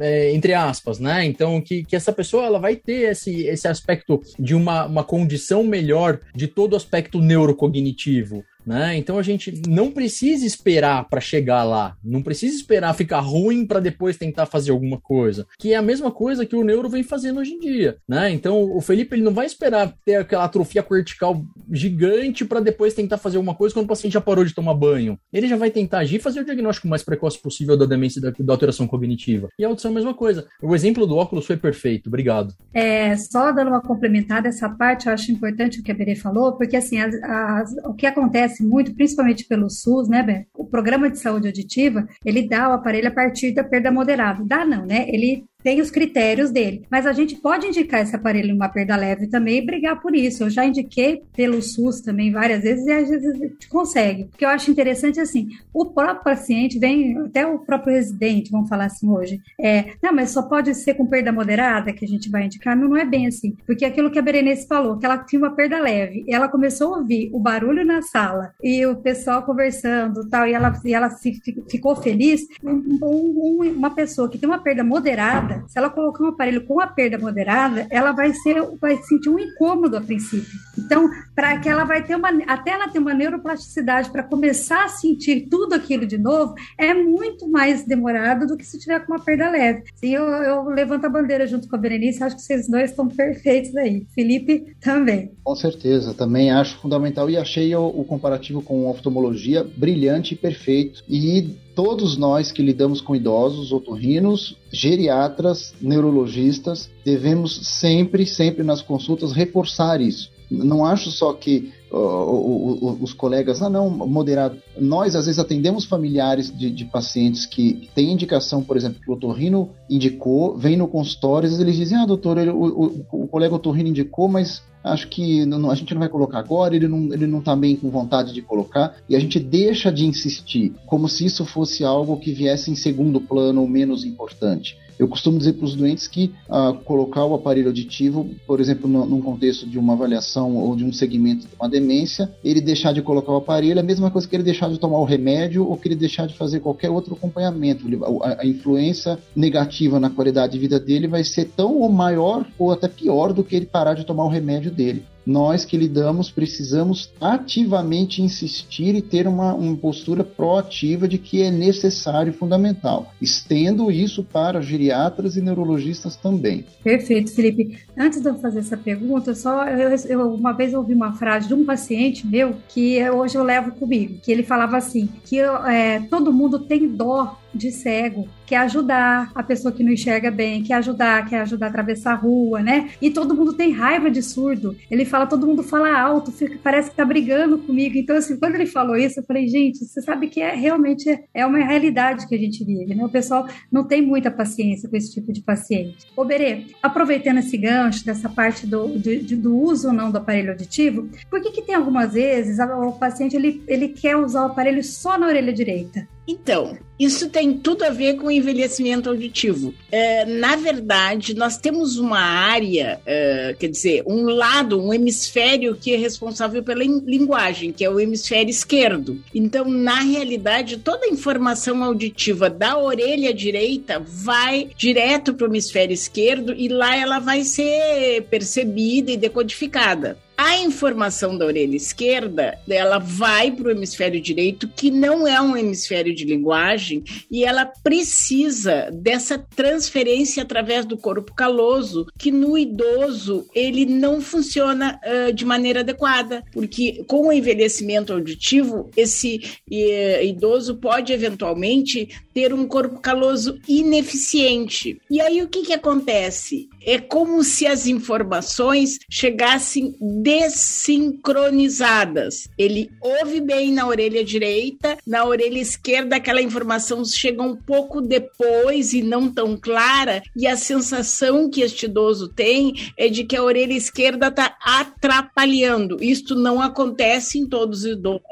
é, 0.00 0.34
entre 0.34 0.52
aspas, 0.52 0.98
né? 0.98 1.24
Então, 1.24 1.60
que, 1.60 1.84
que 1.84 1.96
essa 1.96 2.12
pessoa 2.12 2.44
ela 2.44 2.58
vai 2.58 2.76
ter 2.76 3.10
esse, 3.10 3.46
esse 3.46 3.66
aspecto 3.76 4.20
de 4.38 4.54
uma, 4.54 4.86
uma 4.86 5.04
condição 5.04 5.62
melhor 5.62 6.20
de 6.34 6.46
todo 6.46 6.72
o 6.72 6.76
aspecto 6.76 7.20
neurocognitivo. 7.20 8.44
Né? 8.66 8.96
Então 8.96 9.16
a 9.16 9.22
gente 9.22 9.62
não 9.68 9.92
precisa 9.92 10.44
esperar 10.44 11.08
para 11.08 11.20
chegar 11.20 11.62
lá, 11.62 11.96
não 12.02 12.20
precisa 12.20 12.56
esperar 12.56 12.94
ficar 12.94 13.20
ruim 13.20 13.64
para 13.64 13.78
depois 13.78 14.16
tentar 14.16 14.46
fazer 14.46 14.72
alguma 14.72 15.00
coisa, 15.00 15.46
que 15.56 15.72
é 15.72 15.76
a 15.76 15.82
mesma 15.82 16.10
coisa 16.10 16.44
que 16.44 16.56
o 16.56 16.64
neuro 16.64 16.88
vem 16.88 17.04
fazendo 17.04 17.38
hoje 17.38 17.52
em 17.52 17.60
dia, 17.60 17.98
né? 18.08 18.32
Então 18.32 18.60
o 18.76 18.80
Felipe 18.80 19.14
ele 19.14 19.22
não 19.22 19.32
vai 19.32 19.46
esperar 19.46 19.94
ter 20.04 20.16
aquela 20.16 20.44
atrofia 20.44 20.82
cortical 20.82 21.44
gigante 21.70 22.44
para 22.44 22.58
depois 22.58 22.92
tentar 22.92 23.18
fazer 23.18 23.36
alguma 23.36 23.54
coisa 23.54 23.72
quando 23.72 23.84
o 23.84 23.88
paciente 23.88 24.14
já 24.14 24.20
parou 24.20 24.44
de 24.44 24.54
tomar 24.54 24.74
banho. 24.74 25.16
Ele 25.32 25.46
já 25.46 25.56
vai 25.56 25.70
tentar 25.70 25.98
agir 25.98 26.16
e 26.16 26.20
fazer 26.20 26.40
o 26.40 26.44
diagnóstico 26.44 26.88
mais 26.88 27.04
precoce 27.04 27.40
possível 27.40 27.76
da 27.76 27.86
demência 27.86 28.20
da, 28.20 28.32
da 28.36 28.52
alteração 28.52 28.86
cognitiva. 28.86 29.48
E 29.58 29.64
a 29.64 29.68
audição 29.68 29.90
é 29.90 29.92
a 29.92 29.94
mesma 29.94 30.14
coisa. 30.14 30.46
O 30.60 30.74
exemplo 30.74 31.06
do 31.06 31.16
óculos 31.16 31.46
foi 31.46 31.56
perfeito. 31.56 32.08
Obrigado. 32.08 32.54
É, 32.74 33.16
só 33.16 33.52
dando 33.52 33.68
uma 33.68 33.80
complementada 33.80 34.48
essa 34.48 34.68
parte, 34.68 35.06
eu 35.06 35.12
acho 35.12 35.30
importante 35.30 35.80
o 35.80 35.82
que 35.82 35.92
a 35.92 35.94
Berê 35.94 36.16
falou, 36.16 36.52
porque 36.56 36.76
assim, 36.76 36.98
as, 36.98 37.14
as, 37.22 37.72
o 37.84 37.94
que 37.94 38.06
acontece 38.06 38.55
acontece 38.56 38.64
muito, 38.64 38.94
principalmente 38.94 39.44
pelo 39.44 39.68
SUS, 39.68 40.08
né, 40.08 40.22
Ben? 40.22 40.46
O 40.54 40.64
programa 40.64 41.10
de 41.10 41.18
saúde 41.18 41.46
auditiva, 41.46 42.06
ele 42.24 42.48
dá 42.48 42.70
o 42.70 42.72
aparelho 42.72 43.08
a 43.08 43.12
partir 43.12 43.52
da 43.52 43.62
perda 43.62 43.90
moderada. 43.90 44.42
Dá 44.44 44.64
não, 44.64 44.86
né? 44.86 45.06
Ele 45.08 45.44
tem 45.66 45.80
os 45.80 45.90
critérios 45.90 46.52
dele. 46.52 46.86
Mas 46.88 47.08
a 47.08 47.12
gente 47.12 47.34
pode 47.34 47.66
indicar 47.66 48.00
esse 48.00 48.14
aparelho 48.14 48.50
em 48.50 48.54
uma 48.54 48.68
perda 48.68 48.94
leve 48.94 49.26
também 49.26 49.58
e 49.58 49.66
brigar 49.66 50.00
por 50.00 50.14
isso. 50.14 50.44
Eu 50.44 50.50
já 50.50 50.64
indiquei 50.64 51.24
pelo 51.34 51.60
SUS 51.60 52.00
também 52.00 52.30
várias 52.30 52.62
vezes 52.62 52.86
e 52.86 52.92
às 52.92 53.08
vezes 53.08 53.36
consegue. 53.68 54.26
Porque 54.26 54.44
eu 54.44 54.48
acho 54.48 54.70
interessante 54.70 55.18
assim, 55.18 55.48
o 55.74 55.86
próprio 55.86 56.22
paciente 56.22 56.78
vem, 56.78 57.18
até 57.18 57.44
o 57.44 57.58
próprio 57.58 57.94
residente, 57.94 58.52
vamos 58.52 58.68
falar 58.68 58.84
assim 58.84 59.10
hoje, 59.10 59.40
é, 59.60 59.94
não, 60.00 60.12
mas 60.12 60.30
só 60.30 60.42
pode 60.42 60.72
ser 60.72 60.94
com 60.94 61.04
perda 61.04 61.32
moderada 61.32 61.92
que 61.92 62.04
a 62.04 62.08
gente 62.08 62.30
vai 62.30 62.44
indicar. 62.44 62.76
Não, 62.76 62.90
não 62.90 62.96
é 62.96 63.04
bem 63.04 63.26
assim. 63.26 63.56
Porque 63.66 63.84
aquilo 63.84 64.08
que 64.08 64.20
a 64.20 64.22
Berenice 64.22 64.68
falou, 64.68 64.96
que 64.98 65.04
ela 65.04 65.18
tinha 65.18 65.42
uma 65.42 65.50
perda 65.50 65.80
leve, 65.80 66.24
e 66.28 66.32
ela 66.32 66.46
começou 66.46 66.94
a 66.94 66.98
ouvir 66.98 67.28
o 67.32 67.40
barulho 67.40 67.84
na 67.84 68.02
sala 68.02 68.52
e 68.62 68.86
o 68.86 68.94
pessoal 68.94 69.42
conversando 69.42 70.28
tal, 70.28 70.46
e 70.46 70.52
ela, 70.52 70.72
e 70.84 70.94
ela 70.94 71.10
se, 71.10 71.40
ficou 71.68 71.96
feliz. 71.96 72.46
Um, 72.62 73.00
um, 73.02 73.72
uma 73.76 73.92
pessoa 73.92 74.28
que 74.28 74.38
tem 74.38 74.48
uma 74.48 74.62
perda 74.62 74.84
moderada, 74.84 75.55
se 75.66 75.78
ela 75.78 75.90
colocar 75.90 76.24
um 76.24 76.28
aparelho 76.28 76.64
com 76.64 76.80
a 76.80 76.86
perda 76.86 77.18
moderada, 77.18 77.86
ela 77.90 78.12
vai 78.12 78.32
ser, 78.32 78.62
vai 78.80 78.96
sentir 79.02 79.28
um 79.28 79.38
incômodo 79.38 79.96
a 79.96 80.00
princípio. 80.00 80.58
Então, 80.78 81.08
para 81.34 81.58
que 81.58 81.68
ela 81.68 81.84
vai 81.84 82.04
ter 82.04 82.14
uma, 82.16 82.28
até 82.46 82.72
ela 82.72 82.88
ter 82.88 82.98
uma 82.98 83.14
neuroplasticidade 83.14 84.10
para 84.10 84.22
começar 84.22 84.84
a 84.84 84.88
sentir 84.88 85.48
tudo 85.50 85.74
aquilo 85.74 86.06
de 86.06 86.18
novo, 86.18 86.54
é 86.78 86.92
muito 86.94 87.48
mais 87.48 87.84
demorado 87.84 88.46
do 88.46 88.56
que 88.56 88.64
se 88.64 88.78
tiver 88.78 89.00
com 89.00 89.12
uma 89.12 89.22
perda 89.22 89.50
leve. 89.50 89.84
E 90.02 90.12
eu, 90.12 90.24
eu 90.24 90.64
levanto 90.64 91.04
a 91.04 91.08
bandeira 91.08 91.46
junto 91.46 91.68
com 91.68 91.76
a 91.76 91.78
Berenice, 91.78 92.22
acho 92.22 92.36
que 92.36 92.42
vocês 92.42 92.68
dois 92.68 92.90
estão 92.90 93.08
perfeitos 93.08 93.74
aí. 93.76 94.06
Felipe 94.14 94.74
também. 94.80 95.32
Com 95.42 95.54
certeza, 95.54 96.14
também 96.14 96.50
acho 96.50 96.78
fundamental 96.78 97.28
e 97.30 97.36
achei 97.36 97.74
o, 97.74 97.86
o 97.86 98.04
comparativo 98.04 98.62
com 98.62 98.88
oftalmologia 98.88 99.64
brilhante 99.76 100.34
e 100.34 100.36
perfeito. 100.36 101.02
E 101.08 101.56
todos 101.74 102.16
nós 102.16 102.50
que 102.50 102.62
lidamos 102.62 103.00
com 103.00 103.14
idosos, 103.14 103.70
otorrinos, 103.70 104.56
geriatras, 104.76 105.74
neurologistas, 105.80 106.90
devemos 107.04 107.66
sempre, 107.66 108.26
sempre 108.26 108.62
nas 108.62 108.82
consultas 108.82 109.32
reforçar 109.32 110.00
isso. 110.00 110.30
Não 110.50 110.84
acho 110.84 111.10
só 111.10 111.32
que 111.32 111.72
os 111.96 113.12
colegas, 113.12 113.62
ah, 113.62 113.70
não, 113.70 113.88
moderado. 113.90 114.56
Nós, 114.78 115.14
às 115.14 115.26
vezes, 115.26 115.38
atendemos 115.38 115.84
familiares 115.84 116.54
de, 116.56 116.70
de, 116.70 116.84
pacientes 116.84 117.46
que 117.46 117.88
têm 117.94 118.12
indicação, 118.12 118.62
por 118.62 118.76
exemplo, 118.76 119.00
que 119.00 119.10
o 119.10 119.14
otorrino 119.14 119.70
indicou, 119.88 120.56
vem 120.56 120.76
no 120.76 120.88
consultório, 120.88 121.46
às 121.46 121.52
vezes 121.52 121.64
eles 121.64 121.76
dizem, 121.76 121.98
ah, 121.98 122.06
doutor, 122.06 122.38
ele, 122.38 122.50
o, 122.50 122.64
o, 122.64 123.22
o, 123.24 123.28
colega 123.28 123.54
otorrino 123.54 123.88
indicou, 123.88 124.28
mas 124.28 124.62
acho 124.82 125.08
que 125.08 125.44
não, 125.46 125.70
a 125.70 125.74
gente 125.74 125.92
não 125.94 126.00
vai 126.00 126.08
colocar 126.08 126.38
agora, 126.38 126.76
ele 126.76 126.86
não, 126.86 127.12
ele 127.12 127.26
não 127.26 127.40
tá 127.40 127.56
bem 127.56 127.74
com 127.76 127.90
vontade 127.90 128.32
de 128.32 128.42
colocar, 128.42 128.96
e 129.08 129.16
a 129.16 129.20
gente 129.20 129.40
deixa 129.40 129.90
de 129.90 130.06
insistir, 130.06 130.72
como 130.86 131.08
se 131.08 131.24
isso 131.24 131.44
fosse 131.44 131.84
algo 131.84 132.18
que 132.18 132.32
viesse 132.32 132.70
em 132.70 132.76
segundo 132.76 133.20
plano 133.20 133.62
ou 133.62 133.68
menos 133.68 134.04
importante. 134.04 134.76
Eu 134.98 135.08
costumo 135.08 135.38
dizer 135.38 135.54
para 135.54 135.64
os 135.64 135.74
doentes 135.74 136.08
que 136.08 136.32
ah, 136.48 136.74
colocar 136.84 137.24
o 137.24 137.34
aparelho 137.34 137.68
auditivo, 137.68 138.30
por 138.46 138.60
exemplo, 138.60 138.88
no, 138.88 139.04
num 139.04 139.20
contexto 139.20 139.66
de 139.66 139.78
uma 139.78 139.92
avaliação 139.92 140.56
ou 140.56 140.74
de 140.74 140.84
um 140.84 140.92
segmento 140.92 141.46
de 141.46 141.54
uma 141.58 141.68
demência, 141.68 142.30
ele 142.42 142.60
deixar 142.60 142.92
de 142.92 143.02
colocar 143.02 143.32
o 143.32 143.36
aparelho 143.36 143.78
é 143.78 143.82
a 143.82 143.84
mesma 143.84 144.10
coisa 144.10 144.26
que 144.26 144.34
ele 144.34 144.42
deixar 144.42 144.70
de 144.70 144.78
tomar 144.78 144.98
o 144.98 145.04
remédio 145.04 145.68
ou 145.68 145.76
que 145.76 145.88
ele 145.88 145.96
deixar 145.96 146.26
de 146.26 146.34
fazer 146.34 146.60
qualquer 146.60 146.90
outro 146.90 147.14
acompanhamento. 147.14 147.86
A, 148.22 148.42
a 148.42 148.46
influência 148.46 149.18
negativa 149.34 150.00
na 150.00 150.10
qualidade 150.10 150.52
de 150.52 150.58
vida 150.58 150.80
dele 150.80 151.06
vai 151.06 151.24
ser 151.24 151.46
tão 151.56 151.76
ou 151.76 151.90
maior 151.90 152.46
ou 152.58 152.72
até 152.72 152.88
pior 152.88 153.32
do 153.32 153.44
que 153.44 153.56
ele 153.56 153.66
parar 153.66 153.94
de 153.94 154.04
tomar 154.04 154.24
o 154.24 154.28
remédio 154.28 154.70
dele 154.70 155.04
nós 155.26 155.64
que 155.64 155.76
lidamos 155.76 156.30
precisamos 156.30 157.12
ativamente 157.20 158.22
insistir 158.22 158.94
e 158.94 159.02
ter 159.02 159.26
uma, 159.26 159.52
uma 159.54 159.76
postura 159.76 160.22
proativa 160.22 161.08
de 161.08 161.18
que 161.18 161.42
é 161.42 161.50
necessário 161.50 162.30
e 162.30 162.36
fundamental. 162.36 163.12
Estendo 163.20 163.90
isso 163.90 164.22
para 164.22 164.60
geriatras 164.60 165.36
e 165.36 165.40
neurologistas 165.40 166.16
também. 166.16 166.64
Perfeito, 166.84 167.34
Felipe. 167.34 167.78
Antes 167.98 168.20
de 168.20 168.28
eu 168.28 168.36
fazer 168.36 168.60
essa 168.60 168.76
pergunta, 168.76 169.34
só 169.34 169.64
eu, 169.64 169.90
eu 170.08 170.34
uma 170.34 170.52
vez 170.52 170.72
ouvi 170.74 170.94
uma 170.94 171.12
frase 171.14 171.48
de 171.48 171.54
um 171.54 171.64
paciente 171.64 172.26
meu 172.26 172.54
que 172.68 172.98
hoje 173.10 173.36
eu 173.36 173.42
levo 173.42 173.72
comigo, 173.72 174.20
que 174.22 174.30
ele 174.30 174.42
falava 174.42 174.76
assim, 174.76 175.08
que 175.24 175.40
é, 175.40 176.00
todo 176.08 176.32
mundo 176.32 176.60
tem 176.60 176.88
dó 176.88 177.36
de 177.56 177.70
cego, 177.70 178.28
quer 178.46 178.58
ajudar 178.58 179.30
a 179.34 179.42
pessoa 179.42 179.72
que 179.72 179.82
não 179.82 179.92
enxerga 179.92 180.30
bem, 180.30 180.62
quer 180.62 180.74
ajudar, 180.74 181.28
quer 181.28 181.40
ajudar 181.40 181.66
a 181.66 181.68
atravessar 181.68 182.12
a 182.12 182.16
rua, 182.16 182.62
né? 182.62 182.90
E 183.02 183.10
todo 183.10 183.34
mundo 183.34 183.52
tem 183.52 183.72
raiva 183.72 184.10
de 184.10 184.22
surdo. 184.22 184.76
Ele 184.90 185.04
fala, 185.04 185.26
todo 185.26 185.46
mundo 185.46 185.62
fala 185.62 185.98
alto, 185.98 186.30
fica, 186.30 186.58
parece 186.62 186.90
que 186.90 186.96
tá 186.96 187.04
brigando 187.04 187.58
comigo. 187.58 187.96
Então, 187.98 188.16
assim, 188.16 188.38
quando 188.38 188.54
ele 188.54 188.66
falou 188.66 188.96
isso, 188.96 189.20
eu 189.20 189.24
falei, 189.24 189.48
gente, 189.48 189.84
você 189.84 190.00
sabe 190.00 190.28
que 190.28 190.40
é 190.40 190.54
realmente 190.54 191.06
é 191.34 191.44
uma 191.44 191.58
realidade 191.58 192.26
que 192.28 192.34
a 192.34 192.38
gente 192.38 192.64
vive, 192.64 192.94
né? 192.94 193.04
O 193.04 193.08
pessoal 193.08 193.48
não 193.70 193.84
tem 193.84 194.00
muita 194.00 194.30
paciência 194.30 194.88
com 194.88 194.96
esse 194.96 195.12
tipo 195.12 195.32
de 195.32 195.42
paciente. 195.42 196.06
Ô, 196.16 196.24
Berê, 196.24 196.66
aproveitando 196.82 197.38
esse 197.38 197.56
gancho 197.56 198.04
dessa 198.04 198.28
parte 198.28 198.66
do, 198.66 198.88
do, 198.88 199.36
do 199.36 199.56
uso 199.58 199.88
ou 199.88 199.94
não 199.94 200.10
do 200.10 200.18
aparelho 200.18 200.52
auditivo, 200.52 201.08
por 201.28 201.40
que 201.40 201.50
que 201.50 201.62
tem 201.62 201.74
algumas 201.74 202.12
vezes 202.12 202.58
o 202.58 202.92
paciente 202.92 203.36
ele, 203.36 203.62
ele 203.66 203.88
quer 203.88 204.16
usar 204.16 204.42
o 204.42 204.46
aparelho 204.46 204.82
só 204.82 205.18
na 205.18 205.26
orelha 205.26 205.52
direita? 205.52 206.06
Então, 206.28 206.76
isso 206.98 207.28
tem 207.28 207.52
tudo 207.52 207.84
a 207.84 207.90
ver 207.90 208.14
com 208.14 208.30
envelhecimento 208.30 209.08
auditivo. 209.08 209.72
É, 209.92 210.24
na 210.24 210.56
verdade, 210.56 211.34
nós 211.34 211.56
temos 211.56 211.98
uma 211.98 212.18
área, 212.18 213.00
é, 213.06 213.54
quer 213.58 213.68
dizer, 213.68 214.02
um 214.06 214.24
lado, 214.24 214.82
um 214.82 214.92
hemisfério 214.92 215.76
que 215.76 215.94
é 215.94 215.96
responsável 215.96 216.62
pela 216.62 216.82
linguagem, 216.82 217.72
que 217.72 217.84
é 217.84 217.90
o 217.90 218.00
hemisfério 218.00 218.50
esquerdo. 218.50 219.22
Então, 219.34 219.66
na 219.66 220.00
realidade, 220.00 220.78
toda 220.78 221.06
a 221.06 221.10
informação 221.10 221.84
auditiva 221.84 222.50
da 222.50 222.78
orelha 222.78 223.32
direita 223.32 224.02
vai 224.04 224.70
direto 224.76 225.34
para 225.34 225.46
o 225.46 225.50
hemisfério 225.50 225.94
esquerdo 225.94 226.52
e 226.56 226.68
lá 226.68 226.96
ela 226.96 227.18
vai 227.18 227.44
ser 227.44 228.22
percebida 228.22 229.12
e 229.12 229.16
decodificada. 229.16 230.18
A 230.36 230.58
informação 230.58 231.36
da 231.36 231.46
orelha 231.46 231.76
esquerda, 231.76 232.58
ela 232.68 232.98
vai 232.98 233.50
para 233.50 233.68
o 233.68 233.70
hemisfério 233.70 234.20
direito, 234.20 234.68
que 234.68 234.90
não 234.90 235.26
é 235.26 235.40
um 235.40 235.56
hemisfério 235.56 236.14
de 236.14 236.24
linguagem, 236.24 237.02
e 237.30 237.42
ela 237.42 237.64
precisa 237.64 238.90
dessa 238.92 239.38
transferência 239.38 240.42
através 240.42 240.84
do 240.84 240.98
corpo 240.98 241.34
caloso, 241.34 242.06
que 242.18 242.30
no 242.30 242.58
idoso 242.58 243.46
ele 243.54 243.86
não 243.86 244.20
funciona 244.20 245.00
uh, 245.02 245.32
de 245.32 245.44
maneira 245.44 245.80
adequada, 245.80 246.44
porque 246.52 247.02
com 247.06 247.28
o 247.28 247.32
envelhecimento 247.32 248.12
auditivo, 248.12 248.90
esse 248.94 249.40
uh, 249.70 250.22
idoso 250.22 250.76
pode 250.76 251.14
eventualmente 251.14 252.08
ter 252.34 252.52
um 252.52 252.66
corpo 252.66 253.00
caloso 253.00 253.58
ineficiente. 253.66 255.00
E 255.10 255.18
aí 255.18 255.42
o 255.42 255.48
que, 255.48 255.62
que 255.62 255.72
acontece? 255.72 256.68
É 256.86 256.98
como 256.98 257.42
se 257.42 257.66
as 257.66 257.88
informações 257.88 259.00
chegassem 259.10 259.96
desincronizadas. 260.00 262.46
Ele 262.56 262.88
ouve 263.00 263.40
bem 263.40 263.72
na 263.72 263.88
orelha 263.88 264.24
direita, 264.24 264.96
na 265.04 265.24
orelha 265.24 265.58
esquerda 265.58 266.14
aquela 266.16 266.40
informação 266.40 267.04
chega 267.04 267.42
um 267.42 267.56
pouco 267.56 268.00
depois 268.00 268.92
e 268.92 269.02
não 269.02 269.28
tão 269.28 269.56
clara, 269.56 270.22
e 270.36 270.46
a 270.46 270.56
sensação 270.56 271.50
que 271.50 271.60
este 271.60 271.86
idoso 271.86 272.28
tem 272.28 272.92
é 272.96 273.08
de 273.08 273.24
que 273.24 273.34
a 273.36 273.42
orelha 273.42 273.72
esquerda 273.72 274.28
está 274.28 274.56
atrapalhando. 274.60 276.00
Isto 276.00 276.36
não 276.36 276.60
acontece 276.60 277.38
em 277.38 277.46
todos 277.46 277.84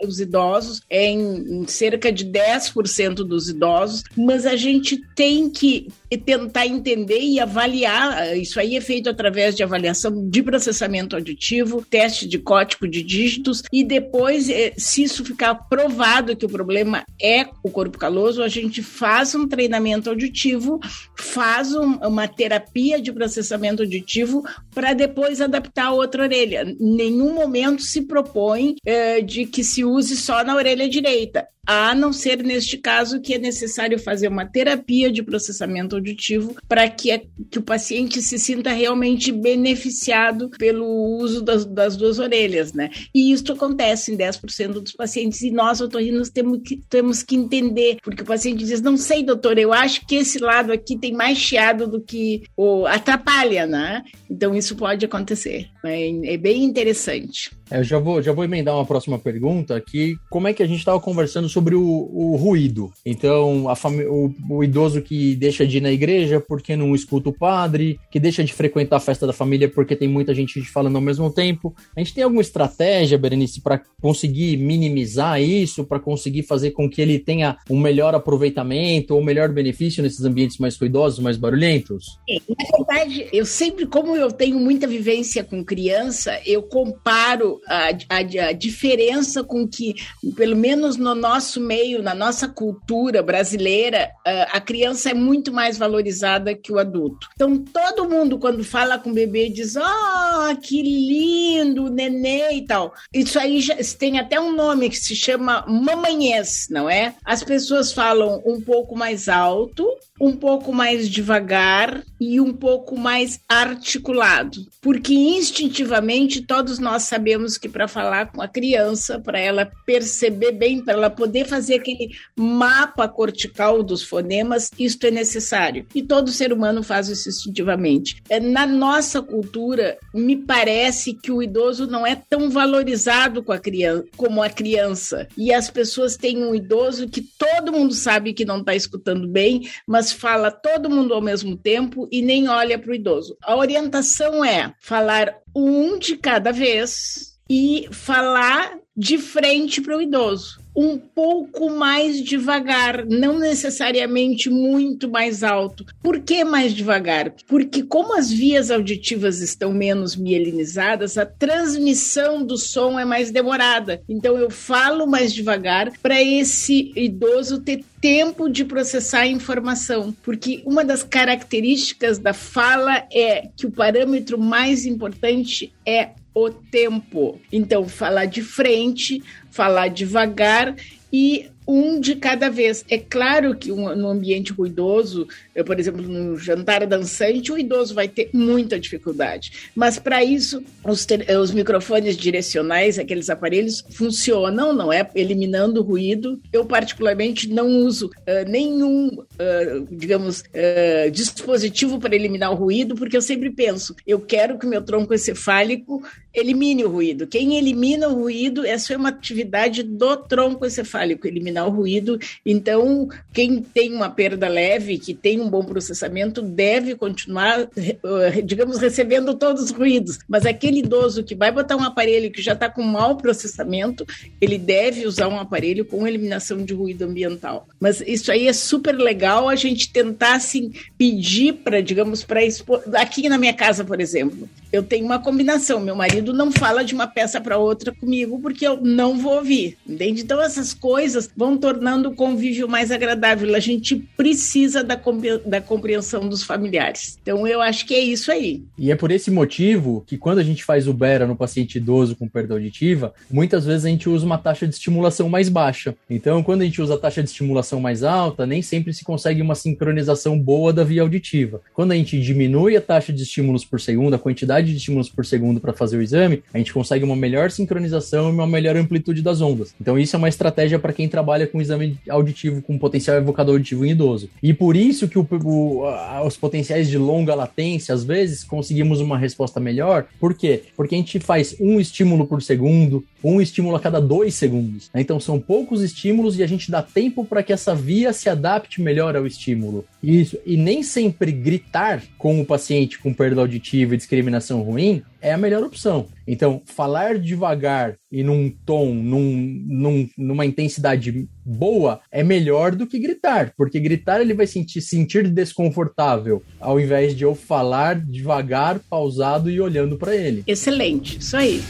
os 0.03 0.21
idosos, 0.21 0.83
é 0.89 1.11
em 1.11 1.67
cerca 1.67 2.13
de 2.13 2.25
10% 2.27 3.15
dos 3.17 3.49
idosos, 3.49 4.05
mas 4.17 4.47
a 4.47 4.55
gente 4.55 5.03
tem 5.17 5.51
que 5.51 5.89
tentar 6.19 6.67
entender 6.67 7.21
e 7.21 7.41
avaliar. 7.41 8.37
Isso 8.37 8.59
aí 8.61 8.77
é 8.77 8.81
feito 8.81 9.09
através 9.09 9.55
de 9.55 9.63
avaliação 9.63 10.29
de 10.29 10.43
processamento 10.43 11.17
auditivo, 11.17 11.85
teste 11.89 12.27
de 12.27 12.39
código 12.39 12.87
de 12.89 13.03
dígitos 13.03 13.63
e 13.73 13.85
depois, 13.85 14.49
eh, 14.49 14.73
se 14.77 15.03
isso 15.03 15.25
ficar 15.25 15.55
provado 15.55 16.37
que 16.37 16.47
o 16.47 16.49
problema 16.49 17.05
é 17.21 17.47
o 17.63 17.71
corpo 17.71 17.99
caloso, 17.99 18.43
a 18.43 18.49
gente 18.49 18.83
faz 18.83 19.35
um 19.35 19.47
treinamento 19.47 20.11
auditivo, 20.11 20.81
faz 21.17 21.75
um, 21.75 21.95
uma 21.97 22.29
terapia 22.29 23.01
de 23.01 23.13
processamento 23.13 23.83
auditivo 23.83 24.43
para 24.75 24.93
depois 24.93 25.41
adaptar 25.41 25.87
a 25.87 25.93
outra 25.93 26.25
orelha. 26.25 26.65
Nenhum 26.79 27.35
momento 27.35 27.83
se 27.83 28.03
propõe 28.03 28.77
eh, 28.85 29.21
de 29.21 29.47
que 29.47 29.63
se 29.65 29.85
use 29.85 30.17
só 30.17 30.45
na 30.45 30.57
orelha 30.57 30.89
direita 30.89 31.47
a 31.67 31.95
não 31.95 32.13
ser 32.13 32.43
neste 32.43 32.77
caso 32.77 33.21
que 33.21 33.35
é 33.35 33.39
necessário 33.39 33.99
fazer 33.99 34.29
uma 34.29 34.47
terapia 34.47 35.11
de 35.11 35.23
processamento 35.23 35.97
auditivo 35.97 36.55
para 36.69 36.89
que, 36.89 37.23
que 37.51 37.59
o 37.59 37.63
paciente 37.63 38.21
se 38.21 38.39
sinta 38.39 38.71
realmente 38.71 39.33
beneficiado 39.33 40.51
pelo 40.51 40.87
uso 41.19 41.43
das, 41.43 41.65
das 41.65 41.97
duas 41.97 42.19
orelhas, 42.19 42.73
né? 42.73 42.91
E 43.15 43.33
isso 43.33 43.53
acontece 43.53 44.13
em 44.13 44.17
10% 44.17 44.73
dos 44.73 44.93
pacientes 44.93 45.41
e 45.43 45.51
nós, 45.51 45.81
otorrinos, 45.81 46.31
temos 46.31 46.61
que, 46.65 46.77
temos 46.89 47.23
que 47.23 47.37
entender, 47.37 47.97
porque 48.03 48.23
o 48.23 48.27
paciente 48.27 48.65
diz, 48.65 48.81
não 48.81 48.97
sei, 48.97 49.23
doutor, 49.23 49.59
eu 49.59 49.73
acho 49.73 50.07
que 50.07 50.17
esse 50.17 50.39
lado 50.39 50.73
aqui 50.73 50.97
tem 50.99 51.13
mais 51.13 51.39
chiado 51.39 51.87
do 51.87 52.01
que 52.01 52.43
o, 52.57 52.87
atrapalha, 52.87 53.67
né? 53.67 54.03
Então 54.31 54.55
isso 54.55 54.77
pode 54.77 55.05
acontecer, 55.05 55.69
é, 55.85 56.35
é 56.35 56.37
bem 56.37 56.65
interessante. 56.65 57.51
É, 57.75 57.79
eu 57.81 57.85
já 57.85 57.99
vou, 57.99 58.23
já 58.23 58.33
vou 58.33 58.45
emendar 58.45 58.77
uma 58.77 58.87
próxima 58.87 59.19
pergunta 59.19 59.81
que 59.81 60.17
como 60.31 60.47
é 60.47 60.53
que 60.53 60.63
a 60.63 60.67
gente 60.67 60.79
estava 60.79 61.01
conversando 61.01 61.49
sobre 61.49 61.75
o, 61.75 61.83
o 61.83 62.37
ruído? 62.37 62.93
Então, 63.05 63.67
o, 63.67 64.35
o, 64.49 64.63
idoso 64.63 65.03
que 65.03 65.35
deixa 65.35 65.67
de 65.67 65.79
ir 65.79 65.81
na 65.81 65.91
igreja 65.91 66.41
porque 66.41 66.77
não 66.77 66.95
escuta 66.95 67.31
o 67.31 67.33
padre, 67.33 67.99
que 68.13 68.21
deixa 68.21 68.45
de 68.45 68.53
frequentar 68.53 68.97
a 68.97 69.01
festa 69.01 69.27
da 69.27 69.33
família 69.33 69.69
porque 69.69 69.97
tem 69.97 70.07
muita 70.07 70.33
gente 70.33 70.63
falando 70.63 70.95
ao 70.95 71.03
mesmo 71.03 71.31
tempo. 71.31 71.75
A 71.97 72.01
gente 72.01 72.15
tem 72.15 72.23
alguma 72.23 72.43
estratégia, 72.43 73.19
Berenice, 73.19 73.61
para 73.61 73.81
conseguir 74.01 74.57
minimizar 74.57 75.43
isso, 75.43 75.85
para 75.85 75.99
conseguir 75.99 76.45
fazer 76.45 76.71
com 76.71 76.89
que 76.89 77.03
ele 77.03 77.19
tenha 77.19 77.57
um 77.69 77.81
melhor 77.81 78.15
aproveitamento 78.15 79.17
ou 79.17 79.25
melhor 79.25 79.49
benefício 79.49 80.03
nesses 80.03 80.25
ambientes 80.25 80.59
mais 80.59 80.77
ruidosos, 80.77 81.19
mais 81.19 81.37
barulhentos? 81.37 82.21
Na 82.29 82.77
verdade, 82.77 83.27
eu 83.33 83.45
sempre, 83.45 83.87
como 83.87 84.15
eu 84.15 84.31
tenho 84.31 84.61
muita 84.61 84.87
vivência 84.87 85.43
com 85.43 85.65
criança, 85.65 86.41
eu 86.47 86.63
comparo 86.63 87.61
a, 87.67 87.89
a, 88.09 88.49
a, 88.49 88.53
diferença 88.53 89.43
com 89.43 89.67
que, 89.67 89.95
pelo 90.37 90.57
menos 90.57 90.97
no 90.97 91.15
nosso 91.15 91.61
meio, 91.61 92.03
na 92.03 92.15
nossa 92.15 92.49
cultura 92.49 93.23
brasileira, 93.23 94.11
a, 94.53 94.61
criança 94.61 95.11
é 95.11 95.15
muito 95.15 95.53
mais 95.53 95.79
valorizada 95.79 96.55
que 96.55 96.73
o 96.73 96.79
adulto. 96.79 97.29
Então, 97.35 97.57
todo 97.59 98.09
mundo, 98.09 98.39
quando 98.39 98.65
fala 98.65 98.99
com 98.99 99.11
o 99.11 99.15
bebê, 99.15 99.49
diz: 99.49 99.75
Oh, 99.77 100.57
que 100.61 100.83
lindo, 100.83 101.91
nenê 101.91 102.55
e 102.55 102.67
tal. 102.67 102.93
Isso 103.13 103.39
aí 103.39 103.61
já, 103.61 103.77
tem 103.99 104.19
até 104.19 104.41
um 104.41 104.53
nome 104.53 104.91
que 104.91 104.97
se 104.97 105.15
chama 105.15 105.65
mamanhês, 105.67 106.67
não 106.71 106.89
é? 106.89 107.15
As 107.25 107.43
pessoas 107.43 107.93
falam 107.93 108.43
um 108.45 108.61
pouco 108.61 108.97
mais 108.97 109.29
alto, 109.29 109.87
um 110.21 110.33
pouco 110.33 110.73
mais 110.73 111.09
devagar 111.09 112.03
e 112.21 112.41
um 112.41 112.53
pouco 112.53 112.97
mais 112.97 113.41
articulado, 113.49 114.59
porque 114.81 115.13
instintivamente 115.13 116.43
todos 116.43 116.79
nós 116.79 117.03
sabemos 117.03 117.44
sabemos 117.45 117.59
que 117.59 117.69
para 117.69 117.87
falar 117.87 118.33
com 118.33 118.41
a 118.41 118.49
criança, 118.49 119.21
para 119.21 119.39
ela 119.39 119.71
perceber 119.87 120.53
bem, 120.53 120.83
para 120.83 120.95
ela 120.95 121.11
poder 121.11 121.47
fazer 121.47 121.77
aquele 121.77 122.11
mapa 122.37 123.07
cortical 123.07 123.83
dos 123.83 124.03
fonemas, 124.03 124.71
isto 124.79 125.07
é 125.07 125.11
necessário. 125.11 125.87
E 125.95 126.03
todo 126.03 126.31
ser 126.31 126.53
humano 126.53 126.83
faz 126.83 127.09
isso 127.09 127.29
instintivamente. 127.29 128.23
É, 128.29 128.41
na 128.41 128.67
nossa 128.67 129.21
cultura, 129.21 129.99
me 130.13 130.37
parece 130.37 131.15
que 131.15 131.31
o 131.31 131.43
idoso 131.43 131.87
não 131.87 132.07
é 132.07 132.17
tão 132.17 132.51
valorizado 132.51 133.43
com 133.43 133.53
a 133.53 133.59
criança, 133.59 134.05
como 134.17 134.43
a 134.43 134.49
criança. 134.49 135.29
E 135.37 135.53
as 135.53 135.71
pessoas 135.71 136.17
têm 136.17 136.45
um 136.45 136.55
idoso 136.55 137.09
que 137.09 137.21
todo 137.21 137.73
mundo 137.73 137.95
sabe 137.95 138.33
que 138.33 138.45
não 138.45 138.61
está 138.61 138.75
escutando 138.75 139.29
bem, 139.29 139.69
mas 139.87 140.13
fala 140.13 140.51
todo 140.51 140.91
mundo 140.91 141.15
ao 141.15 141.21
mesmo 141.21 141.57
tempo 141.57 142.09
e 142.11 142.23
nem 142.23 142.49
olha 142.49 142.79
para 142.79 142.91
o 142.91 142.95
idoso. 142.95 143.37
A 143.43 143.57
orientação 143.57 144.45
é 144.45 144.73
falar 144.81 145.35
um 145.55 145.99
de 145.99 146.17
cada 146.17 146.51
vez 146.51 147.34
e 147.49 147.89
falar 147.91 148.79
de 148.97 149.19
frente 149.19 149.81
para 149.81 149.97
o 149.97 150.03
idoso. 150.03 150.63
Um 150.77 150.99
pouco 150.99 151.71
mais 151.71 152.21
devagar, 152.21 153.05
não 153.07 153.39
necessariamente 153.39 154.49
muito 154.51 155.09
mais 155.09 155.43
alto. 155.43 155.85
Por 156.03 156.21
que 156.21 156.45
mais 156.45 156.73
devagar? 156.73 157.33
Porque, 157.47 157.83
como 157.83 158.17
as 158.17 158.31
vias 158.31 158.71
auditivas 158.71 159.41
estão 159.41 159.73
menos 159.73 160.17
mielinizadas, 160.17 161.17
a 161.17 161.27
transmissão 161.27 162.45
do 162.45 162.57
som 162.57 162.99
é 162.99 163.05
mais 163.05 163.31
demorada. 163.31 164.03
Então, 164.09 164.37
eu 164.37 164.51
falo 164.51 165.07
mais 165.07 165.33
devagar 165.33 165.93
para 166.01 166.21
esse 166.23 166.93
idoso 166.97 167.61
ter 167.61 167.85
tempo 168.01 168.49
de 168.49 168.65
processar 168.65 169.21
a 169.21 169.27
informação, 169.27 170.15
porque 170.23 170.63
uma 170.67 170.85
das 170.85 171.03
características 171.03 172.19
da 172.19 172.35
fala 172.35 173.07
é 173.13 173.49
que 173.57 173.67
o 173.67 173.71
parâmetro 173.71 174.39
mais 174.39 174.85
importante 174.85 175.73
é 175.87 176.11
o 176.35 176.51
tempo. 176.51 177.41
Então, 177.53 177.89
falar 177.89 178.25
de 178.27 178.43
frente, 178.43 179.23
falar 179.51 179.89
devagar 179.89 180.75
e 181.13 181.49
um 181.67 182.01
de 182.01 182.17
cada 182.17 182.51
vez. 182.51 182.85
É 182.91 182.99
claro 182.99 183.55
que 183.55 183.73
um, 183.73 183.95
no 183.95 184.09
ambiente 184.09 184.53
ruidoso, 184.53 185.27
eu, 185.55 185.65
por 185.65 185.79
exemplo, 185.79 186.03
no 186.03 186.37
jantar 186.37 186.87
dançante, 186.87 187.53
o 187.53 187.59
idoso 187.59 187.95
vai 187.95 188.09
ter 188.09 188.31
muita 188.33 188.79
dificuldade. 188.79 189.71
Mas 189.75 189.99
para 189.99 190.23
isso, 190.23 190.63
os, 190.85 191.07
os, 191.41 191.51
microfones 191.53 192.17
direcionais, 192.17 192.99
aqueles 192.99 193.31
aparelhos, 193.31 193.85
funcionam, 193.91 194.73
não 194.73 194.93
é? 194.93 195.09
Eliminando 195.15 195.81
o 195.81 195.85
ruído. 195.85 196.41
Eu, 196.53 196.65
particularmente, 196.65 197.49
não 197.49 197.69
uso 197.69 198.07
uh, 198.09 198.49
nenhum, 198.49 199.09
uh, 199.09 199.87
digamos, 199.91 200.41
uh, 200.41 201.11
dispositivo 201.11 201.99
para 201.99 202.15
eliminar 202.15 202.53
o 202.53 202.57
ruído, 202.57 202.95
porque 202.95 203.17
eu 203.17 203.23
sempre 203.23 203.51
penso, 203.51 203.95
eu 204.07 204.21
quero 204.21 204.59
que 204.59 204.67
o 204.67 204.69
meu 204.69 204.83
tronco 204.83 205.15
encefálico 205.15 206.03
elimine 206.35 206.85
o 206.85 206.91
ruído. 206.91 207.27
Quem 207.27 207.57
elimina 207.57 208.09
o 208.09 208.15
ruído, 208.15 208.67
essa 208.67 208.93
é 208.93 208.97
uma 208.97 209.11
atividade 209.11 209.83
do 209.83 210.17
tronco 210.17 210.67
encefálico, 210.67 211.27
eliminar 211.27 211.67
o 211.67 211.71
ruído. 211.71 212.19
Então, 212.45 213.09
quem 213.33 213.63
tem 213.63 213.93
uma 213.93 214.11
perda 214.11 214.49
leve, 214.49 214.99
que 214.99 215.15
tem 215.15 215.41
um 215.41 215.49
bom 215.49 215.65
processamento, 215.65 216.43
deve 216.43 216.95
continuar, 216.97 217.69
eh, 217.77 218.43
digamos, 218.43 218.79
recebendo 218.79 219.35
todos 219.35 219.65
os 219.65 219.71
ruídos. 219.71 220.19
Mas 220.29 220.45
aquele 220.45 220.81
idoso 220.81 221.23
que 221.23 221.35
vai 221.35 221.53
botar 221.53 221.77
um 221.77 221.85
aparelho 221.85 222.31
que 222.31 222.43
já 222.43 222.53
está 222.53 222.69
com 222.69 222.83
mau 222.83 223.17
processamento, 223.17 224.05
ele 224.41 224.59
deve 224.59 225.07
usar 225.07 225.29
um 225.29 225.39
aparelho 225.39 225.85
com 225.85 226.07
eliminação 226.07 226.65
de 226.65 226.75
ruído 226.75 227.05
ambiental. 227.05 227.69
Mas 227.79 228.01
isso 228.01 228.33
aí 228.33 228.49
é 228.49 228.53
super 228.53 228.97
legal 228.97 229.49
a 229.49 229.55
gente 229.55 229.93
tentar, 229.93 230.35
assim, 230.35 230.73
pedir 230.99 231.55
para, 231.55 231.81
digamos, 231.81 232.25
para 232.25 232.45
expor. 232.45 232.83
Aqui 232.95 233.29
na 233.29 233.39
minha 233.39 233.53
casa, 233.53 233.85
por 233.85 234.01
exemplo, 234.01 234.49
eu 234.75 234.83
tenho 234.83 235.05
uma 235.05 235.21
combinação. 235.21 235.81
Meu 235.81 235.95
marido 235.95 236.33
não 236.33 236.51
fala 236.51 236.85
de 236.85 236.95
uma 236.95 237.07
peça 237.07 237.41
para 237.41 237.57
outra 237.57 237.93
comigo 237.93 238.41
porque 238.41 238.67
eu 238.67 238.81
não 238.81 239.17
vou 239.17 239.37
ouvir, 239.37 239.79
entende? 239.89 240.23
Então 240.23 240.43
essas 240.43 240.75
coisas 240.75 241.31
vão 241.37 241.57
tornando 241.57 242.09
o 242.09 242.15
convívio 242.15 242.69
mais 242.69 242.91
agradável. 242.91 243.55
A 243.55 243.61
gente 243.61 243.97
precisa 244.17 244.83
da, 244.83 245.01
da 245.47 245.61
compreensão 245.61 246.29
dos 246.29 246.43
familiares. 246.43 247.17
Então 247.23 247.47
eu 247.47 247.61
acho 247.61 247.87
que 247.87 247.95
é 247.95 248.01
isso 248.01 248.33
aí. 248.33 248.65
E 248.77 248.91
é 248.91 248.97
por 248.97 249.13
esse 249.13 249.31
motivo 249.31 250.03
que 250.07 250.19
quando 250.19 250.39
a 250.39 250.43
gente 250.43 250.65
faz 250.65 250.89
o 250.89 250.93
BERA 250.93 251.27
no 251.27 251.37
paciente 251.37 251.77
idoso 251.77 252.17
com 252.17 252.29
perda 252.29 252.55
auditiva, 252.55 253.15
muitas 253.31 253.65
vezes 253.65 253.85
a 253.85 253.89
gente 253.89 254.09
usa 254.09 254.27
uma 254.27 254.39
taxa 254.39 254.67
de 254.67 254.75
estimulação 254.75 255.29
mais 255.29 255.49
baixa. 255.49 255.95
Então 256.11 256.43
quando 256.43 256.63
a 256.63 256.65
gente 256.65 256.83
usa 256.83 256.95
a 256.95 256.99
taxa 256.99 257.23
de 257.23 257.29
estimulação 257.29 257.81
mais 257.81 258.03
alta, 258.03 258.45
nem 258.45 258.61
sempre 258.61 258.93
se 258.93 259.05
consegue 259.05 259.41
uma 259.41 259.55
sincronização 259.55 260.39
boa 260.39 260.73
da 260.73 260.83
via 260.83 261.03
auditiva. 261.03 261.61
Quando 261.73 261.93
a 261.93 261.95
gente 261.95 262.21
diminui 262.21 262.77
a 262.77 262.81
taxa 262.81 263.13
de 263.13 263.23
estímulos 263.23 263.65
por 263.65 263.81
segundo, 263.81 264.15
a 264.15 264.19
quantidade 264.19 264.64
quantidade 264.65 264.71
de 264.71 264.77
estímulos 264.77 265.09
por 265.09 265.25
segundo 265.25 265.61
para 265.61 265.73
fazer 265.73 265.99
o 265.99 266.03
exame, 266.03 266.43
a 266.53 266.59
gente 266.59 266.73
consegue 266.73 267.05
uma 267.05 267.15
melhor 267.15 267.51
sincronização 267.51 268.29
e 268.29 268.33
uma 268.33 268.47
melhor 268.47 268.77
amplitude 268.77 269.23
das 269.23 269.41
ondas. 269.41 269.75
Então, 269.81 269.99
isso 269.99 270.17
é 270.17 270.19
uma 270.19 270.29
estratégia 270.29 270.79
para 270.79 270.93
quem 270.93 271.09
trabalha 271.09 271.47
com 271.47 271.61
exame 271.61 271.97
auditivo 272.09 272.63
com 272.63 272.79
potencial 272.79 273.17
evocador 273.17 273.55
auditivo 273.55 273.85
em 273.85 273.91
idoso. 273.91 274.31
E 274.43 274.55
por 274.55 274.75
isso 274.75 275.09
que 275.09 275.19
o, 275.19 275.27
o, 275.31 275.83
os 276.27 276.37
potenciais 276.37 276.89
de 276.89 276.99
longa 276.99 277.35
latência, 277.35 277.95
às 277.95 278.05
vezes, 278.05 278.43
conseguimos 278.43 279.01
uma 279.01 279.19
resposta 279.19 279.61
melhor. 279.61 280.07
Por 280.19 280.35
quê? 280.35 280.63
Porque 280.77 280.95
a 280.95 280.99
gente 280.99 281.21
faz 281.21 281.55
um 281.61 281.79
estímulo 281.79 282.27
por 282.27 282.43
segundo, 282.43 283.05
um 283.23 283.41
estímulo 283.41 283.77
a 283.77 283.81
cada 283.81 284.01
dois 284.01 284.35
segundos. 284.35 284.91
Né? 284.93 285.01
Então, 285.01 285.21
são 285.21 285.39
poucos 285.39 285.83
estímulos 285.83 286.39
e 286.39 286.43
a 286.43 286.47
gente 286.47 286.71
dá 286.71 286.83
tempo 286.83 287.25
para 287.25 287.43
que 287.43 287.53
essa 287.53 287.75
via 287.75 288.13
se 288.13 288.29
adapte 288.29 288.81
melhor 288.81 289.17
ao 289.17 289.27
estímulo. 289.27 289.85
Isso. 290.03 290.39
E 290.45 290.57
nem 290.57 290.83
sempre 290.83 291.33
gritar 291.33 292.03
com 292.19 292.41
o 292.41 292.45
paciente 292.45 292.99
com 292.99 293.13
perda 293.13 293.41
auditiva 293.41 293.95
e 293.95 293.97
discriminação 293.97 294.54
ruim 294.63 295.03
é 295.21 295.33
a 295.33 295.39
melhor 295.39 295.63
opção. 295.63 296.07
Então, 296.27 296.63
falar 296.65 297.19
devagar 297.19 297.97
e 298.11 298.23
num 298.23 298.51
tom, 298.65 298.95
num, 298.95 299.63
num, 299.67 300.09
numa 300.17 300.47
intensidade 300.47 301.29
boa 301.45 302.01
é 302.11 302.23
melhor 302.23 302.75
do 302.75 302.87
que 302.87 302.99
gritar, 302.99 303.53
porque 303.57 303.81
gritar 303.81 304.21
ele 304.21 304.35
vai 304.35 304.47
sentir, 304.47 304.81
sentir 304.81 305.29
desconfortável, 305.29 306.43
ao 306.61 306.79
invés 306.79 307.15
de 307.15 307.25
eu 307.25 307.35
falar 307.35 308.01
devagar, 308.01 308.79
pausado 308.91 309.51
e 309.51 309.61
olhando 309.61 309.97
para 309.97 310.15
ele. 310.15 310.43
Excelente, 310.47 311.19
isso 311.19 311.37
aí. 311.37 311.63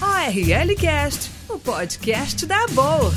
ORL 0.00 0.74
Cast, 0.76 1.30
o 1.48 1.58
podcast 1.58 2.46
da 2.46 2.66
boa. 2.68 3.12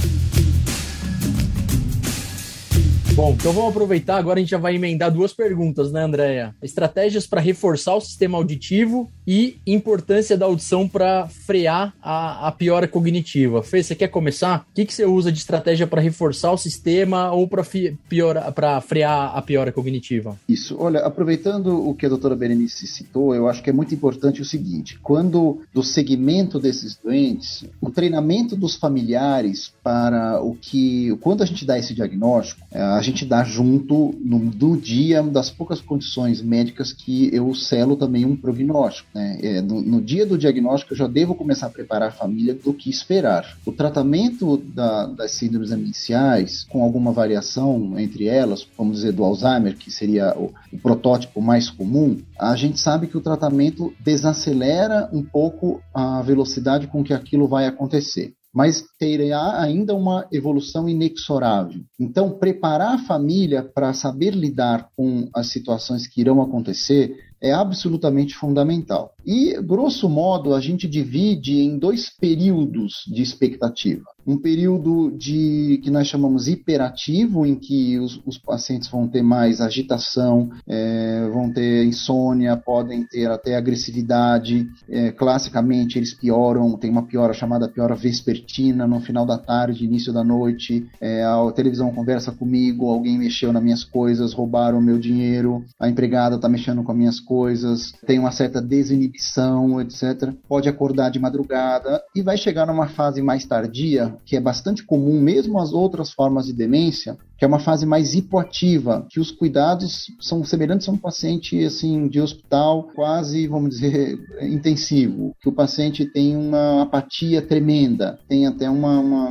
Bom, 3.20 3.32
então 3.32 3.52
vamos 3.52 3.72
aproveitar. 3.72 4.16
Agora 4.16 4.40
a 4.40 4.42
gente 4.42 4.52
já 4.52 4.58
vai 4.58 4.76
emendar 4.76 5.12
duas 5.12 5.34
perguntas, 5.34 5.92
né, 5.92 6.04
Andréia? 6.04 6.56
Estratégias 6.64 7.28
para 7.28 7.42
reforçar 7.42 7.94
o 7.96 8.00
sistema 8.00 8.38
auditivo 8.38 9.12
e 9.30 9.60
importância 9.68 10.36
da 10.36 10.48
audição 10.48 10.88
para 10.88 11.28
frear 11.28 11.94
a, 12.02 12.48
a, 12.48 12.52
piora 12.52 12.88
cognitiva. 12.88 13.62
Fê, 13.62 13.84
você 13.84 13.94
quer 13.94 14.08
começar? 14.08 14.66
O 14.72 14.74
que, 14.74 14.84
que 14.84 14.92
você 14.92 15.06
usa 15.06 15.32
de 15.32 15.38
estratégia 15.38 15.86
para 15.86 16.02
reforçar 16.02 16.52
o 16.52 16.58
sistema 16.58 17.32
ou 17.32 17.48
para 17.48 18.82
frear 18.82 19.38
a 19.38 19.42
piora 19.44 19.72
cognitiva? 19.72 20.36
Isso. 20.50 20.76
Olha, 20.80 21.02
aproveitando 21.02 21.88
o 21.88 21.94
que 21.94 22.08
a 22.08 22.10
doutora 22.10 22.36
Berenice 22.36 22.88
citou, 22.88 23.36
eu 23.36 23.48
acho 23.48 23.62
que 23.62 23.70
é 23.70 23.74
muito 23.74 23.94
importante 23.94 24.42
o 24.42 24.46
seguinte: 24.46 24.98
quando 25.04 25.62
do 25.72 25.84
segmento 25.84 26.60
desses 26.60 26.96
doentes, 26.96 27.66
o 27.80 27.92
treinamento 27.92 28.56
dos 28.56 28.76
familiares 28.78 29.72
para 29.84 30.42
o 30.42 30.56
que. 30.56 31.16
Quando 31.22 31.44
a 31.44 31.46
gente 31.46 31.66
dá 31.66 31.78
esse 31.78 31.94
diagnóstico, 31.94 32.66
a 32.74 33.02
gente 33.04 33.26
dá 33.26 33.44
junto 33.44 34.16
no, 34.20 34.76
dia 34.76 35.22
das 35.22 35.52
poucas 35.52 35.80
condições 35.82 36.42
médicas 36.42 36.92
que 36.92 37.30
eu 37.32 37.54
selo 37.54 37.96
também 37.96 38.26
um 38.26 38.36
prognóstico. 38.36 39.08
Né? 39.14 39.19
É, 39.42 39.62
no, 39.62 39.82
no, 39.82 40.02
dia 40.02 40.26
do 40.26 40.38
diagnóstico 40.38 40.94
eu 40.94 40.98
já 40.98 41.08
devo 41.08 41.36
começar 41.36 41.68
a 41.68 41.70
preparar 41.70 42.10
a 42.10 42.14
família 42.14 42.54
do 42.54 42.74
que 42.74 42.90
esperar. 42.90 43.58
O 43.66 43.72
tratamento 43.72 44.58
da, 44.58 45.06
das 45.08 45.32
síndromes 45.32 45.70
demenciais, 45.70 46.64
com 46.64 46.84
alguma 46.84 47.12
variação 47.12 47.98
entre 48.00 48.28
elas, 48.28 48.68
vamos 48.78 48.98
dizer 48.98 49.12
do 49.12 49.24
Alzheimer, 49.24 49.78
que 49.78 49.92
seria 49.92 50.36
o, 50.38 50.54
o 50.72 50.80
protótipo 50.80 51.42
mais 51.42 51.70
comum, 51.70 52.18
a 52.38 52.56
gente 52.56 52.80
sabe 52.80 53.08
que 53.08 53.18
o 53.18 53.22
tratamento 53.22 53.94
desacelera 54.00 55.10
um 55.12 55.24
pouco 55.24 55.82
a 55.94 56.22
velocidade 56.22 56.88
com 56.88 57.04
que 57.04 57.14
aquilo 57.14 57.48
vai 57.48 57.66
acontecer 57.66 58.34
mas 58.54 58.84
terá 58.98 59.62
ainda 59.62 59.94
uma 59.94 60.28
evolução 60.32 60.90
inexorável. 60.90 61.82
Então, 62.00 62.32
preparar 62.32 62.96
a 62.96 62.98
família 63.06 63.64
para 63.64 63.94
saber 63.94 64.34
lidar 64.34 64.90
com 64.96 65.30
as 65.36 65.48
situações 65.48 66.08
que 66.08 66.22
irão 66.22 66.42
acontecer 66.42 67.29
é 67.42 67.52
absolutamente 67.52 68.36
fundamental. 68.36 69.14
E, 69.26 69.60
grosso 69.62 70.10
modo, 70.10 70.54
a 70.54 70.60
gente 70.60 70.88
divide 70.88 71.60
em 71.60 71.78
dois 71.78 72.10
períodos 72.10 73.04
de 73.08 73.22
expectativa. 73.22 74.06
Um 74.30 74.38
período 74.38 75.10
de 75.18 75.80
que 75.84 75.90
nós 75.90 76.06
chamamos 76.06 76.48
hiperativo, 76.48 77.48
em 77.48 77.56
que 77.56 77.98
os, 77.98 78.22
os 78.28 78.38
pacientes 78.38 78.88
vão 78.88 79.08
ter 79.08 79.24
mais 79.24 79.60
agitação, 79.60 80.52
é, 80.68 81.28
vão 81.34 81.52
ter 81.52 81.84
insônia, 81.86 82.56
podem 82.56 83.04
ter 83.04 83.26
até 83.32 83.56
agressividade. 83.56 84.68
É, 84.88 85.12
classicamente, 85.12 85.98
eles 85.98 86.14
pioram, 86.14 86.78
tem 86.78 86.92
uma 86.92 87.08
piora 87.08 87.34
chamada 87.34 87.68
piora 87.68 87.96
vespertina 87.96 88.86
no 88.86 89.00
final 89.00 89.26
da 89.26 89.36
tarde, 89.36 89.84
início 89.84 90.14
da 90.14 90.24
noite. 90.24 90.88
É, 91.02 91.24
a 91.24 91.52
televisão 91.52 91.92
conversa 91.92 92.32
comigo, 92.32 92.88
alguém 92.88 93.18
mexeu 93.18 93.52
nas 93.52 93.64
minhas 93.64 93.84
coisas, 93.84 94.32
roubaram 94.32 94.78
o 94.78 94.82
meu 94.82 95.00
dinheiro, 95.00 95.66
a 95.80 95.90
empregada 95.90 96.36
está 96.36 96.48
mexendo 96.48 96.84
com 96.84 96.92
as 96.92 96.98
minhas 97.00 97.20
coisas, 97.20 97.94
tem 98.06 98.20
uma 98.20 98.32
certa 98.32 98.62
desinibição, 98.62 99.82
etc. 99.82 100.32
Pode 100.48 100.70
acordar 100.70 101.10
de 101.10 101.18
madrugada 101.18 102.00
e 102.16 102.22
vai 102.22 102.38
chegar 102.38 102.68
numa 102.68 102.88
fase 102.90 103.24
mais 103.24 103.44
tardia 103.44 104.19
que 104.26 104.36
é 104.36 104.40
bastante 104.40 104.84
comum, 104.84 105.20
mesmo 105.20 105.60
as 105.60 105.74
outras 105.74 106.12
formas 106.12 106.46
de 106.46 106.54
demência, 106.54 107.18
que 107.38 107.46
é 107.46 107.48
uma 107.48 107.60
fase 107.60 107.86
mais 107.86 108.14
hipoativa, 108.14 109.08
que 109.10 109.20
os 109.20 109.32
cuidados 109.32 110.08
são 110.20 110.44
semelhantes 110.44 110.90
a 110.90 110.92
um 110.92 110.98
paciente 110.98 111.64
assim 111.64 112.08
de 112.08 112.20
hospital 112.20 112.90
quase, 112.94 113.48
vamos 113.48 113.72
dizer, 113.72 114.20
intensivo, 114.42 115.34
que 115.42 115.48
o 115.48 115.54
paciente 115.54 116.06
tem 116.06 116.36
uma 116.36 116.84
apatia 116.84 117.42
tremenda, 117.42 118.20
tem 118.28 118.46
até 118.46 118.70
uma, 118.70 119.00
uma, 119.00 119.30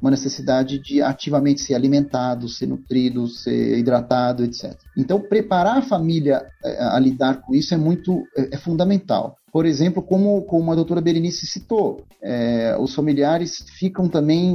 uma 0.00 0.10
necessidade 0.10 0.78
de 0.78 1.00
ativamente 1.00 1.62
ser 1.62 1.74
alimentado, 1.74 2.48
ser 2.48 2.66
nutrido, 2.66 3.26
ser 3.26 3.78
hidratado, 3.78 4.44
etc. 4.44 4.76
Então, 4.96 5.20
preparar 5.20 5.78
a 5.78 5.82
família 5.82 6.44
eh, 6.62 6.78
a, 6.78 6.98
lidar 6.98 7.40
com 7.40 7.54
isso 7.54 7.72
é 7.72 7.76
muito 7.76 8.22
é, 8.36 8.54
é 8.54 8.58
fundamental. 8.58 9.36
Por 9.56 9.64
exemplo, 9.64 10.02
como, 10.02 10.42
como 10.42 10.70
a 10.70 10.74
doutora 10.74 11.00
Berenice 11.00 11.46
citou, 11.46 12.04
é, 12.22 12.76
os 12.78 12.94
familiares 12.94 13.64
ficam 13.78 14.06
também 14.06 14.54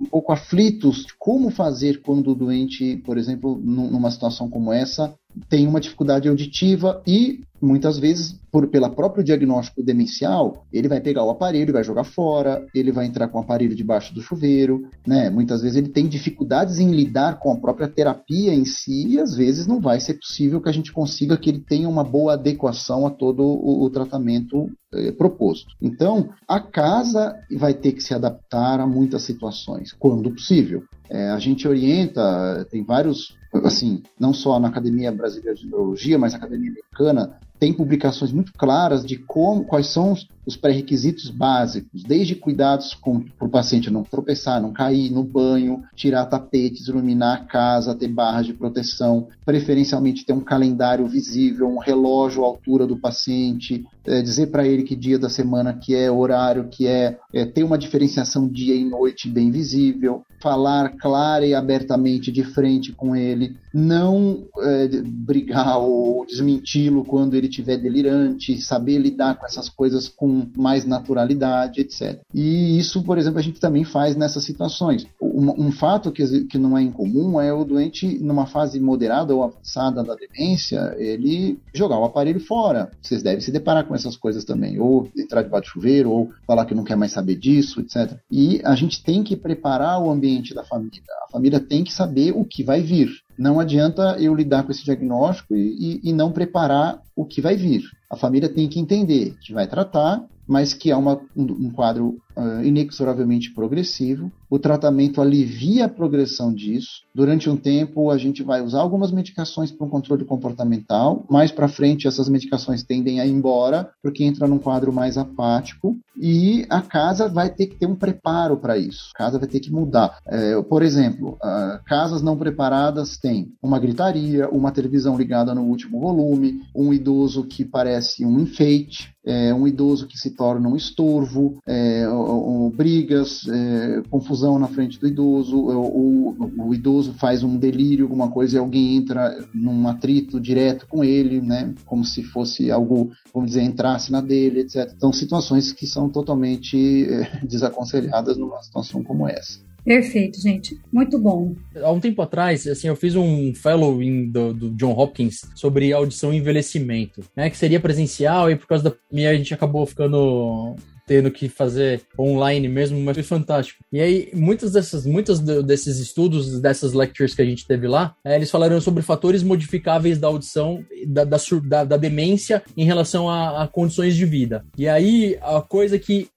um 0.00 0.04
pouco 0.10 0.32
aflitos 0.32 1.04
de 1.04 1.14
como 1.16 1.50
fazer 1.50 2.02
quando 2.02 2.32
o 2.32 2.34
doente, 2.34 2.96
por 3.06 3.16
exemplo, 3.16 3.60
numa 3.62 4.10
situação 4.10 4.50
como 4.50 4.72
essa, 4.72 5.14
tem 5.48 5.68
uma 5.68 5.78
dificuldade 5.78 6.28
auditiva 6.28 7.00
e 7.06 7.44
muitas 7.60 7.98
vezes 7.98 8.38
por 8.50 8.66
pela 8.68 8.90
próprio 8.90 9.22
diagnóstico 9.22 9.82
demencial 9.82 10.64
ele 10.72 10.88
vai 10.88 11.00
pegar 11.00 11.24
o 11.24 11.30
aparelho 11.30 11.72
vai 11.72 11.84
jogar 11.84 12.04
fora 12.04 12.66
ele 12.74 12.92
vai 12.92 13.06
entrar 13.06 13.28
com 13.28 13.38
o 13.38 13.40
aparelho 13.40 13.74
debaixo 13.74 14.14
do 14.14 14.22
chuveiro 14.22 14.88
né? 15.06 15.30
Muitas 15.30 15.62
vezes 15.62 15.76
ele 15.76 15.88
tem 15.88 16.08
dificuldades 16.08 16.78
em 16.78 16.90
lidar 16.90 17.38
com 17.38 17.52
a 17.52 17.56
própria 17.56 17.88
terapia 17.88 18.54
em 18.54 18.64
si 18.64 19.08
e 19.08 19.20
às 19.20 19.34
vezes 19.34 19.66
não 19.66 19.80
vai 19.80 20.00
ser 20.00 20.14
possível 20.14 20.60
que 20.60 20.68
a 20.68 20.72
gente 20.72 20.92
consiga 20.92 21.36
que 21.36 21.50
ele 21.50 21.60
tenha 21.60 21.88
uma 21.88 22.04
boa 22.04 22.34
adequação 22.34 23.06
a 23.06 23.10
todo 23.10 23.42
o, 23.42 23.84
o 23.84 23.90
tratamento 23.90 24.70
eh, 24.92 25.12
proposto. 25.12 25.74
Então 25.80 26.30
a 26.48 26.60
casa 26.60 27.34
vai 27.56 27.74
ter 27.74 27.92
que 27.92 28.02
se 28.02 28.14
adaptar 28.14 28.80
a 28.80 28.86
muitas 28.86 29.22
situações 29.22 29.92
quando 29.92 30.30
possível. 30.30 30.82
É, 31.08 31.30
a 31.30 31.38
gente 31.38 31.66
orienta 31.66 32.66
tem 32.70 32.84
vários 32.84 33.34
assim, 33.64 34.02
não 34.18 34.32
só 34.32 34.60
na 34.60 34.68
Academia 34.68 35.10
Brasileira 35.10 35.56
de 35.56 35.66
Neurologia, 35.66 36.18
mas 36.18 36.32
na 36.32 36.38
Academia 36.38 36.70
Americana, 36.70 37.38
tem 37.60 37.74
publicações 37.74 38.32
muito 38.32 38.52
claras 38.54 39.04
de 39.04 39.18
como, 39.18 39.64
quais 39.64 39.92
são 39.92 40.12
os, 40.12 40.26
os 40.46 40.56
pré-requisitos 40.56 41.30
básicos, 41.30 42.02
desde 42.02 42.34
cuidados 42.34 42.96
para 43.38 43.46
o 43.46 43.50
paciente 43.50 43.90
não 43.90 44.02
tropeçar, 44.02 44.60
não 44.60 44.72
cair 44.72 45.10
no 45.10 45.22
banho, 45.22 45.82
tirar 45.94 46.26
tapetes, 46.26 46.88
iluminar 46.88 47.36
a 47.36 47.44
casa, 47.44 47.94
ter 47.94 48.08
barras 48.08 48.46
de 48.46 48.54
proteção, 48.54 49.28
preferencialmente 49.44 50.24
ter 50.24 50.32
um 50.32 50.40
calendário 50.40 51.06
visível, 51.06 51.68
um 51.68 51.78
relógio 51.78 52.44
à 52.44 52.46
altura 52.46 52.86
do 52.86 52.96
paciente, 52.96 53.84
é, 54.04 54.22
dizer 54.22 54.48
para 54.48 54.66
ele 54.66 54.82
que 54.82 54.96
dia 54.96 55.18
da 55.18 55.28
semana 55.28 55.74
que 55.74 55.94
é, 55.94 56.10
horário 56.10 56.68
que 56.68 56.86
é, 56.86 57.18
é, 57.32 57.44
ter 57.44 57.62
uma 57.62 57.78
diferenciação 57.78 58.48
dia 58.48 58.74
e 58.74 58.84
noite 58.84 59.28
bem 59.28 59.50
visível, 59.50 60.22
falar 60.40 60.96
clara 60.96 61.46
e 61.46 61.54
abertamente 61.54 62.32
de 62.32 62.42
frente 62.42 62.92
com 62.92 63.14
ele, 63.14 63.56
não 63.72 64.44
é, 64.58 64.88
brigar 65.04 65.78
ou 65.78 66.24
desmenti-lo 66.26 67.04
quando 67.04 67.34
ele 67.34 67.46
estiver 67.46 67.76
delirante, 67.76 68.60
saber 68.60 68.98
lidar 68.98 69.36
com 69.36 69.44
essas 69.44 69.68
coisas 69.68 70.08
com 70.08 70.39
mais 70.56 70.84
naturalidade, 70.84 71.80
etc. 71.80 72.20
E 72.34 72.78
isso, 72.78 73.02
por 73.02 73.18
exemplo, 73.18 73.38
a 73.38 73.42
gente 73.42 73.60
também 73.60 73.84
faz 73.84 74.16
nessas 74.16 74.44
situações. 74.44 75.06
Um, 75.20 75.66
um 75.66 75.72
fato 75.72 76.12
que, 76.12 76.44
que 76.44 76.58
não 76.58 76.76
é 76.76 76.82
incomum 76.82 77.40
é 77.40 77.52
o 77.52 77.64
doente, 77.64 78.18
numa 78.20 78.46
fase 78.46 78.80
moderada 78.80 79.34
ou 79.34 79.44
avançada 79.44 80.02
da 80.02 80.14
demência, 80.14 80.94
ele 80.98 81.58
jogar 81.74 81.98
o 81.98 82.04
aparelho 82.04 82.40
fora. 82.40 82.90
Vocês 83.00 83.22
devem 83.22 83.40
se 83.40 83.52
deparar 83.52 83.86
com 83.86 83.94
essas 83.94 84.16
coisas 84.16 84.44
também, 84.44 84.78
ou 84.78 85.08
entrar 85.16 85.42
debaixo 85.42 85.70
do 85.70 85.72
chuveiro, 85.72 86.10
ou 86.10 86.30
falar 86.46 86.66
que 86.66 86.74
não 86.74 86.84
quer 86.84 86.96
mais 86.96 87.12
saber 87.12 87.36
disso, 87.36 87.80
etc. 87.80 88.18
E 88.30 88.60
a 88.64 88.74
gente 88.74 89.02
tem 89.02 89.22
que 89.22 89.36
preparar 89.36 90.00
o 90.02 90.10
ambiente 90.10 90.54
da 90.54 90.64
família. 90.64 91.00
A 91.28 91.30
família 91.32 91.60
tem 91.60 91.84
que 91.84 91.92
saber 91.92 92.32
o 92.32 92.44
que 92.44 92.62
vai 92.62 92.80
vir. 92.80 93.10
Não 93.40 93.58
adianta 93.58 94.18
eu 94.18 94.34
lidar 94.34 94.64
com 94.64 94.70
esse 94.70 94.84
diagnóstico 94.84 95.56
e, 95.56 96.00
e, 96.04 96.10
e 96.10 96.12
não 96.12 96.30
preparar 96.30 97.00
o 97.16 97.24
que 97.24 97.40
vai 97.40 97.56
vir. 97.56 97.80
A 98.10 98.14
família 98.14 98.50
tem 98.50 98.68
que 98.68 98.78
entender 98.78 99.34
que 99.40 99.54
vai 99.54 99.66
tratar, 99.66 100.22
mas 100.46 100.72
que 100.74 100.90
é 100.90 100.96
uma, 100.96 101.20
um, 101.36 101.70
quadro 101.70 102.18
uh, 102.36 102.62
inexoravelmente 102.64 103.52
progressivo. 103.52 104.32
O 104.48 104.58
tratamento 104.58 105.20
alivia 105.20 105.84
a 105.84 105.88
progressão 105.88 106.52
disso. 106.52 107.02
Durante 107.14 107.48
um 107.48 107.56
tempo, 107.56 108.10
a 108.10 108.18
gente 108.18 108.42
vai 108.42 108.60
usar 108.60 108.80
algumas 108.80 109.12
medicações 109.12 109.70
para 109.70 109.86
um 109.86 109.90
controle 109.90 110.24
comportamental. 110.24 111.24
Mais 111.30 111.52
para 111.52 111.68
frente, 111.68 112.08
essas 112.08 112.28
medicações 112.28 112.82
tendem 112.82 113.20
a 113.20 113.26
ir 113.26 113.30
embora, 113.30 113.90
porque 114.02 114.24
entra 114.24 114.48
num 114.48 114.58
quadro 114.58 114.92
mais 114.92 115.16
apático. 115.16 115.96
E 116.20 116.66
a 116.68 116.82
casa 116.82 117.28
vai 117.28 117.48
ter 117.48 117.68
que 117.68 117.76
ter 117.76 117.86
um 117.86 117.94
preparo 117.94 118.56
para 118.56 118.76
isso. 118.76 119.10
A 119.14 119.18
casa 119.18 119.38
vai 119.38 119.48
ter 119.48 119.60
que 119.60 119.70
mudar. 119.70 120.18
É, 120.26 120.60
por 120.62 120.82
exemplo, 120.82 121.38
uh, 121.42 121.82
casas 121.86 122.20
não 122.20 122.36
preparadas 122.36 123.16
têm 123.16 123.52
uma 123.62 123.78
gritaria, 123.78 124.48
uma 124.50 124.72
televisão 124.72 125.16
ligada 125.16 125.54
no 125.54 125.62
último 125.62 126.00
volume, 126.00 126.60
um 126.74 126.92
idoso 126.92 127.44
que 127.44 127.64
parece 127.64 128.24
um 128.26 128.40
enfeite, 128.40 129.14
é, 129.30 129.54
um 129.54 129.66
idoso 129.66 130.08
que 130.08 130.18
se 130.18 130.30
torna 130.30 130.68
um 130.68 130.74
estorvo, 130.74 131.58
é, 131.66 132.08
ou, 132.08 132.62
ou, 132.64 132.70
brigas, 132.70 133.46
é, 133.48 134.02
confusão 134.10 134.58
na 134.58 134.66
frente 134.66 134.98
do 134.98 135.06
idoso, 135.06 135.56
ou, 135.56 136.34
o 136.58 136.74
idoso 136.74 137.12
faz 137.14 137.44
um 137.44 137.56
delírio, 137.56 138.06
alguma 138.06 138.28
coisa, 138.28 138.56
e 138.56 138.58
alguém 138.58 138.96
entra 138.96 139.38
num 139.54 139.86
atrito 139.86 140.40
direto 140.40 140.86
com 140.88 141.04
ele, 141.04 141.40
né, 141.40 141.72
como 141.86 142.04
se 142.04 142.24
fosse 142.24 142.70
algo, 142.70 143.10
vamos 143.32 143.50
dizer, 143.50 143.62
entrasse 143.62 144.10
na 144.10 144.20
dele, 144.20 144.60
etc. 144.60 144.92
Então, 144.96 145.12
situações 145.12 145.72
que 145.72 145.86
são 145.86 146.08
totalmente 146.08 147.04
é, 147.04 147.40
desaconselhadas 147.46 148.36
numa 148.36 148.60
situação 148.62 149.02
como 149.04 149.28
essa. 149.28 149.60
Perfeito, 149.84 150.40
gente. 150.40 150.78
Muito 150.92 151.18
bom. 151.18 151.54
Há 151.76 151.90
um 151.90 152.00
tempo 152.00 152.20
atrás, 152.22 152.66
assim, 152.66 152.88
eu 152.88 152.96
fiz 152.96 153.16
um 153.16 153.54
fellowing 153.54 154.30
do, 154.30 154.52
do 154.52 154.70
John 154.70 154.92
Hopkins 154.92 155.40
sobre 155.54 155.92
audição 155.92 156.32
e 156.32 156.36
envelhecimento, 156.36 157.22
né? 157.34 157.48
Que 157.50 157.56
seria 157.56 157.80
presencial 157.80 158.50
e 158.50 158.56
por 158.56 158.66
causa 158.66 158.84
da 158.84 158.90
pandemia 158.90 159.30
a 159.30 159.34
gente 159.34 159.54
acabou 159.54 159.86
ficando 159.86 160.76
tendo 161.10 161.28
que 161.28 161.48
fazer 161.48 162.02
online 162.16 162.68
mesmo, 162.68 163.00
mas 163.00 163.16
foi 163.16 163.24
fantástico. 163.24 163.82
E 163.92 164.00
aí, 164.00 164.30
muitos 164.32 164.70
desses, 164.70 165.04
muitos 165.04 165.40
desses 165.40 165.98
estudos, 165.98 166.60
dessas 166.60 166.92
lectures 166.92 167.34
que 167.34 167.42
a 167.42 167.44
gente 167.44 167.66
teve 167.66 167.88
lá, 167.88 168.14
é, 168.24 168.36
eles 168.36 168.48
falaram 168.48 168.80
sobre 168.80 169.02
fatores 169.02 169.42
modificáveis 169.42 170.20
da 170.20 170.28
audição, 170.28 170.84
da, 171.08 171.24
da, 171.24 171.36
da, 171.64 171.82
da 171.82 171.96
demência 171.96 172.62
em 172.76 172.84
relação 172.84 173.28
a, 173.28 173.64
a, 173.64 173.66
condições 173.66 174.14
de 174.14 174.24
vida. 174.24 174.64
E 174.78 174.86
aí, 174.86 175.36
a 175.42 175.60
coisa 175.60 175.98
que. 175.98 176.28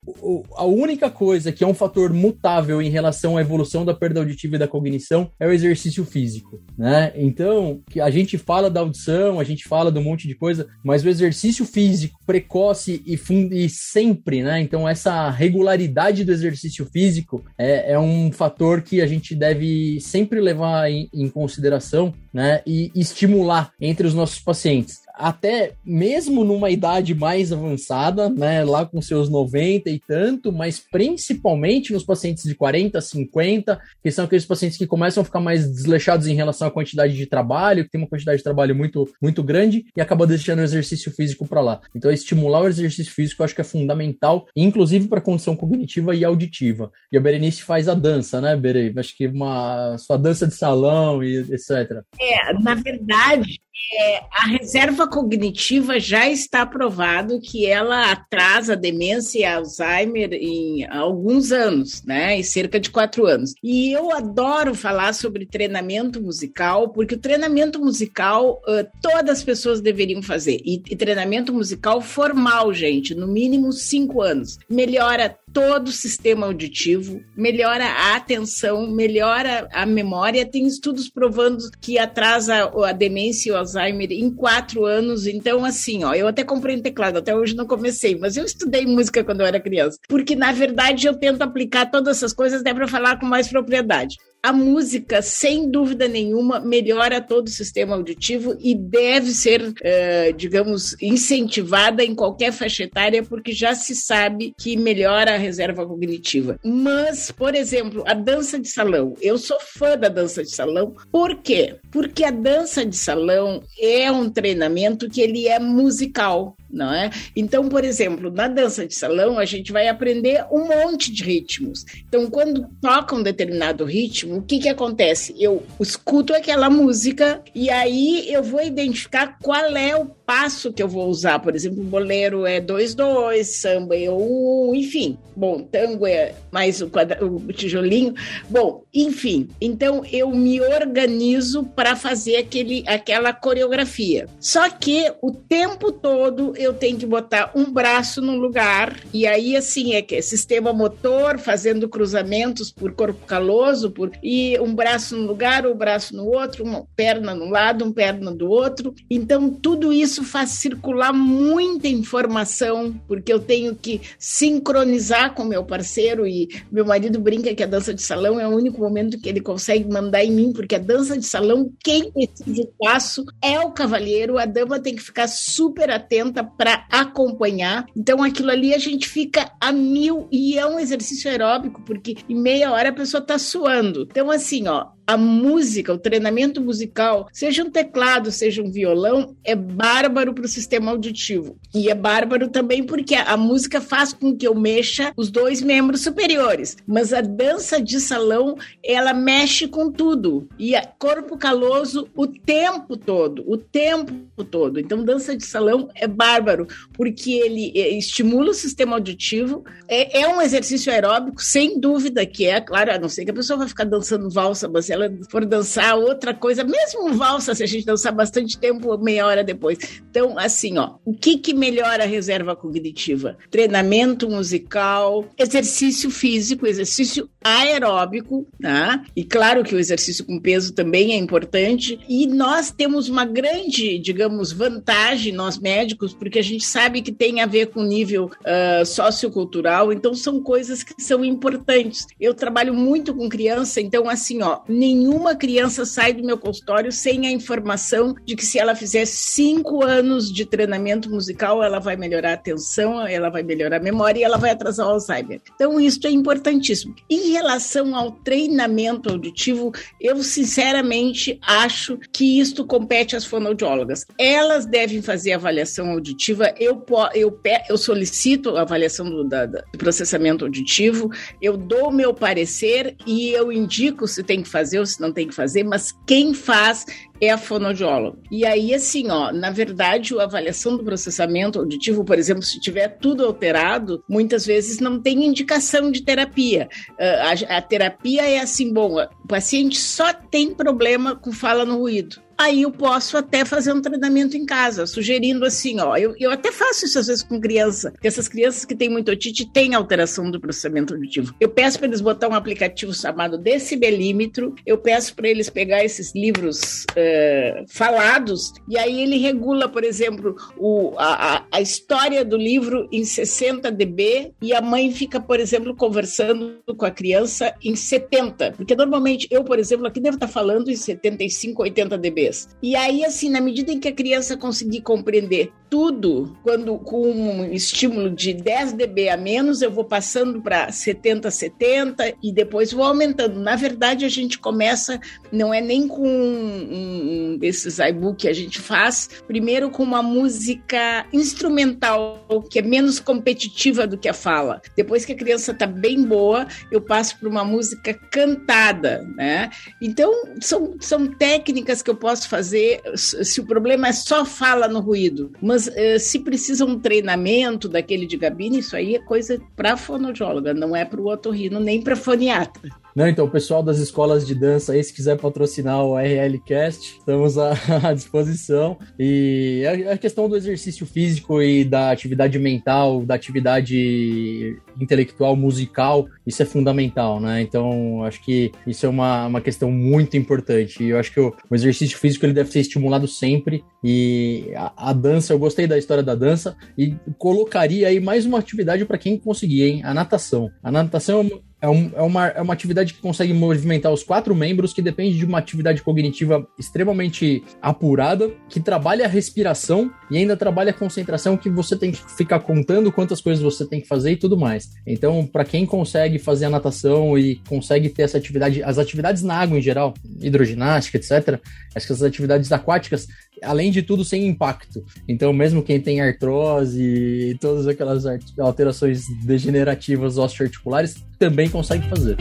A 0.55 0.65
única 0.65 1.07
coisa 1.07 1.51
que 1.51 1.63
é 1.63 1.67
um 1.67 1.73
fator 1.75 2.11
mutável 2.11 2.81
em 2.81 2.89
relação 2.89 3.37
à 3.37 3.41
evolução 3.41 3.85
da 3.85 3.93
perda 3.93 4.21
auditiva 4.21 4.55
e 4.55 4.59
da 4.59 4.67
cognição 4.67 5.29
é 5.39 5.45
o 5.45 5.51
exercício 5.51 6.03
físico, 6.03 6.59
né? 6.75 7.13
Então, 7.15 7.79
que 7.91 8.01
a 8.01 8.09
gente 8.09 8.39
fala 8.39 8.71
da 8.71 8.79
audição, 8.79 9.39
a 9.39 9.43
gente 9.43 9.67
fala 9.67 9.91
de 9.91 9.99
um 9.99 10.03
monte 10.03 10.27
de 10.27 10.33
coisa, 10.33 10.67
mas 10.83 11.05
o 11.05 11.09
exercício 11.09 11.63
físico 11.63 12.19
precoce 12.25 13.03
e, 13.05 13.19
e 13.51 13.69
sempre, 13.69 14.41
né? 14.41 14.62
Então, 14.63 14.87
essa 14.87 15.29
regularidade 15.29 16.23
do 16.23 16.31
exercício 16.31 16.85
físico 16.85 17.43
é, 17.57 17.93
é 17.93 17.99
um 17.99 18.31
fator 18.31 18.81
que 18.81 19.01
a 19.01 19.07
gente 19.07 19.35
deve 19.35 19.99
sempre 19.99 20.39
levar 20.39 20.89
em, 20.89 21.09
em 21.13 21.29
consideração 21.29 22.13
né, 22.33 22.61
e 22.65 22.91
estimular 22.95 23.71
entre 23.79 24.07
os 24.07 24.13
nossos 24.13 24.39
pacientes 24.39 25.02
até 25.13 25.73
mesmo 25.85 26.43
numa 26.43 26.69
idade 26.69 27.13
mais 27.13 27.51
avançada, 27.51 28.29
né, 28.29 28.63
lá 28.63 28.85
com 28.85 29.01
seus 29.01 29.29
90 29.29 29.89
e 29.89 29.99
tanto, 29.99 30.51
mas 30.51 30.79
principalmente 30.79 31.93
nos 31.93 32.03
pacientes 32.03 32.43
de 32.43 32.55
40, 32.55 32.99
50, 32.99 33.79
que 34.01 34.11
são 34.11 34.25
aqueles 34.25 34.45
pacientes 34.45 34.77
que 34.77 34.87
começam 34.87 35.21
a 35.21 35.25
ficar 35.25 35.39
mais 35.39 35.69
desleixados 35.69 36.27
em 36.27 36.35
relação 36.35 36.67
à 36.67 36.71
quantidade 36.71 37.15
de 37.15 37.25
trabalho, 37.25 37.83
que 37.83 37.91
tem 37.91 38.01
uma 38.01 38.07
quantidade 38.07 38.37
de 38.37 38.43
trabalho 38.43 38.75
muito, 38.75 39.07
muito 39.21 39.43
grande 39.43 39.85
e 39.95 40.01
acaba 40.01 40.25
deixando 40.25 40.59
o 40.59 40.63
exercício 40.63 41.11
físico 41.11 41.47
para 41.47 41.61
lá. 41.61 41.81
Então, 41.95 42.11
estimular 42.11 42.61
o 42.61 42.67
exercício 42.67 43.13
físico 43.13 43.41
eu 43.41 43.45
acho 43.45 43.55
que 43.55 43.61
é 43.61 43.65
fundamental, 43.65 44.47
inclusive 44.55 45.07
para 45.07 45.21
condição 45.21 45.55
cognitiva 45.55 46.15
e 46.15 46.25
auditiva. 46.25 46.91
E 47.11 47.17
a 47.17 47.21
Berenice 47.21 47.61
faz 47.61 47.87
a 47.87 47.93
dança, 47.93 48.41
né, 48.41 48.55
Bere? 48.55 48.93
Acho 48.97 49.15
que 49.15 49.27
uma 49.27 49.97
sua 49.97 50.17
dança 50.17 50.47
de 50.47 50.53
salão 50.53 51.23
e 51.23 51.37
etc. 51.37 52.03
É, 52.19 52.53
na 52.59 52.75
verdade, 52.75 53.59
é, 53.99 54.17
a 54.31 54.47
reserva 54.47 55.02
cognitiva 55.07 55.99
já 55.99 56.29
está 56.29 56.65
provado 56.65 57.39
que 57.39 57.65
ela 57.65 58.11
atrasa 58.11 58.73
a 58.73 58.77
demência 58.77 59.39
e 59.39 59.45
Alzheimer 59.45 60.33
em 60.33 60.85
alguns 60.85 61.51
anos, 61.51 62.03
né? 62.03 62.37
Em 62.37 62.43
cerca 62.43 62.79
de 62.79 62.89
quatro 62.89 63.25
anos. 63.25 63.53
E 63.63 63.91
eu 63.91 64.11
adoro 64.11 64.73
falar 64.75 65.13
sobre 65.13 65.45
treinamento 65.45 66.21
musical, 66.21 66.89
porque 66.89 67.15
o 67.15 67.19
treinamento 67.19 67.79
musical 67.79 68.61
uh, 68.67 68.87
todas 69.01 69.39
as 69.39 69.43
pessoas 69.43 69.81
deveriam 69.81 70.21
fazer. 70.21 70.61
E, 70.63 70.81
e 70.89 70.95
treinamento 70.95 71.53
musical 71.53 72.01
formal, 72.01 72.73
gente, 72.73 73.15
no 73.15 73.27
mínimo 73.27 73.71
cinco 73.71 74.21
anos. 74.21 74.57
Melhora 74.69 75.37
todo 75.53 75.87
o 75.87 75.91
sistema 75.91 76.47
auditivo, 76.47 77.23
melhora 77.37 77.85
a 77.85 78.15
atenção, 78.15 78.89
melhora 78.91 79.69
a 79.71 79.85
memória. 79.85 80.45
Tem 80.45 80.65
estudos 80.65 81.09
provando 81.09 81.69
que 81.79 81.99
atrasa 81.99 82.71
a 82.83 82.91
demência 82.91 83.49
e 83.49 83.51
o 83.53 83.57
Alzheimer 83.57 84.11
em 84.11 84.31
quatro 84.31 84.85
anos. 84.85 85.27
Então, 85.27 85.63
assim, 85.63 86.03
ó, 86.03 86.13
eu 86.13 86.27
até 86.27 86.43
comprei 86.43 86.75
um 86.75 86.81
teclado, 86.81 87.17
até 87.17 87.35
hoje 87.35 87.55
não 87.55 87.67
comecei, 87.67 88.17
mas 88.17 88.35
eu 88.35 88.43
estudei 88.43 88.85
música 88.85 89.23
quando 89.23 89.41
eu 89.41 89.47
era 89.47 89.59
criança, 89.59 89.99
porque 90.09 90.35
na 90.35 90.51
verdade 90.51 91.07
eu 91.07 91.15
tento 91.15 91.41
aplicar 91.41 91.85
todas 91.85 92.17
essas 92.17 92.33
coisas, 92.33 92.63
né, 92.63 92.73
para 92.73 92.87
falar 92.87 93.19
com 93.19 93.25
mais 93.25 93.47
propriedade 93.47 94.15
a 94.43 94.51
música, 94.51 95.21
sem 95.21 95.71
dúvida 95.71 96.05
nenhuma, 96.05 96.59
melhora 96.59 97.21
todo 97.21 97.47
o 97.47 97.49
sistema 97.49 97.95
auditivo 97.95 98.57
e 98.59 98.75
deve 98.75 99.31
ser, 99.31 99.61
uh, 99.61 100.33
digamos, 100.35 101.01
incentivada 101.01 102.03
em 102.03 102.13
qualquer 102.13 102.51
faixa 102.51 102.83
etária, 102.83 103.23
porque 103.23 103.53
já 103.53 103.73
se 103.73 103.95
sabe 103.95 104.53
que 104.57 104.75
melhora 104.75 105.35
a 105.35 105.37
reserva 105.37 105.87
cognitiva. 105.87 106.59
Mas, 106.61 107.31
por 107.31 107.55
exemplo, 107.55 108.03
a 108.05 108.13
dança 108.13 108.59
de 108.59 108.67
salão. 108.67 109.15
Eu 109.21 109.37
sou 109.37 109.57
fã 109.61 109.97
da 109.97 110.09
dança 110.09 110.43
de 110.43 110.51
salão. 110.51 110.93
Por 111.09 111.37
quê? 111.37 111.77
Porque 111.89 112.25
a 112.25 112.31
dança 112.31 112.85
de 112.85 112.97
salão 112.97 113.63
é 113.79 114.11
um 114.11 114.29
treinamento 114.29 115.09
que 115.09 115.21
ele 115.21 115.47
é 115.47 115.57
musical 115.57 116.57
não 116.73 116.93
é? 116.93 117.11
Então, 117.35 117.69
por 117.69 117.85
exemplo, 117.85 118.31
na 118.31 118.47
dança 118.47 118.85
de 118.85 118.95
salão, 118.95 119.37
a 119.37 119.45
gente 119.45 119.71
vai 119.71 119.87
aprender 119.87 120.43
um 120.51 120.67
monte 120.67 121.11
de 121.11 121.23
ritmos. 121.23 121.85
Então, 122.07 122.29
quando 122.29 122.67
toca 122.81 123.15
um 123.15 123.23
determinado 123.23 123.85
ritmo, 123.85 124.37
o 124.37 124.41
que 124.41 124.59
que 124.59 124.69
acontece? 124.69 125.35
Eu 125.37 125.63
escuto 125.79 126.33
aquela 126.33 126.69
música 126.69 127.41
e 127.53 127.69
aí 127.69 128.31
eu 128.33 128.41
vou 128.43 128.61
identificar 128.61 129.37
qual 129.41 129.77
é 129.77 129.95
o 129.95 130.05
passo 130.05 130.73
que 130.73 130.81
eu 130.81 130.87
vou 130.87 131.07
usar. 131.07 131.39
Por 131.39 131.55
exemplo, 131.55 131.81
o 131.81 131.85
bolero 131.85 132.45
é 132.45 132.59
2-2, 132.59 133.43
samba 133.43 133.95
é 133.95 134.09
1, 134.09 134.13
um, 134.13 134.75
enfim. 134.75 135.17
Bom, 135.35 135.61
tango 135.63 136.05
é 136.07 136.33
mais 136.51 136.81
o, 136.81 136.89
quadra, 136.89 137.23
o 137.23 137.51
tijolinho. 137.51 138.13
Bom, 138.49 138.83
enfim. 138.93 139.47
Então, 139.59 140.03
eu 140.11 140.29
me 140.31 140.61
organizo 140.61 141.63
para 141.63 141.95
fazer 141.95 142.37
aquele, 142.37 142.83
aquela 142.87 143.33
coreografia. 143.33 144.27
Só 144.39 144.69
que 144.69 145.11
o 145.21 145.31
tempo 145.31 145.91
todo 145.91 146.53
eu 146.63 146.73
tenho 146.73 146.97
que 146.97 147.05
botar 147.05 147.51
um 147.55 147.71
braço 147.71 148.21
num 148.21 148.37
lugar, 148.37 148.99
e 149.13 149.27
aí, 149.27 149.55
assim, 149.55 149.93
é 149.93 150.01
que 150.01 150.15
é 150.15 150.21
sistema 150.21 150.73
motor, 150.73 151.37
fazendo 151.39 151.87
cruzamentos 151.87 152.71
por 152.71 152.93
corpo 152.93 153.25
caloso, 153.25 153.91
por, 153.91 154.11
e 154.23 154.59
um 154.59 154.73
braço 154.73 155.15
num 155.15 155.25
lugar, 155.25 155.65
o 155.65 155.73
um 155.73 155.75
braço 155.75 156.15
no 156.15 156.25
outro, 156.25 156.63
uma 156.63 156.85
perna 156.95 157.33
num 157.35 157.49
lado, 157.49 157.85
uma 157.85 157.93
perna 157.93 158.31
do 158.31 158.49
outro. 158.49 158.93
Então, 159.09 159.49
tudo 159.49 159.91
isso 159.91 160.23
faz 160.23 160.51
circular 160.51 161.13
muita 161.13 161.87
informação, 161.87 162.93
porque 163.07 163.31
eu 163.31 163.39
tenho 163.39 163.75
que 163.75 164.01
sincronizar 164.17 165.33
com 165.33 165.43
meu 165.43 165.63
parceiro, 165.63 166.25
e 166.25 166.49
meu 166.71 166.85
marido 166.85 167.19
brinca 167.19 167.53
que 167.53 167.63
a 167.63 167.67
dança 167.67 167.93
de 167.93 168.01
salão 168.01 168.39
é 168.39 168.47
o 168.47 168.55
único 168.55 168.79
momento 168.79 169.19
que 169.19 169.29
ele 169.29 169.41
consegue 169.41 169.91
mandar 169.91 170.23
em 170.23 170.31
mim, 170.31 170.53
porque 170.53 170.75
a 170.75 170.79
dança 170.79 171.17
de 171.17 171.25
salão, 171.25 171.71
quem 171.83 172.11
decide 172.15 172.61
o 172.61 172.73
passo 172.79 173.25
é 173.41 173.59
o 173.59 173.71
cavalheiro, 173.71 174.37
a 174.37 174.45
dama 174.45 174.79
tem 174.79 174.95
que 174.95 175.01
ficar 175.01 175.27
super 175.27 175.89
atenta 175.89 176.43
para 176.57 176.85
acompanhar. 176.91 177.85
Então, 177.95 178.23
aquilo 178.23 178.51
ali 178.51 178.73
a 178.73 178.77
gente 178.77 179.07
fica 179.07 179.51
a 179.59 179.71
mil 179.71 180.27
e 180.31 180.57
é 180.57 180.65
um 180.65 180.79
exercício 180.79 181.29
aeróbico, 181.29 181.81
porque 181.81 182.17
em 182.29 182.35
meia 182.35 182.71
hora 182.71 182.89
a 182.89 182.93
pessoa 182.93 183.21
está 183.21 183.37
suando. 183.37 184.07
Então, 184.09 184.29
assim, 184.29 184.67
ó, 184.67 184.87
a 185.05 185.17
música, 185.17 185.93
o 185.93 185.97
treinamento 185.97 186.61
musical, 186.61 187.27
seja 187.31 187.63
um 187.63 187.69
teclado, 187.69 188.31
seja 188.31 188.61
um 188.61 188.71
violão, 188.71 189.35
é 189.43 189.55
bárbaro 189.55 190.33
para 190.33 190.45
o 190.45 190.47
sistema 190.47 190.91
auditivo. 190.91 191.57
E 191.73 191.89
é 191.89 191.95
bárbaro 191.95 192.47
também 192.47 192.83
porque 192.83 193.15
a, 193.15 193.35
música 193.35 193.81
faz 193.81 194.13
com 194.13 194.35
que 194.35 194.47
eu 194.47 194.55
mexa 194.55 195.11
os 195.17 195.29
dois 195.29 195.61
membros 195.61 196.01
superiores. 196.01 196.77
Mas 196.87 197.11
a 197.11 197.21
dança 197.21 197.81
de 197.81 197.99
salão, 197.99 198.55
ela 198.83 199.13
mexe 199.13 199.67
com 199.67 199.91
tudo. 199.91 200.47
E 200.57 200.75
é 200.75 200.81
corpo 200.97 201.37
caloso 201.37 202.07
o 202.15 202.25
tempo 202.25 202.95
todo, 202.95 203.43
o 203.45 203.57
tempo 203.57 204.43
todo. 204.43 204.79
Então, 204.79 205.03
dança 205.03 205.35
de 205.35 205.45
salão 205.45 205.89
é 205.95 206.07
bárbaro, 206.07 206.67
porque 206.93 207.31
ele 207.31 207.73
é, 207.75 207.89
estimula 207.89 208.51
o 208.51 208.53
sistema 208.53 208.95
auditivo, 208.95 209.65
é, 209.87 210.21
é 210.21 210.27
um 210.27 210.41
exercício 210.41 210.91
aeróbico, 210.91 211.43
sem 211.43 211.79
dúvida 211.79 212.25
que 212.25 212.45
é, 212.45 212.61
claro, 212.61 212.91
a 212.91 212.99
não 212.99 213.09
ser 213.09 213.25
que 213.25 213.31
a 213.31 213.33
pessoa 213.33 213.57
vai 213.57 213.67
ficar 213.67 213.83
dançando 213.83 214.29
valsa 214.29 214.67
baseada 214.67 214.92
ela 214.93 215.11
for 215.29 215.45
dançar 215.45 215.97
outra 215.97 216.33
coisa, 216.33 216.63
mesmo 216.63 217.13
valsa, 217.13 217.53
se 217.53 217.63
a 217.63 217.67
gente 217.67 217.85
dançar 217.85 218.13
bastante 218.13 218.57
tempo, 218.57 218.97
meia 218.97 219.25
hora 219.25 219.43
depois. 219.43 219.77
Então, 220.09 220.37
assim, 220.37 220.77
ó, 220.77 220.95
o 221.05 221.13
que 221.13 221.37
que 221.37 221.53
melhora 221.53 222.03
a 222.03 222.07
reserva 222.07 222.55
cognitiva? 222.55 223.37
Treinamento 223.49 224.29
musical, 224.29 225.25
exercício 225.37 226.09
físico, 226.09 226.67
exercício 226.67 227.29
aeróbico, 227.43 228.47
né? 228.59 229.03
E 229.15 229.23
claro 229.23 229.63
que 229.63 229.75
o 229.75 229.79
exercício 229.79 230.25
com 230.25 230.39
peso 230.39 230.73
também 230.73 231.13
é 231.13 231.17
importante. 231.17 231.99
E 232.07 232.25
nós 232.25 232.71
temos 232.71 233.09
uma 233.09 233.25
grande, 233.25 233.99
digamos, 233.99 234.51
vantagem, 234.51 235.33
nós 235.33 235.57
médicos, 235.57 236.13
porque 236.13 236.39
a 236.39 236.43
gente 236.43 236.65
sabe 236.65 237.01
que 237.01 237.11
tem 237.11 237.41
a 237.41 237.45
ver 237.45 237.67
com 237.67 237.83
nível 237.83 238.25
uh, 238.25 238.85
sociocultural, 238.85 239.91
então 239.91 240.13
são 240.13 240.41
coisas 240.41 240.83
que 240.83 241.01
são 241.01 241.23
importantes. 241.25 242.07
Eu 242.19 242.33
trabalho 242.33 242.73
muito 242.73 243.13
com 243.13 243.27
criança, 243.27 243.81
então, 243.81 244.09
assim, 244.09 244.41
ó, 244.41 244.59
nenhuma 244.83 245.33
criança 245.33 245.85
sai 245.85 246.11
do 246.11 246.23
meu 246.23 246.37
consultório 246.37 246.91
sem 246.91 247.25
a 247.25 247.31
informação 247.31 248.13
de 248.25 248.35
que 248.35 248.45
se 248.45 248.59
ela 248.59 248.75
fizer 248.75 249.05
cinco 249.05 249.81
anos 249.81 250.29
de 250.31 250.45
treinamento 250.45 251.09
musical, 251.09 251.63
ela 251.63 251.79
vai 251.79 251.95
melhorar 251.95 252.31
a 252.31 252.33
atenção, 252.33 253.05
ela 253.07 253.29
vai 253.29 253.43
melhorar 253.43 253.77
a 253.77 253.83
memória 253.83 254.19
e 254.19 254.23
ela 254.23 254.37
vai 254.37 254.51
atrasar 254.51 254.85
o 254.85 254.91
Alzheimer. 254.91 255.41
Então, 255.55 255.79
isso 255.79 256.05
é 256.05 256.11
importantíssimo. 256.11 256.93
Em 257.09 257.31
relação 257.31 257.95
ao 257.95 258.11
treinamento 258.11 259.09
auditivo, 259.09 259.71
eu 260.01 260.21
sinceramente 260.21 261.39
acho 261.41 261.97
que 262.11 262.39
isto 262.39 262.65
compete 262.65 263.15
às 263.15 263.25
fonoaudiólogas. 263.25 264.05
Elas 264.19 264.65
devem 264.65 265.01
fazer 265.01 265.31
avaliação 265.31 265.91
auditiva. 265.91 266.53
Eu, 266.59 266.83
eu, 267.13 267.39
eu 267.69 267.77
solicito 267.77 268.57
a 268.57 268.61
avaliação 268.61 269.09
do, 269.09 269.23
da, 269.23 269.45
do 269.45 269.77
processamento 269.77 270.43
auditivo, 270.43 271.09
eu 271.41 271.55
dou 271.55 271.89
meu 271.89 272.13
parecer 272.13 272.95
e 273.07 273.29
eu 273.29 273.51
indico 273.51 274.07
se 274.07 274.23
tem 274.23 274.41
que 274.41 274.49
fazer 274.49 274.72
ou 274.79 274.85
se 274.85 275.01
não 275.01 275.11
tem 275.11 275.27
que 275.27 275.35
fazer, 275.35 275.63
mas 275.63 275.93
quem 276.05 276.33
faz 276.33 276.85
é 277.21 277.29
a 277.29 277.37
fonoaudióloga. 277.37 278.17
E 278.31 278.45
aí, 278.45 278.73
assim, 278.73 279.09
ó, 279.09 279.31
na 279.31 279.49
verdade, 279.49 280.17
a 280.17 280.23
avaliação 280.23 280.75
do 280.75 280.83
processamento 280.83 281.59
auditivo, 281.59 282.03
por 282.03 282.17
exemplo, 282.17 282.43
se 282.43 282.59
tiver 282.59 282.87
tudo 282.99 283.25
alterado, 283.25 284.03
muitas 284.09 284.45
vezes 284.45 284.79
não 284.79 284.99
tem 284.99 285.25
indicação 285.25 285.91
de 285.91 286.01
terapia. 286.01 286.67
Ah, 286.99 287.33
a, 287.49 287.57
a 287.57 287.61
terapia 287.61 288.29
é 288.29 288.39
assim, 288.39 288.73
bom, 288.73 288.99
o 288.99 289.27
paciente 289.27 289.79
só 289.79 290.13
tem 290.13 290.53
problema 290.53 291.15
com 291.15 291.31
fala 291.31 291.65
no 291.65 291.77
ruído 291.77 292.22
aí 292.37 292.63
eu 292.63 292.71
posso 292.71 293.17
até 293.17 293.45
fazer 293.45 293.73
um 293.73 293.81
treinamento 293.81 294.35
em 294.35 294.45
casa, 294.45 294.85
sugerindo 294.85 295.45
assim, 295.45 295.79
ó, 295.79 295.95
eu, 295.97 296.15
eu 296.19 296.31
até 296.31 296.51
faço 296.51 296.85
isso 296.85 296.99
às 296.99 297.07
vezes 297.07 297.23
com 297.23 297.39
criança, 297.39 297.91
porque 297.91 298.07
essas 298.07 298.27
crianças 298.27 298.65
que 298.65 298.75
têm 298.75 298.89
muito 298.89 299.11
otite 299.11 299.45
têm 299.51 299.73
alteração 299.73 300.29
do 300.29 300.39
processamento 300.39 300.93
auditivo. 300.93 301.33
Eu 301.39 301.49
peço 301.49 301.77
para 301.77 301.87
eles 301.87 302.01
botar 302.01 302.27
um 302.29 302.33
aplicativo 302.33 302.93
chamado 302.93 303.37
decibelímetro, 303.37 304.55
eu 304.65 304.77
peço 304.77 305.15
para 305.15 305.27
eles 305.27 305.49
pegar 305.49 305.83
esses 305.83 306.13
livros 306.13 306.85
uh, 306.91 307.65
falados, 307.67 308.53
e 308.67 308.77
aí 308.77 309.01
ele 309.01 309.17
regula, 309.17 309.69
por 309.69 309.83
exemplo, 309.83 310.35
o, 310.57 310.93
a, 310.97 311.45
a 311.51 311.61
história 311.61 312.23
do 312.23 312.37
livro 312.37 312.87
em 312.91 313.03
60 313.05 313.71
dB, 313.71 314.33
e 314.41 314.53
a 314.53 314.61
mãe 314.61 314.91
fica, 314.91 315.19
por 315.19 315.39
exemplo, 315.39 315.75
conversando 315.75 316.57
com 316.77 316.85
a 316.85 316.91
criança 316.91 317.53
em 317.63 317.75
70, 317.75 318.53
porque 318.53 318.75
normalmente 318.75 319.27
eu, 319.29 319.43
por 319.43 319.59
exemplo, 319.59 319.87
aqui 319.87 319.99
devo 319.99 320.15
estar 320.15 320.27
falando 320.27 320.69
em 320.69 320.75
75, 320.75 321.61
80 321.61 321.97
dB, 321.97 322.22
E 322.61 322.75
aí, 322.75 323.03
assim, 323.03 323.29
na 323.29 323.41
medida 323.41 323.71
em 323.71 323.79
que 323.79 323.87
a 323.87 323.93
criança 323.93 324.37
conseguir 324.37 324.81
compreender 324.81 325.51
tudo, 325.73 326.37
quando 326.43 326.77
com 326.77 327.09
um 327.09 327.51
estímulo 327.51 328.11
de 328.11 328.31
10 328.31 328.73
dB 328.73 329.09
a 329.09 329.17
menos, 329.17 329.63
eu 329.63 329.71
vou 329.71 329.83
passando 329.83 330.39
para 330.39 330.71
70, 330.71 331.31
70 331.31 332.13
e 332.21 332.31
depois 332.31 332.71
vou 332.71 332.83
aumentando. 332.83 333.39
Na 333.39 333.55
verdade, 333.55 334.05
a 334.05 334.07
gente 334.07 334.37
começa, 334.37 335.01
não 335.31 335.51
é 335.51 335.59
nem 335.59 335.87
com 335.87 336.07
um, 336.07 337.31
um 337.31 337.37
desses 337.39 337.79
iBook 337.79 338.17
que 338.17 338.27
a 338.27 338.33
gente 338.33 338.59
faz, 338.59 339.09
primeiro 339.25 339.71
com 339.71 339.81
uma 339.81 340.03
música 340.03 341.07
instrumental, 341.11 342.23
que 342.51 342.59
é 342.59 342.61
menos 342.61 342.99
competitiva 342.99 343.87
do 343.87 343.97
que 343.97 344.07
a 344.07 344.13
fala. 344.13 344.61
Depois 344.77 345.03
que 345.05 345.13
a 345.13 345.17
criança 345.17 345.53
está 345.53 345.65
bem 345.65 346.03
boa, 346.03 346.45
eu 346.71 346.81
passo 346.81 347.17
para 347.17 347.27
uma 347.27 347.43
música 347.43 347.95
cantada, 348.11 349.01
né? 349.15 349.49
Então, 349.81 350.13
são, 350.39 350.75
são 350.79 351.07
técnicas 351.07 351.81
que 351.81 351.89
eu 351.89 351.95
posso 351.95 352.12
posso 352.13 352.29
fazer 352.29 352.79
se 352.95 353.41
o 353.41 353.45
problema 353.45 353.87
é 353.87 353.91
só 353.91 354.23
fala 354.23 354.67
no 354.67 354.79
ruído. 354.79 355.31
Mas 355.41 355.67
eh, 355.67 355.97
se 355.97 356.19
precisa 356.19 356.63
um 356.63 356.79
treinamento 356.79 357.67
daquele 357.67 358.05
de 358.05 358.17
gabine, 358.17 358.59
isso 358.59 358.75
aí 358.75 358.95
é 358.95 358.99
coisa 358.99 359.41
para 359.55 359.75
fonoaudióloga, 359.75 360.53
não 360.53 360.75
é 360.75 360.85
para 360.85 361.01
o 361.01 361.07
otorrino 361.07 361.59
nem 361.59 361.81
para 361.81 361.95
foniatra. 361.95 362.69
Então, 362.95 363.25
o 363.25 363.29
pessoal 363.29 363.63
das 363.63 363.79
escolas 363.79 364.25
de 364.25 364.35
dança 364.35 364.73
aí, 364.73 364.83
se 364.83 364.93
quiser 364.93 365.17
patrocinar 365.17 365.83
o 365.83 365.97
RLCast, 365.97 366.97
estamos 366.99 367.37
à, 367.37 367.53
à 367.83 367.93
disposição. 367.93 368.77
E 368.99 369.63
a, 369.89 369.97
questão 369.97 370.29
do 370.29 370.35
exercício 370.35 370.85
físico 370.85 371.41
e 371.41 371.65
da 371.65 371.89
atividade 371.89 372.37
mental, 372.37 373.03
da 373.03 373.15
atividade 373.15 374.55
intelectual, 374.79 375.35
musical, 375.35 376.07
isso 376.25 376.43
é 376.43 376.45
fundamental, 376.45 377.19
né? 377.19 377.41
Então, 377.41 378.03
acho 378.03 378.23
que 378.23 378.51
isso 378.67 378.85
é 378.85 378.89
uma, 378.89 379.25
uma 379.27 379.41
questão 379.41 379.71
muito 379.71 380.15
importante. 380.15 380.83
E 380.83 380.89
eu 380.89 380.99
acho 380.99 381.11
que 381.11 381.19
o, 381.19 381.33
o 381.49 381.55
exercício 381.55 381.97
físico 381.97 382.25
ele 382.25 382.33
deve 382.33 382.51
ser 382.51 382.59
estimulado 382.59 383.07
sempre. 383.07 383.63
E 383.83 384.51
a, 384.55 384.89
a, 384.91 384.93
dança, 384.93 385.33
eu 385.33 385.39
gostei 385.39 385.65
da 385.65 385.77
história 385.77 386.03
da 386.03 386.13
dança 386.13 386.55
e 386.77 386.95
colocaria 387.17 387.87
aí 387.87 387.99
mais 387.99 388.25
uma 388.25 388.37
atividade 388.39 388.85
para 388.85 388.97
quem 388.97 389.17
conseguir, 389.17 389.63
hein? 389.63 389.81
A 389.83 389.93
natação. 389.93 390.51
A 390.61 390.71
natação 390.71 391.21
é 391.21 391.52
é, 391.63 391.69
um, 391.69 391.89
é, 391.95 392.01
uma, 392.01 392.27
é 392.27 392.41
uma 392.41 392.53
atividade 392.53 392.93
que 392.93 392.99
consegue 392.99 393.33
movimentar 393.33 393.89
os 393.89 394.03
quatro 394.03 394.35
membros, 394.35 394.73
que 394.73 394.81
depende 394.81 395.17
de 395.17 395.23
uma 395.23 395.37
atividade 395.37 395.81
cognitiva 395.81 396.45
extremamente 396.59 397.41
apurada, 397.61 398.29
que 398.49 398.59
trabalha 398.59 399.05
a 399.05 399.07
respiração 399.07 399.89
e 400.11 400.17
ainda 400.17 400.35
trabalha 400.35 400.71
a 400.71 400.73
concentração, 400.73 401.37
que 401.37 401.49
você 401.49 401.77
tem 401.77 401.93
que 401.93 402.01
ficar 402.17 402.41
contando 402.41 402.91
quantas 402.91 403.21
coisas 403.21 403.41
você 403.41 403.65
tem 403.65 403.79
que 403.79 403.87
fazer 403.87 404.11
e 404.11 404.17
tudo 404.17 404.35
mais. 404.35 404.71
Então, 404.85 405.25
para 405.25 405.45
quem 405.45 405.65
consegue 405.65 406.19
fazer 406.19 406.45
a 406.45 406.49
natação 406.49 407.17
e 407.17 407.35
consegue 407.47 407.87
ter 407.87 408.01
essa 408.01 408.17
atividade, 408.17 408.61
as 408.61 408.77
atividades 408.77 409.23
na 409.23 409.35
água 409.35 409.57
em 409.57 409.61
geral, 409.61 409.93
hidroginástica, 410.19 410.97
etc., 410.97 411.39
essas 411.73 412.03
atividades 412.03 412.51
aquáticas, 412.51 413.07
além 413.43 413.71
de 413.71 413.81
tudo, 413.81 414.03
sem 414.03 414.27
impacto. 414.27 414.83
Então, 415.07 415.31
mesmo 415.33 415.63
quem 415.63 415.79
tem 415.79 416.01
artrose 416.01 416.81
e 416.81 417.37
todas 417.39 417.67
aquelas 417.67 418.03
alterações 418.39 419.03
degenerativas 419.23 420.17
osteoarticulares, 420.17 420.95
também 421.17 421.49
consegue 421.49 421.87
fazer. 421.89 422.17